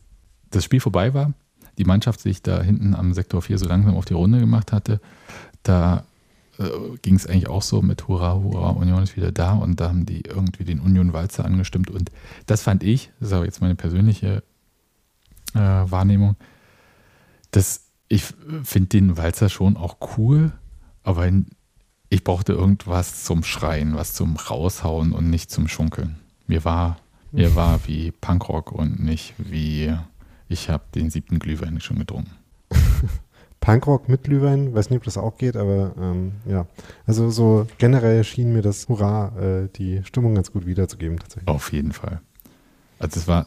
[0.50, 1.32] das Spiel vorbei war,
[1.78, 5.00] die Mannschaft sich da hinten am Sektor 4 so langsam auf die Runde gemacht hatte,
[5.62, 6.04] da
[6.58, 6.64] äh,
[7.00, 10.04] ging es eigentlich auch so mit Hurra, Hurra, Union ist wieder da und da haben
[10.04, 12.10] die irgendwie den Union-Walzer angestimmt und
[12.46, 14.42] das fand ich, das ist aber jetzt meine persönliche
[15.54, 16.36] äh, Wahrnehmung,
[17.50, 18.24] dass ich
[18.62, 20.52] finde den Walzer schon auch cool,
[21.02, 21.30] aber
[22.08, 26.16] ich brauchte irgendwas zum Schreien, was zum Raushauen und nicht zum Schunkeln.
[26.46, 26.98] Mir war,
[27.30, 29.96] mir war wie Punkrock und nicht wie
[30.48, 32.32] ich habe den siebten Glühwein schon getrunken.
[33.60, 36.66] Punkrock mit Glühwein, weiß nicht, ob das auch geht, aber ähm, ja.
[37.06, 41.48] Also so generell schien mir das Hurra, äh, die Stimmung ganz gut wiederzugeben tatsächlich.
[41.48, 42.20] Auf jeden Fall.
[42.98, 43.46] Also es war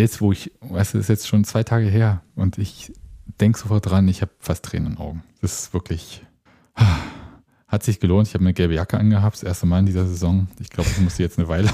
[0.00, 2.92] jetzt, wo ich, weißt du, ist jetzt schon zwei Tage her und ich
[3.40, 5.22] denke sofort dran, ich habe fast Tränen in den Augen.
[5.40, 6.24] Das ist wirklich.
[7.68, 8.28] Hat sich gelohnt.
[8.28, 10.46] Ich habe eine gelbe Jacke angehabt, das erste Mal in dieser Saison.
[10.60, 11.68] Ich glaube, ich muss sie jetzt eine Weile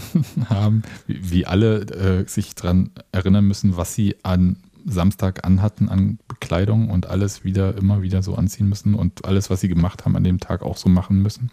[0.48, 4.56] haben, wie, wie alle äh, sich daran erinnern müssen, was sie an
[4.86, 9.60] Samstag anhatten an Bekleidung und alles wieder immer wieder so anziehen müssen und alles, was
[9.60, 11.50] sie gemacht haben an dem Tag auch so machen müssen.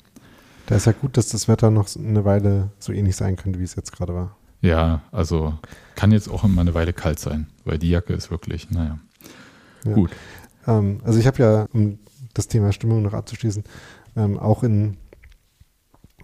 [0.68, 3.64] Da ist ja gut, dass das Wetter noch eine Weile so ähnlich sein könnte, wie
[3.64, 4.38] es jetzt gerade war.
[4.62, 5.58] Ja, also
[5.96, 9.00] kann jetzt auch immer eine Weile kalt sein, weil die Jacke ist wirklich, naja.
[9.84, 9.94] Ja.
[9.94, 10.12] Gut.
[10.68, 12.00] Ähm, also ich habe ja, um
[12.34, 13.64] das Thema Stimmung noch abzuschließen,
[14.16, 14.98] ähm, auch in,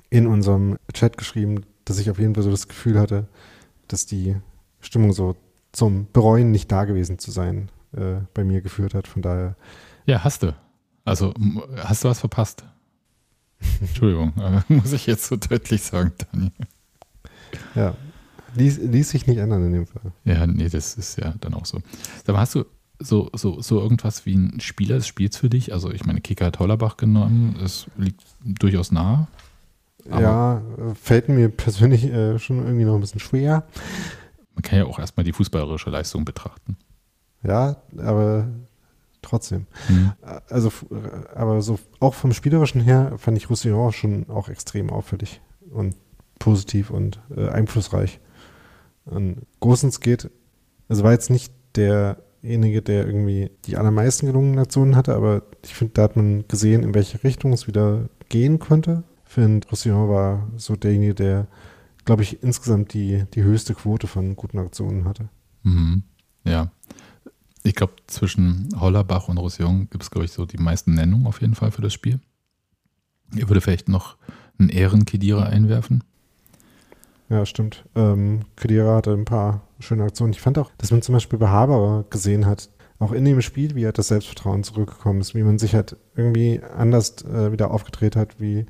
[0.09, 3.27] in unserem Chat geschrieben, dass ich auf jeden Fall so das Gefühl hatte,
[3.87, 4.35] dass die
[4.79, 5.35] Stimmung so
[5.71, 9.07] zum Bereuen nicht da gewesen zu sein äh, bei mir geführt hat.
[9.07, 9.55] Von daher.
[10.05, 10.55] Ja, hast du.
[11.05, 11.33] Also
[11.77, 12.65] hast du was verpasst?
[13.79, 14.33] Entschuldigung,
[14.67, 16.51] muss ich jetzt so deutlich sagen, Daniel.
[17.75, 17.95] Ja,
[18.57, 20.11] ließ, ließ sich nicht ändern in dem Fall.
[20.25, 21.81] Ja, nee, das ist ja dann auch so.
[22.27, 22.65] Aber hast du
[22.99, 25.73] so, so, so irgendwas wie ein Spieler des Spiels für dich?
[25.73, 29.27] Also ich meine, Kicker hat Hollerbach genommen, es liegt durchaus nah.
[30.09, 30.61] Ja,
[31.01, 33.67] fällt mir persönlich äh, schon irgendwie noch ein bisschen schwer.
[34.55, 36.77] Man kann ja auch erstmal die fußballerische Leistung betrachten.
[37.43, 38.47] Ja, aber
[39.21, 39.67] trotzdem.
[39.89, 40.13] Mhm.
[40.49, 40.71] Also,
[41.35, 45.95] aber so auch vom Spielerischen her fand ich Roussillon schon auch extrem auffällig und
[46.39, 48.19] positiv und äh, einflussreich.
[49.09, 50.29] Und Gosens geht,
[50.89, 55.73] also war jetzt nicht der derjenige, der irgendwie die allermeisten gelungenen Aktionen hatte, aber ich
[55.73, 59.03] finde, da hat man gesehen, in welche Richtung es wieder gehen könnte.
[59.25, 61.47] Ich finde, Roussillon war so derjenige, der,
[62.05, 65.29] glaube ich, insgesamt die, die höchste Quote von guten Aktionen hatte.
[65.63, 66.03] Mhm.
[66.45, 66.71] Ja.
[67.63, 71.41] Ich glaube, zwischen Hollerbach und Roussillon gibt es, glaube ich, so die meisten Nennungen auf
[71.41, 72.21] jeden Fall für das Spiel.
[73.35, 74.15] Ich würde vielleicht noch
[74.57, 76.03] einen Ehrenkedierer einwerfen.
[77.29, 77.85] Ja, stimmt.
[77.95, 80.33] Ähm, Kedira hatte ein paar schöne Aktionen.
[80.33, 82.69] Ich fand auch, dass man zum Beispiel bei Haberer gesehen hat,
[82.99, 86.61] auch in dem Spiel, wie halt das Selbstvertrauen zurückgekommen ist, wie man sich halt irgendwie
[86.77, 88.65] anders äh, wieder aufgedreht hat, wie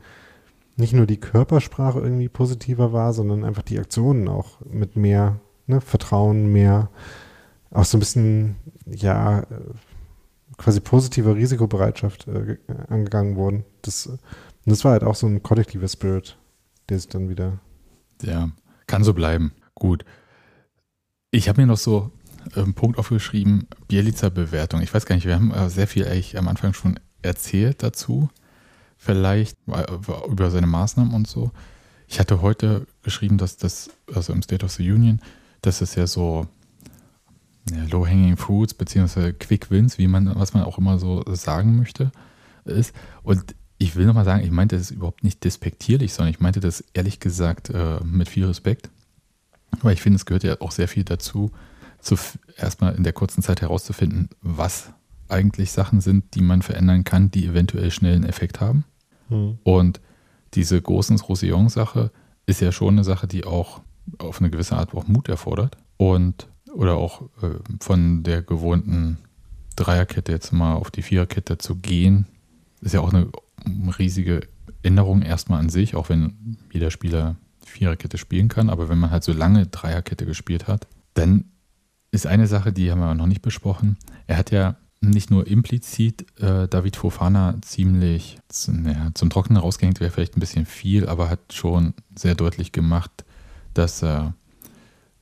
[0.75, 5.81] nicht nur die Körpersprache irgendwie positiver war, sondern einfach die Aktionen auch mit mehr ne,
[5.81, 6.89] Vertrauen, mehr
[7.71, 8.55] auch so ein bisschen
[8.85, 9.43] ja,
[10.57, 12.57] quasi positiver Risikobereitschaft äh,
[12.89, 13.63] angegangen wurden.
[13.81, 14.09] Das,
[14.65, 16.37] das war halt auch so ein kollektiver Spirit,
[16.89, 17.59] der sich dann wieder.
[18.21, 18.49] Ja,
[18.87, 19.51] kann so bleiben.
[19.75, 20.05] Gut.
[21.31, 22.11] Ich habe mir noch so
[22.55, 24.81] einen Punkt aufgeschrieben, Bielizer Bewertung.
[24.81, 28.29] Ich weiß gar nicht, wir haben äh, sehr viel eigentlich am Anfang schon erzählt dazu.
[28.97, 29.85] Vielleicht äh,
[30.27, 31.51] über seine Maßnahmen und so.
[32.07, 35.21] Ich hatte heute geschrieben, dass das, also im State of the Union,
[35.61, 36.47] dass es ja so
[37.69, 42.11] ja, Low-Hanging Fruits beziehungsweise Quick Wins, wie man, was man auch immer so sagen möchte,
[42.63, 42.93] ist.
[43.23, 46.83] Und ich will nochmal sagen, ich meinte das überhaupt nicht despektierlich, sondern ich meinte das
[46.93, 48.89] ehrlich gesagt äh, mit viel Respekt.
[49.81, 51.51] Weil ich finde, es gehört ja auch sehr viel dazu,
[51.99, 52.15] zu,
[52.55, 54.91] erstmal in der kurzen Zeit herauszufinden, was
[55.27, 58.85] eigentlich Sachen sind, die man verändern kann, die eventuell schnell einen Effekt haben.
[59.29, 59.59] Mhm.
[59.63, 59.99] Und
[60.53, 62.11] diese großen Roussillon-Sache
[62.45, 63.81] ist ja schon eine Sache, die auch
[64.19, 65.77] auf eine gewisse Art auch Mut erfordert.
[65.97, 69.17] Und oder auch äh, von der gewohnten
[69.75, 72.27] Dreierkette jetzt mal auf die Viererkette zu gehen,
[72.81, 73.27] ist ja auch eine
[73.97, 74.41] riesige
[74.83, 78.69] Änderung erstmal an sich, auch wenn jeder Spieler Viererkette spielen kann.
[78.69, 81.45] Aber wenn man halt so lange Dreierkette gespielt hat, dann
[82.11, 83.97] ist eine Sache, die haben wir noch nicht besprochen.
[84.27, 90.11] Er hat ja nicht nur implizit äh, David Fofana ziemlich naja, zum Trockenen rausgehängt, wäre
[90.11, 93.25] vielleicht ein bisschen viel, aber hat schon sehr deutlich gemacht,
[93.73, 94.33] dass er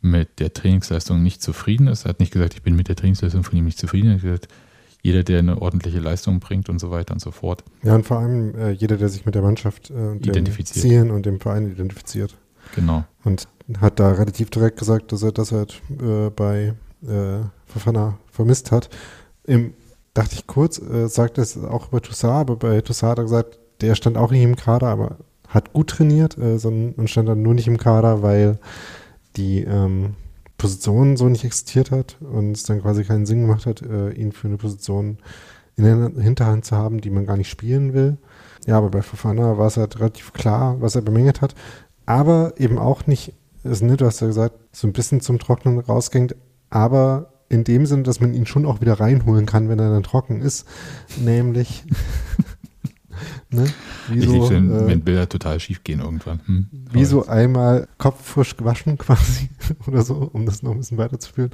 [0.01, 2.05] mit der Trainingsleistung nicht zufrieden ist.
[2.05, 4.09] Er hat nicht gesagt, ich bin mit der Trainingsleistung von ihm nicht zufrieden.
[4.09, 4.47] Er hat gesagt,
[5.05, 7.63] jeder, der eine ordentliche Leistung bringt und so weiter und so fort.
[7.83, 10.81] Ja, und vor allem äh, jeder, der sich mit der Mannschaft äh, identifiziert.
[10.81, 12.35] Zielen und dem Verein identifiziert.
[12.73, 13.03] Genau.
[13.23, 13.47] Und
[13.79, 18.89] hat da relativ direkt gesagt, dass er das halt äh, bei äh, Fafana vermisst hat.
[19.43, 19.75] Im,
[20.15, 23.59] dachte ich kurz, äh, sagt es auch über Toussaint, aber bei Toussaint hat er gesagt,
[23.81, 27.43] der stand auch nicht im Kader, aber hat gut trainiert äh, sondern, und stand dann
[27.43, 28.57] nur nicht im Kader, weil
[29.37, 30.15] die ähm,
[30.65, 34.31] Position so nicht existiert hat und es dann quasi keinen Sinn gemacht hat, äh, ihn
[34.31, 35.19] für eine Position
[35.75, 38.17] in der Hinterhand zu haben, die man gar nicht spielen will.
[38.65, 41.53] Ja, aber bei Fofana war es halt relativ klar, was er bemängelt hat.
[42.07, 45.77] Aber eben auch nicht, ist nicht, du hast ja gesagt, so ein bisschen zum Trocknen
[45.77, 46.33] rausging,
[46.71, 50.01] aber in dem Sinne, dass man ihn schon auch wieder reinholen kann, wenn er dann
[50.01, 50.65] trocken ist.
[51.15, 51.83] Nämlich
[53.49, 53.65] Ne?
[54.09, 56.41] Wie ich so, schön, äh, wenn Bilder total schief gehen irgendwann.
[56.45, 56.67] Hm.
[56.91, 59.49] Wie so einmal kopffrisch gewaschen quasi
[59.87, 61.51] oder so, um das noch ein bisschen weiterzuführen.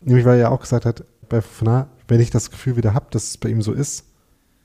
[0.00, 3.06] Nämlich, weil er ja auch gesagt hat, bei Fna, wenn ich das Gefühl wieder habe,
[3.10, 4.06] dass es bei ihm so ist,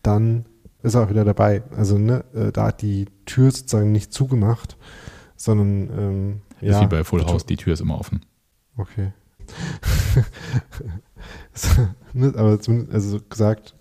[0.03, 0.45] dann
[0.83, 1.63] ist er auch wieder dabei.
[1.75, 4.77] Also ne, äh, da hat die Tür sozusagen nicht zugemacht,
[5.35, 6.77] sondern ähm, ja.
[6.77, 8.25] Ist wie bei Full House, die Tür ist immer offen.
[8.77, 9.13] Okay.
[12.13, 13.75] Ne, aber zumindest, also gesagt,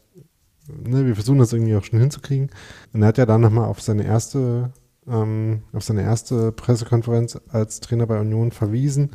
[0.69, 2.51] ne, wir versuchen das irgendwie auch schon hinzukriegen.
[2.93, 4.73] Und er hat ja dann nochmal auf seine erste,
[5.09, 9.11] ähm, auf seine erste Pressekonferenz als Trainer bei Union verwiesen,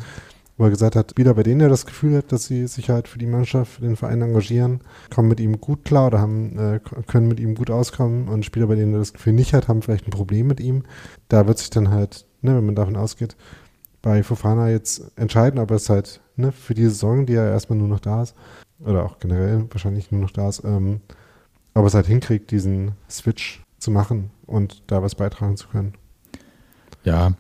[0.58, 3.08] wo er gesagt hat, wieder bei denen er das Gefühl hat, dass sie sich halt
[3.08, 4.82] für die Mannschaft, für den Verein engagieren,
[5.14, 8.68] kommen mit ihm gut klar oder haben, äh, können mit ihm gut auskommen und Spieler,
[8.68, 10.84] bei denen er das Gefühl nicht hat, haben vielleicht ein Problem mit ihm.
[11.30, 13.36] Da wird sich dann halt, ne, wenn man davon ausgeht,
[14.02, 17.88] bei Fofana jetzt entscheiden, ob es halt ne, für die Saison, die ja erstmal nur
[17.88, 18.36] noch da ist,
[18.80, 21.02] oder auch generell wahrscheinlich nur noch da ist, ähm,
[21.74, 25.94] aber es halt hinkriegt, diesen Switch zu machen und da was beitragen zu können.
[27.04, 27.34] Ja.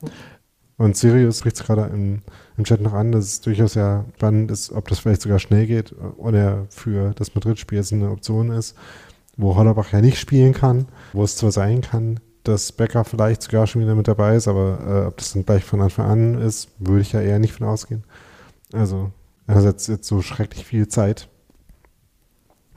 [0.77, 2.21] Und Sirius spricht es gerade im,
[2.57, 5.67] im Chat noch an, dass es durchaus ja spannend ist, ob das vielleicht sogar schnell
[5.67, 8.75] geht oder für das Madrid-Spiel jetzt eine Option ist,
[9.37, 13.67] wo Hollerbach ja nicht spielen kann, wo es zwar sein kann, dass Becker vielleicht sogar
[13.67, 16.69] schon wieder mit dabei ist, aber äh, ob das dann gleich von Anfang an ist,
[16.79, 18.03] würde ich ja eher nicht von ausgehen.
[18.73, 19.11] Also
[19.45, 21.29] einerseits jetzt so schrecklich viel Zeit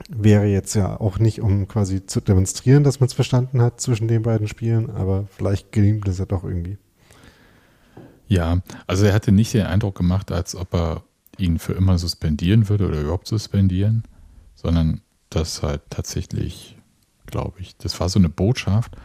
[0.09, 4.07] wäre jetzt ja auch nicht, um quasi zu demonstrieren, dass man es verstanden hat zwischen
[4.07, 6.77] den beiden Spielen, aber vielleicht gelingt es ja doch irgendwie.
[8.27, 11.03] Ja, also er hatte nicht den Eindruck gemacht, als ob er
[11.37, 14.03] ihn für immer suspendieren würde oder überhaupt suspendieren,
[14.55, 16.77] sondern das halt tatsächlich,
[17.25, 18.95] glaube ich, das war so eine Botschaft,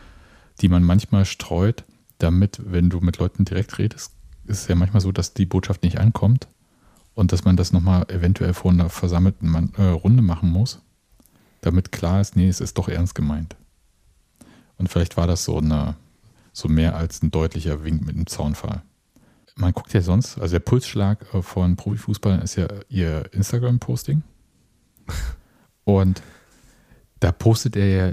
[0.61, 1.84] die man manchmal streut,
[2.18, 4.12] damit, wenn du mit Leuten direkt redest,
[4.47, 6.49] ist es ja manchmal so, dass die Botschaft nicht ankommt
[7.14, 10.80] und dass man das nochmal eventuell vor einer versammelten Man äh, Runde machen muss,
[11.61, 13.56] damit klar ist, nee, es ist doch ernst gemeint.
[14.78, 15.96] Und vielleicht war das so eine,
[16.52, 18.82] so mehr als ein deutlicher Wink mit einem Zaunfall.
[19.56, 24.22] Man guckt ja sonst, also der Pulsschlag äh, von Profifußballern ist ja ihr Instagram-Posting.
[25.84, 26.22] Und
[27.20, 28.12] da postet er ja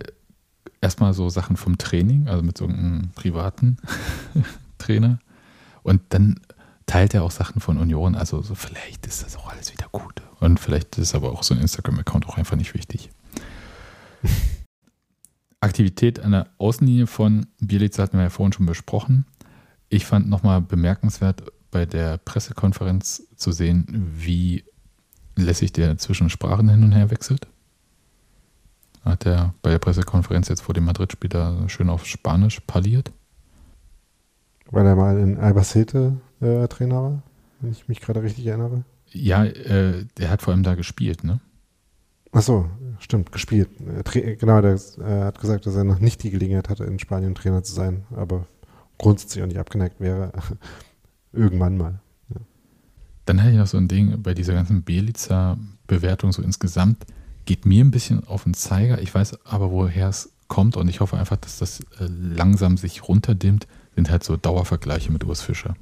[0.81, 3.77] erstmal so Sachen vom Training, also mit so einem privaten
[4.77, 5.19] Trainer.
[5.83, 6.41] Und dann
[6.87, 8.15] teilt er auch Sachen von Union.
[8.15, 10.23] Also so vielleicht ist das auch alles wieder gut.
[10.39, 13.11] Und vielleicht ist aber auch so ein Instagram-Account auch einfach nicht wichtig.
[15.59, 19.25] Aktivität an der Außenlinie von Bielitz hatten wir ja vorhin schon besprochen.
[19.89, 23.85] Ich fand nochmal bemerkenswert bei der Pressekonferenz zu sehen,
[24.17, 24.63] wie
[25.35, 27.47] lässig der zwischen Sprachen hin und her wechselt.
[29.03, 33.11] Hat er bei der Pressekonferenz jetzt vor dem Madrid-Spiel da schön auf Spanisch parliert.
[34.71, 37.23] Weil er mal in Albacete äh, Trainer war,
[37.61, 38.83] wenn ich mich gerade richtig erinnere.
[39.11, 41.39] Ja, äh, der hat vor allem da gespielt, ne?
[42.31, 43.69] Ach so, stimmt, gespielt.
[43.81, 47.35] Äh, genau, der äh, hat gesagt, dass er noch nicht die Gelegenheit hatte, in Spanien
[47.35, 48.45] Trainer zu sein, aber
[48.97, 50.31] grundsätzlich auch nicht abgeneigt wäre.
[51.33, 51.99] Irgendwann mal.
[52.29, 52.41] Ja.
[53.25, 57.05] Dann hätte ich noch so ein Ding bei dieser ganzen Bielitzer-Bewertung so insgesamt.
[57.45, 59.01] Geht mir ein bisschen auf den Zeiger.
[59.01, 63.07] Ich weiß aber, woher es kommt und ich hoffe einfach, dass das äh, langsam sich
[63.07, 63.67] runterdimmt.
[63.97, 65.75] Sind halt so Dauervergleiche mit Urs Fischer.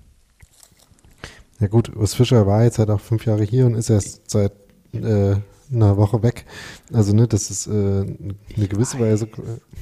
[1.59, 4.53] Ja gut, Urs Fischer war jetzt halt auch fünf Jahre hier und ist erst seit
[4.93, 5.35] äh,
[5.69, 6.45] einer Woche weg.
[6.93, 9.27] Also ne, dass es äh, eine gewisse Weise,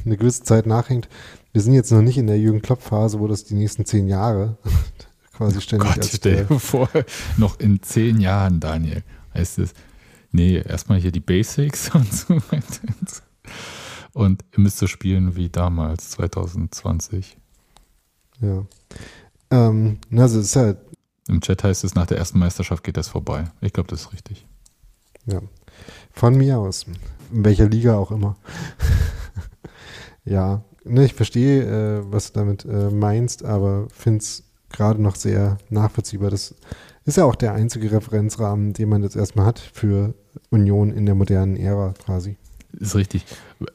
[0.03, 1.09] eine gewisse Zeit nachhängt.
[1.51, 4.57] Wir sind jetzt noch nicht in der Jürgen Klopp-Phase, wo das die nächsten zehn Jahre
[5.37, 6.89] quasi ständig oh Gott, als stell dir vor,
[7.37, 9.03] noch in zehn Jahren, Daniel,
[9.35, 9.75] heißt es,
[10.31, 12.87] nee, erstmal hier die Basics und so weiter.
[14.13, 17.37] Und ihr müsst so spielen wie damals, 2020.
[18.43, 18.65] Ja.
[19.49, 20.77] Ähm, also ist halt
[21.27, 23.45] im Chat heißt es, nach der ersten Meisterschaft geht das vorbei.
[23.61, 24.45] Ich glaube, das ist richtig.
[25.25, 25.41] Ja.
[26.11, 26.85] Von mir aus.
[27.31, 28.35] In welcher Liga auch immer.
[30.25, 30.63] ja.
[30.83, 35.57] Ne, ich verstehe, äh, was du damit äh, meinst, aber finde es gerade noch sehr
[35.69, 36.29] nachvollziehbar.
[36.29, 36.55] Das
[37.05, 40.13] ist ja auch der einzige Referenzrahmen, den man jetzt erstmal hat für
[40.49, 42.35] Union in der modernen Ära quasi.
[42.73, 43.25] Ist richtig.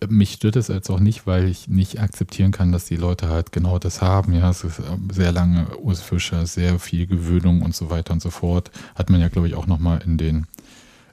[0.09, 3.53] Mich stört es jetzt auch nicht, weil ich nicht akzeptieren kann, dass die Leute halt
[3.53, 4.33] genau das haben.
[4.33, 4.81] Ja, es ist
[5.13, 8.71] sehr lange Urs Fischer, sehr viel Gewöhnung und so weiter und so fort.
[8.95, 10.47] Hat man ja, glaube ich, auch nochmal in den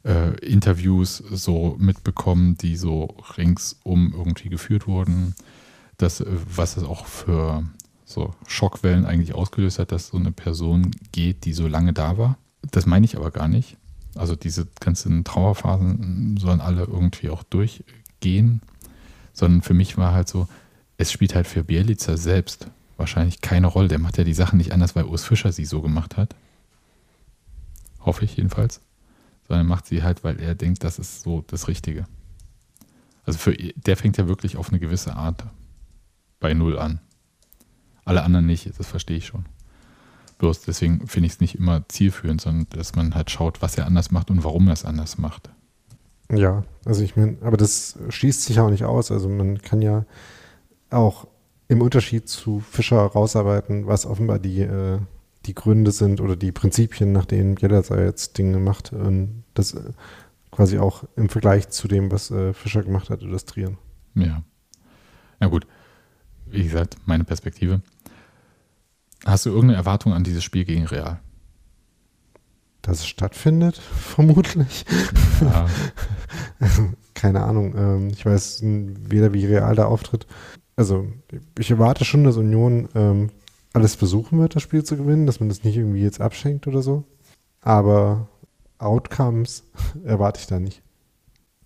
[0.04, 5.36] äh, Interviews so mitbekommen, die so ringsum irgendwie geführt wurden.
[5.98, 7.64] Das, äh, was es auch für
[8.06, 12.38] so Schockwellen eigentlich ausgelöst hat, dass so eine Person geht, die so lange da war.
[12.72, 13.78] Das meine ich aber gar nicht.
[14.16, 17.44] Also diese ganzen Trauerphasen sollen alle irgendwie auch
[18.20, 18.62] durchgehen.
[19.34, 20.48] Sondern für mich war halt so,
[20.98, 23.90] es spielt halt für Bielica selbst wahrscheinlich keine Rolle.
[23.90, 26.36] Der macht ja die Sachen nicht anders, weil Urs Fischer sie so gemacht hat.
[28.00, 28.82] Hoffe ich jedenfalls.
[29.48, 32.08] Sondern macht sie halt, weil er denkt, das ist so das Richtige.
[33.26, 35.44] Also für der fängt ja wirklich auf eine gewisse Art
[36.40, 37.00] bei Null an.
[38.06, 39.46] Alle anderen nicht, das verstehe ich schon.
[40.38, 43.86] Bloß deswegen finde ich es nicht immer zielführend, sondern dass man halt schaut, was er
[43.86, 45.50] anders macht und warum er es anders macht.
[46.32, 49.12] Ja, also ich meine, aber das schließt sich auch nicht aus.
[49.12, 50.06] Also man kann ja
[50.90, 51.28] auch
[51.68, 55.00] im Unterschied zu Fischer rausarbeiten, was offenbar die, äh,
[55.46, 58.94] die Gründe sind oder die Prinzipien, nach denen jeder jetzt Dinge macht.
[58.94, 59.92] Und das äh,
[60.52, 63.78] quasi auch im Vergleich zu dem, was äh, Fischer gemacht hat, illustrieren.
[64.16, 64.44] Ja.
[65.40, 65.68] Ja gut.
[66.46, 67.82] Wie gesagt, meine Perspektive.
[69.26, 71.20] Hast du irgendeine Erwartung an dieses Spiel gegen Real?
[72.86, 74.86] Dass es stattfindet, vermutlich.
[75.42, 75.68] Ja.
[77.16, 77.74] Keine Ahnung.
[77.76, 80.28] Ähm, ich weiß weder, wie Real da auftritt.
[80.76, 81.08] Also,
[81.58, 83.32] ich erwarte schon, dass Union ähm,
[83.74, 86.82] alles versuchen wird, das Spiel zu gewinnen, dass man das nicht irgendwie jetzt abschenkt oder
[86.82, 87.06] so.
[87.62, 88.28] Aber
[88.78, 89.64] Outcomes
[90.04, 90.84] erwarte ich da nicht.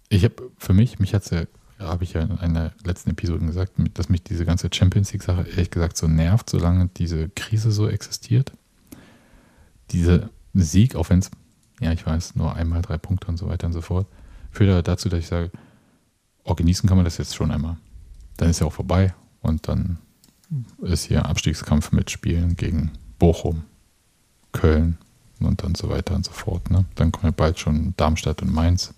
[0.07, 1.43] Ich habe für mich, mich hat es ja
[1.79, 5.71] habe ich ja in einer letzten Episode gesagt, dass mich diese ganze Champions League-Sache ehrlich
[5.71, 8.51] gesagt so nervt, solange diese Krise so existiert.
[9.91, 11.31] Dieser Sieg, auch wenn es,
[11.79, 14.07] ja, ich weiß, nur einmal drei Punkte und so weiter und so fort,
[14.51, 15.51] führt dazu, dass ich sage,
[16.43, 17.77] oh, genießen kann man das jetzt schon einmal.
[18.37, 19.99] Dann ist ja auch vorbei und dann
[20.81, 23.63] ist hier Abstiegskampf mitspielen gegen Bochum,
[24.51, 24.97] Köln
[25.39, 26.71] und dann so weiter und so fort.
[26.71, 26.85] Ne?
[26.95, 28.93] Dann kommen ja bald schon Darmstadt und Mainz.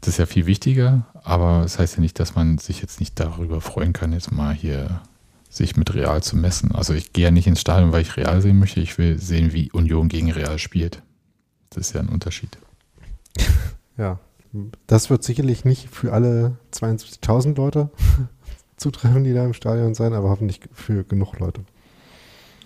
[0.00, 3.20] Das ist ja viel wichtiger, aber das heißt ja nicht, dass man sich jetzt nicht
[3.20, 5.02] darüber freuen kann, jetzt mal hier
[5.50, 6.72] sich mit Real zu messen.
[6.72, 8.80] Also ich gehe ja nicht ins Stadion, weil ich Real sehen möchte.
[8.80, 11.02] Ich will sehen, wie Union gegen Real spielt.
[11.70, 12.56] Das ist ja ein Unterschied.
[13.96, 14.18] Ja,
[14.86, 17.90] das wird sicherlich nicht für alle 72.000 Leute
[18.78, 21.66] zutreffen, die da im Stadion sein, aber hoffentlich für genug Leute.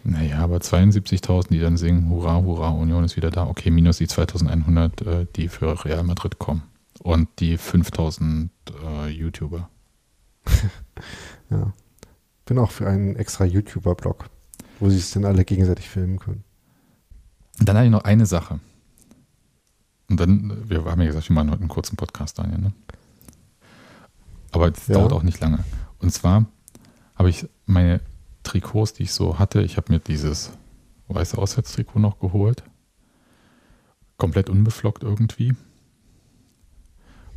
[0.05, 3.49] Naja, aber 72.000, die dann singen, Hurra, Hurra, Union ist wieder da.
[3.49, 6.62] Okay, minus die 2100, äh, die für Real Madrid kommen
[7.03, 8.51] und die 5000
[8.85, 9.68] äh, YouTuber.
[11.51, 11.72] ja.
[12.45, 14.26] Bin auch für einen extra YouTuber-Blog,
[14.80, 16.45] wo sie es dann alle gegenseitig filmen können.
[17.59, 18.61] Dann habe ich noch eine Sache.
[20.11, 22.72] Und dann, wir haben ja gesagt, wir machen heute einen kurzen Podcast, Daniel, ne?
[24.53, 24.95] Aber es ja.
[24.95, 25.64] dauert auch nicht lange.
[25.99, 26.47] Und zwar
[27.16, 28.01] habe ich meine
[28.42, 30.53] Trikots, die ich so hatte, ich habe mir dieses
[31.09, 32.62] weiße Auswärtstrikot noch geholt.
[34.16, 35.55] Komplett unbeflockt irgendwie.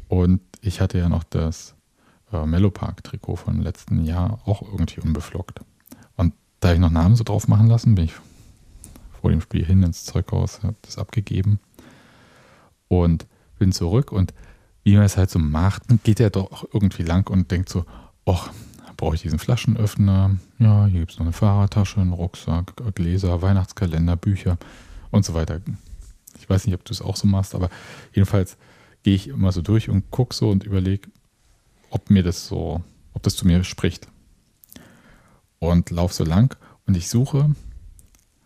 [0.09, 1.76] Und ich hatte ja noch das
[2.31, 5.61] äh, Mellopark-Trikot von letzten Jahr auch irgendwie unbeflockt.
[6.15, 8.13] Und da ich noch Namen so drauf machen lassen, bin ich
[9.21, 11.59] vor dem Spiel hin ins Zeughaus, habe das abgegeben.
[12.87, 13.27] und
[13.59, 14.33] bin zurück und
[14.83, 17.85] wie man es halt so macht, geht er doch irgendwie lang und denkt so,
[18.25, 18.51] ach,
[18.95, 20.37] brauche ich diesen Flaschenöffner?
[20.59, 24.57] Ja, hier gibt es noch eine Fahrradtasche, einen Rucksack, Gläser, Weihnachtskalender, Bücher
[25.11, 25.59] und so weiter.
[26.39, 27.69] Ich weiß nicht, ob du es auch so machst, aber
[28.13, 28.57] jedenfalls
[29.03, 31.09] gehe ich immer so durch und gucke so und überlege,
[31.89, 32.83] ob mir das so,
[33.13, 34.07] ob das zu mir spricht.
[35.59, 37.55] Und laufe so lang und ich suche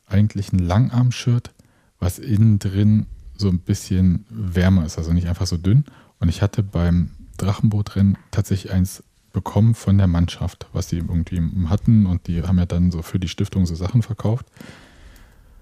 [0.08, 1.52] eigentlich ein Langarm-Shirt,
[2.00, 5.86] was innen drin so ein bisschen wärmer ist, also nicht einfach so dünn.
[6.20, 12.06] Und ich hatte beim Drachenbootrennen tatsächlich eins bekommen von der Mannschaft, was die irgendwie hatten
[12.06, 14.46] und die haben ja dann so für die Stiftung so Sachen verkauft,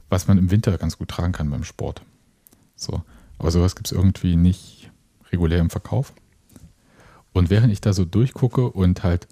[0.10, 2.02] was man im Winter ganz gut tragen kann beim Sport.
[2.76, 3.04] So,
[3.38, 4.92] aber sowas gibt es irgendwie nicht
[5.32, 6.14] regulär im Verkauf.
[7.34, 9.28] Und während ich da so durchgucke und halt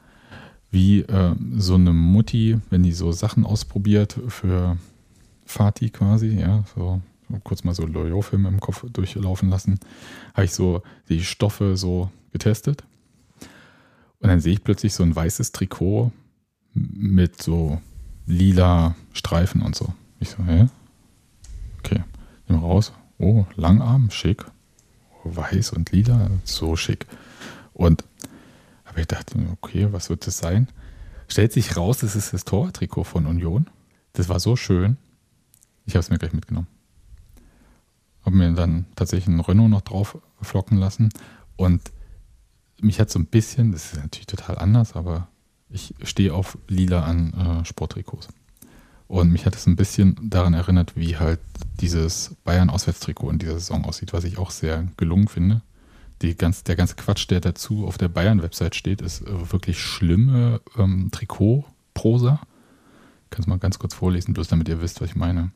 [0.70, 4.78] wie äh, so eine Mutti, wenn die so Sachen ausprobiert für
[5.46, 7.02] Fatih quasi, ja, so
[7.44, 9.80] kurz mal so Loyo-Filme im Kopf durchlaufen lassen,
[10.34, 12.84] habe ich so die Stoffe so getestet.
[14.20, 16.12] Und dann sehe ich plötzlich so ein weißes Trikot
[16.74, 17.82] mit so
[18.26, 19.94] lila Streifen und so.
[20.20, 20.68] Ich so, hä?
[21.80, 22.04] Okay,
[22.48, 22.94] nimm raus.
[23.20, 24.46] Oh, Langarm, schick.
[25.24, 27.06] Oh, weiß und lila, so schick.
[27.78, 28.04] Und
[28.86, 30.68] habe ich gedacht, okay, was wird das sein?
[31.28, 33.70] Stellt sich raus, das ist das Tortrikot von Union.
[34.14, 34.98] Das war so schön.
[35.86, 36.68] Ich habe es mir gleich mitgenommen.
[38.26, 41.10] Habe mir dann tatsächlich einen Renault noch drauf flocken lassen.
[41.56, 41.92] Und
[42.82, 45.28] mich hat so ein bisschen, das ist natürlich total anders, aber
[45.70, 48.30] ich stehe auf lila an äh, Sporttrikots.
[49.08, 51.40] Und mich hat es ein bisschen daran erinnert, wie halt
[51.80, 55.62] dieses Bayern-Auswärtstrikot in dieser Saison aussieht, was ich auch sehr gelungen finde.
[56.22, 60.62] Die ganz, der ganze Quatsch, der dazu auf der Bayern-Website steht, ist äh, wirklich schlimme
[60.78, 62.40] ähm, Trikot-Prosa.
[63.26, 65.52] Ich kann es mal ganz kurz vorlesen, bloß damit ihr wisst, was ich meine.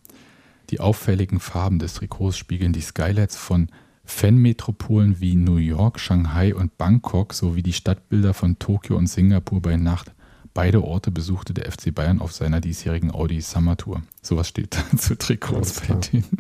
[0.70, 3.70] Die auffälligen Farben des Trikots spiegeln die Skylights von
[4.05, 9.78] Fanmetropolen wie New York, Shanghai und Bangkok sowie die Stadtbilder von Tokio und Singapur bei
[9.78, 10.12] Nacht.
[10.53, 14.01] Beide Orte besuchte der FC Bayern auf seiner diesjährigen Audi Summer Tour.
[14.22, 16.26] Sowas steht zu Trikots bei denen.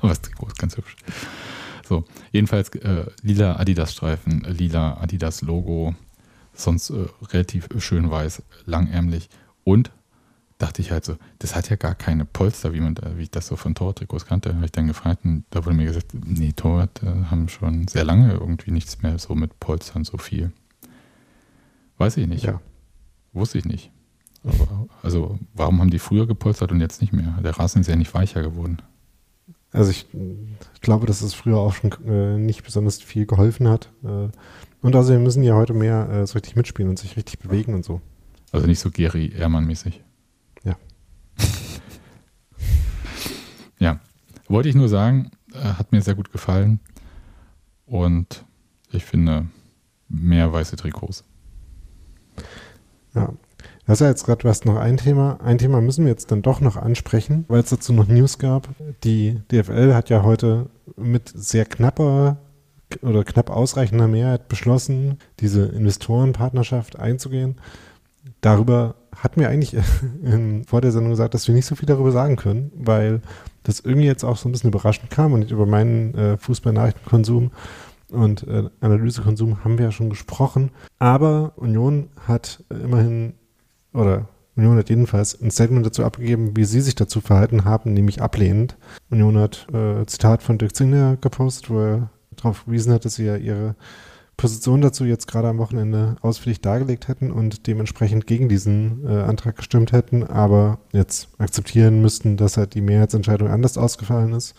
[0.00, 0.96] Aber das Trikot ist ganz hübsch.
[1.90, 5.96] So, jedenfalls äh, lila Adidas-Streifen, lila Adidas-Logo,
[6.54, 9.28] sonst äh, relativ schön weiß, langärmlich
[9.64, 9.90] und
[10.58, 13.32] dachte ich halt so, das hat ja gar keine Polster, wie man da, wie ich
[13.32, 14.54] das so von Tortrikots kannte.
[14.54, 18.04] Habe ich dann gefragt und da wurde mir gesagt, nee, Torwart äh, haben schon sehr
[18.04, 20.52] lange irgendwie nichts mehr so mit Polstern so viel.
[21.98, 22.44] Weiß ich nicht.
[22.44, 22.60] Ja.
[23.32, 23.90] Wusste ich nicht.
[24.44, 27.36] Aber, also, warum haben die früher gepolstert und jetzt nicht mehr?
[27.42, 28.78] Der Rasen ist ja nicht weicher geworden.
[29.72, 30.06] Also ich,
[30.74, 33.90] ich glaube, dass es früher auch schon äh, nicht besonders viel geholfen hat.
[34.02, 34.28] Äh,
[34.82, 37.74] und also wir müssen ja heute mehr äh, so richtig mitspielen und sich richtig bewegen
[37.74, 38.00] und so.
[38.52, 40.02] Also nicht so Gary Ehrmann-mäßig.
[43.78, 43.98] Ja,
[44.46, 46.80] wollte ich nur sagen, äh, hat mir sehr gut gefallen.
[47.86, 48.44] Und
[48.92, 49.46] ich finde
[50.08, 51.24] mehr weiße Trikots.
[53.14, 53.32] Ja,
[53.90, 55.40] das ist ja jetzt gerade, hast noch ein Thema.
[55.42, 58.68] Ein Thema müssen wir jetzt dann doch noch ansprechen, weil es dazu noch News gab.
[59.02, 60.66] Die DFL hat ja heute
[60.96, 62.36] mit sehr knapper
[63.02, 67.56] oder knapp ausreichender Mehrheit beschlossen, diese Investorenpartnerschaft einzugehen.
[68.40, 69.76] Darüber hatten wir eigentlich
[70.68, 73.22] vor der Sendung gesagt, dass wir nicht so viel darüber sagen können, weil
[73.64, 77.50] das irgendwie jetzt auch so ein bisschen überraschend kam und über meinen äh, Fußballnachrichtenkonsum
[78.12, 80.70] und äh, Analysekonsum haben wir ja schon gesprochen.
[81.00, 83.34] Aber Union hat immerhin,
[83.92, 88.20] oder Union hat jedenfalls ein Statement dazu abgegeben, wie sie sich dazu verhalten haben, nämlich
[88.20, 88.76] ablehnend.
[89.10, 93.24] Union hat äh, Zitat von Dirk Zingler gepostet, wo er darauf verwiesen hat, dass sie
[93.24, 93.74] ja ihre
[94.36, 99.56] Position dazu jetzt gerade am Wochenende ausführlich dargelegt hätten und dementsprechend gegen diesen äh, Antrag
[99.56, 104.54] gestimmt hätten, aber jetzt akzeptieren müssten, dass halt die Mehrheitsentscheidung anders ausgefallen ist.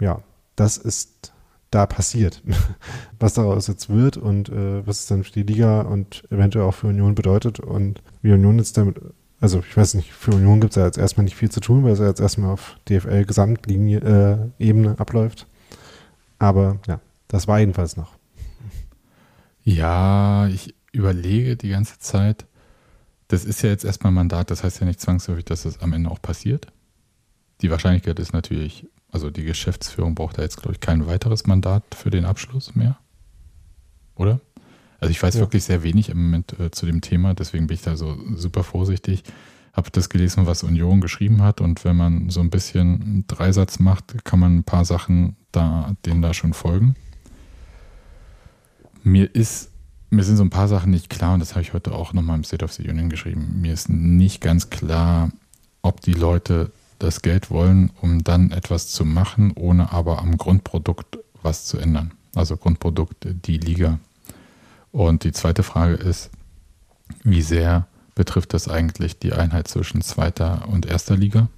[0.00, 0.20] Ja,
[0.56, 1.32] das ist
[1.70, 2.42] da passiert.
[3.18, 6.74] was daraus jetzt wird und äh, was es dann für die Liga und eventuell auch
[6.74, 9.00] für Union bedeutet und wie Union jetzt damit,
[9.40, 11.84] also ich weiß nicht, für Union gibt es ja jetzt erstmal nicht viel zu tun,
[11.84, 15.46] weil es ja jetzt erstmal auf DFL-Gesamtlinie-Ebene äh, abläuft.
[16.38, 18.16] Aber ja, das war jedenfalls noch.
[19.64, 22.46] Ja, ich überlege die ganze Zeit.
[23.28, 26.10] Das ist ja jetzt erstmal Mandat, das heißt ja nicht zwangsläufig, dass das am Ende
[26.10, 26.68] auch passiert.
[27.60, 31.82] Die Wahrscheinlichkeit ist natürlich, also die Geschäftsführung braucht da jetzt, glaube ich, kein weiteres Mandat
[31.94, 32.98] für den Abschluss mehr.
[34.14, 34.40] Oder?
[35.00, 35.40] Also ich weiß ja.
[35.40, 38.64] wirklich sehr wenig im Moment äh, zu dem Thema, deswegen bin ich da so super
[38.64, 39.22] vorsichtig.
[39.72, 43.78] Habe das gelesen, was Union geschrieben hat und wenn man so ein bisschen einen Dreisatz
[43.78, 46.96] macht, kann man ein paar Sachen da, denen da schon folgen
[49.08, 49.70] mir ist,
[50.10, 52.36] mir sind so ein paar Sachen nicht klar und das habe ich heute auch nochmal
[52.36, 53.60] im State of the Union geschrieben.
[53.60, 55.30] Mir ist nicht ganz klar,
[55.82, 61.18] ob die Leute das Geld wollen, um dann etwas zu machen, ohne aber am Grundprodukt
[61.42, 62.12] was zu ändern.
[62.34, 63.98] Also Grundprodukt, die Liga.
[64.92, 66.30] Und die zweite Frage ist,
[67.22, 71.48] wie sehr betrifft das eigentlich die Einheit zwischen zweiter und erster Liga?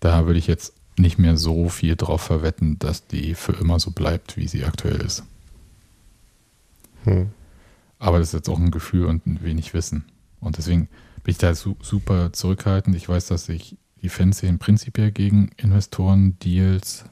[0.00, 3.90] Da würde ich jetzt nicht mehr so viel drauf verwetten, dass die für immer so
[3.90, 5.24] bleibt, wie sie aktuell ist.
[7.04, 7.30] Hm.
[7.98, 10.04] Aber das ist jetzt auch ein Gefühl und ein wenig Wissen.
[10.40, 10.88] Und deswegen
[11.26, 12.94] bin ich da super zurückhaltend.
[12.94, 17.04] Ich weiß, dass sich die Fanszenen prinzipiell gegen Investoren-Deals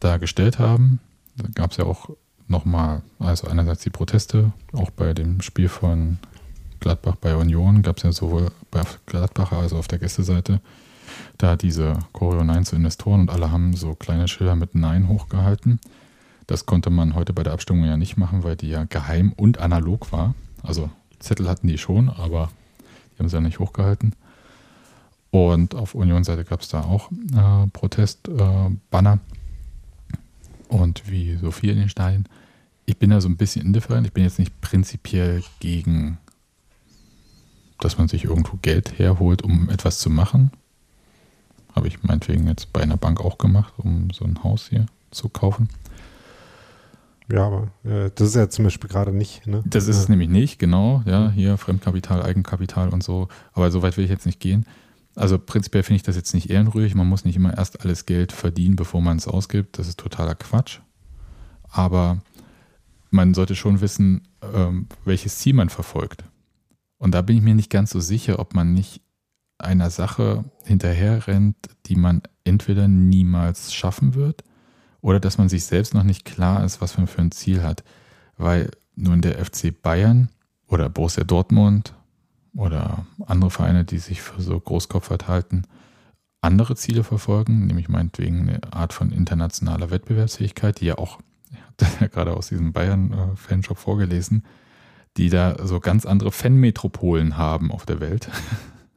[0.00, 1.00] da gestellt haben.
[1.34, 2.10] Da gab es ja auch
[2.46, 6.18] nochmal, also einerseits die Proteste, auch bei dem Spiel von
[6.78, 10.60] Gladbach bei Union gab es ja sowohl bei Gladbacher als auch auf der Gästeseite
[11.38, 15.80] da diese Choreo Nein zu Investoren und alle haben so kleine Schilder mit Nein hochgehalten.
[16.46, 19.56] Das konnte man heute bei der Abstimmung ja nicht machen, weil die ja geheim und
[19.56, 20.34] analog war.
[20.62, 22.50] Also Zettel hatten die schon, aber
[23.20, 24.14] haben sie ja nicht hochgehalten.
[25.30, 28.80] Und auf Union-Seite gab es da auch äh, Protestbanner.
[29.14, 29.18] Äh,
[30.70, 32.26] und wie so viel in den Stadien.
[32.86, 34.06] Ich bin da so ein bisschen indifferent.
[34.06, 36.18] Ich bin jetzt nicht prinzipiell gegen,
[37.80, 40.50] dass man sich irgendwo Geld herholt, um etwas zu machen.
[41.74, 45.28] Habe ich meinetwegen jetzt bei einer Bank auch gemacht, um so ein Haus hier zu
[45.28, 45.68] kaufen.
[47.32, 49.46] Ja, aber äh, das ist ja zum Beispiel gerade nicht.
[49.46, 49.62] Ne?
[49.66, 51.02] Das ist es nämlich nicht, genau.
[51.06, 53.28] Ja, hier Fremdkapital, Eigenkapital und so.
[53.52, 54.66] Aber so weit will ich jetzt nicht gehen.
[55.14, 56.94] Also prinzipiell finde ich das jetzt nicht ehrenrührig.
[56.94, 59.78] Man muss nicht immer erst alles Geld verdienen, bevor man es ausgibt.
[59.78, 60.80] Das ist totaler Quatsch.
[61.68, 62.22] Aber
[63.10, 66.24] man sollte schon wissen, ähm, welches Ziel man verfolgt.
[66.98, 69.02] Und da bin ich mir nicht ganz so sicher, ob man nicht
[69.58, 74.42] einer Sache hinterherrennt, die man entweder niemals schaffen wird
[75.00, 77.84] oder dass man sich selbst noch nicht klar ist, was man für ein Ziel hat.
[78.36, 80.28] Weil nun der FC Bayern
[80.66, 81.94] oder Borussia Dortmund
[82.54, 85.62] oder andere Vereine, die sich für so Großkopfert halten,
[86.40, 91.18] andere Ziele verfolgen, nämlich meinetwegen eine Art von internationaler Wettbewerbsfähigkeit, die ja auch,
[91.52, 94.44] ich habe das ja gerade aus diesem Bayern-Fanshop vorgelesen,
[95.16, 98.30] die da so ganz andere Fanmetropolen haben auf der Welt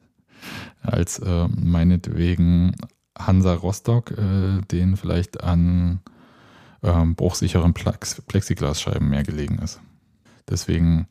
[0.82, 2.74] als äh, meinetwegen
[3.18, 6.00] Hansa Rostock, äh, den vielleicht an
[6.82, 9.80] ähm, bruchsicheren Plex Plexiglasscheiben mehr gelegen ist.
[10.48, 11.06] Deswegen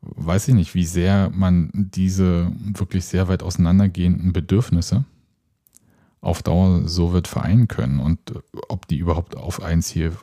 [0.00, 5.04] weiß ich nicht, wie sehr man diese wirklich sehr weit auseinandergehenden Bedürfnisse
[6.20, 8.18] auf Dauer so wird vereinen können und
[8.68, 10.16] ob die überhaupt auf ein Ziel,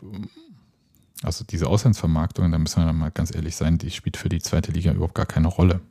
[1.24, 4.72] also diese Auslandsvermarktung, da müssen wir mal ganz ehrlich sein, die spielt für die zweite
[4.72, 5.82] Liga überhaupt gar keine Rolle.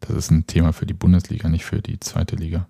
[0.00, 2.68] Das ist ein Thema für die Bundesliga, nicht für die zweite Liga.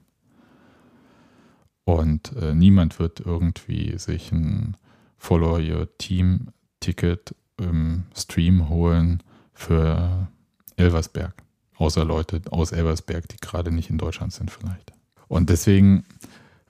[1.88, 4.76] Und äh, niemand wird irgendwie sich ein
[5.16, 6.48] Follow Your Team
[6.80, 9.22] Ticket im Stream holen
[9.54, 10.28] für
[10.76, 11.32] Elversberg.
[11.78, 14.92] Außer Leute aus Elversberg, die gerade nicht in Deutschland sind vielleicht.
[15.28, 16.04] Und deswegen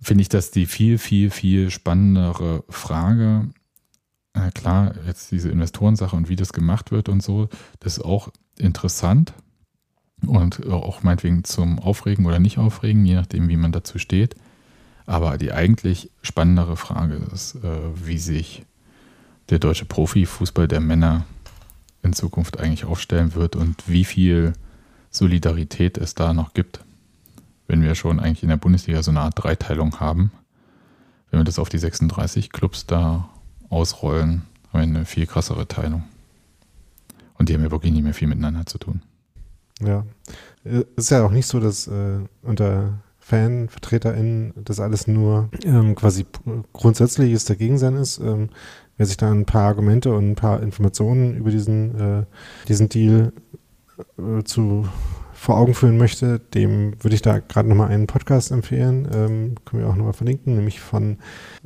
[0.00, 3.48] finde ich das die viel, viel, viel spannendere Frage.
[4.34, 7.48] Na klar, jetzt diese Investorensache und wie das gemacht wird und so,
[7.80, 9.32] das ist auch interessant
[10.24, 14.36] und auch meinetwegen zum Aufregen oder nicht aufregen, je nachdem, wie man dazu steht.
[15.08, 18.66] Aber die eigentlich spannendere Frage ist, äh, wie sich
[19.48, 21.24] der deutsche Profifußball der Männer
[22.02, 24.52] in Zukunft eigentlich aufstellen wird und wie viel
[25.10, 26.80] Solidarität es da noch gibt.
[27.68, 30.30] Wenn wir schon eigentlich in der Bundesliga so eine Art Dreiteilung haben,
[31.30, 33.30] wenn wir das auf die 36 Clubs da
[33.70, 34.42] ausrollen,
[34.74, 36.04] haben wir eine viel krassere Teilung.
[37.38, 39.00] Und die haben ja wirklich nicht mehr viel miteinander zu tun.
[39.80, 40.04] Ja.
[40.64, 42.98] Es ist ja auch nicht so, dass äh, unter
[43.28, 46.24] FanvertreterInnen das alles nur ähm, quasi
[46.72, 48.18] grundsätzliches Dagegen ist.
[48.18, 48.48] Ähm,
[48.96, 52.24] wer sich da ein paar Argumente und ein paar Informationen über diesen, äh,
[52.68, 53.32] diesen Deal
[54.18, 54.88] äh, zu
[55.34, 59.06] vor Augen führen möchte, dem würde ich da gerade nochmal einen Podcast empfehlen.
[59.14, 61.18] Ähm, können wir auch nochmal verlinken, nämlich von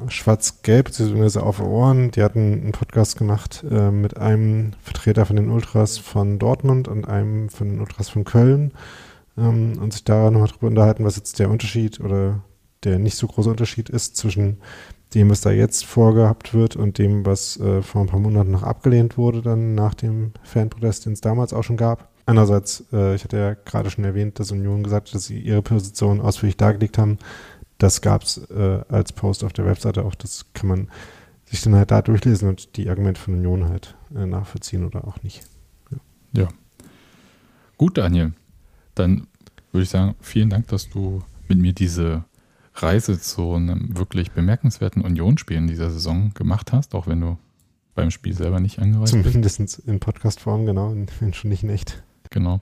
[0.09, 2.11] Schwarz-Gelb, beziehungsweise auf Ohren.
[2.11, 7.09] Die hatten einen Podcast gemacht äh, mit einem Vertreter von den Ultras von Dortmund und
[7.09, 8.73] einem von den Ultras von Köln
[9.37, 12.43] ähm, und sich da nochmal drüber unterhalten, was jetzt der Unterschied oder
[12.85, 14.59] der nicht so große Unterschied ist zwischen
[15.15, 18.63] dem, was da jetzt vorgehabt wird und dem, was äh, vor ein paar Monaten noch
[18.63, 22.11] abgelehnt wurde, dann nach dem Fanprotest, den es damals auch schon gab.
[22.25, 25.63] Einerseits, äh, ich hatte ja gerade schon erwähnt, dass Union gesagt hat, dass sie ihre
[25.63, 27.19] Position ausführlich dargelegt haben.
[27.79, 30.15] Das gab es äh, als Post auf der Webseite auch.
[30.15, 30.89] Das kann man
[31.45, 35.23] sich dann halt da durchlesen und die Argumente von Union halt äh, nachvollziehen oder auch
[35.23, 35.43] nicht.
[35.91, 36.43] Ja.
[36.43, 36.49] ja.
[37.77, 38.33] Gut, Daniel.
[38.94, 39.27] Dann
[39.73, 42.24] würde ich sagen, vielen Dank, dass du mit mir diese
[42.74, 47.39] Reise zu einem wirklich bemerkenswerten Unionsspiel in dieser Saison gemacht hast, auch wenn du
[47.94, 49.32] beim Spiel selber nicht angereist bist.
[49.32, 52.02] Zumindest in Podcast-Form, genau, wenn schon nicht in echt.
[52.31, 52.60] Genau.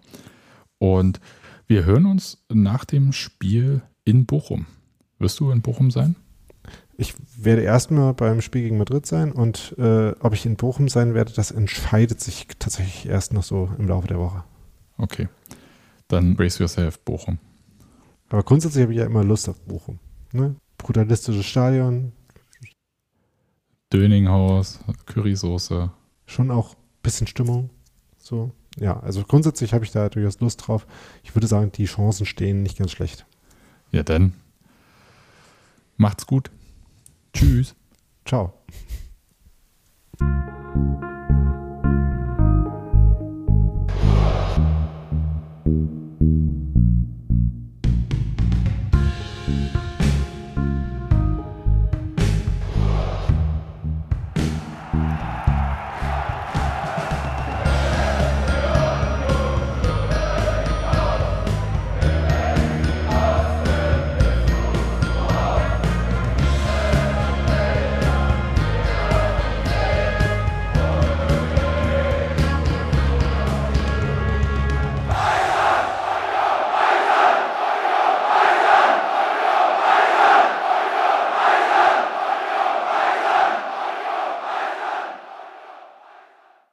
[0.78, 1.20] Und
[1.70, 4.66] Wir hören uns nach dem Spiel in Bochum.
[5.20, 6.16] Wirst du in Bochum sein?
[6.96, 11.14] Ich werde erstmal beim Spiel gegen Madrid sein und äh, ob ich in Bochum sein
[11.14, 14.42] werde, das entscheidet sich tatsächlich erst noch so im Laufe der Woche.
[14.98, 15.28] Okay.
[16.10, 17.38] Dann brace yourself, Bochum.
[18.30, 20.00] Aber grundsätzlich habe ich ja immer Lust auf Bochum.
[20.32, 20.56] Ne?
[20.76, 22.12] Brutalistisches Stadion.
[23.92, 25.90] Döninghaus, Currysoße.
[26.26, 27.70] Schon auch ein bisschen Stimmung.
[28.18, 28.50] So.
[28.76, 30.84] Ja, also grundsätzlich habe ich da durchaus Lust drauf.
[31.22, 33.24] Ich würde sagen, die Chancen stehen nicht ganz schlecht.
[33.92, 34.32] Ja, dann
[35.96, 36.50] macht's gut.
[37.32, 37.76] Tschüss.
[38.24, 38.52] Ciao.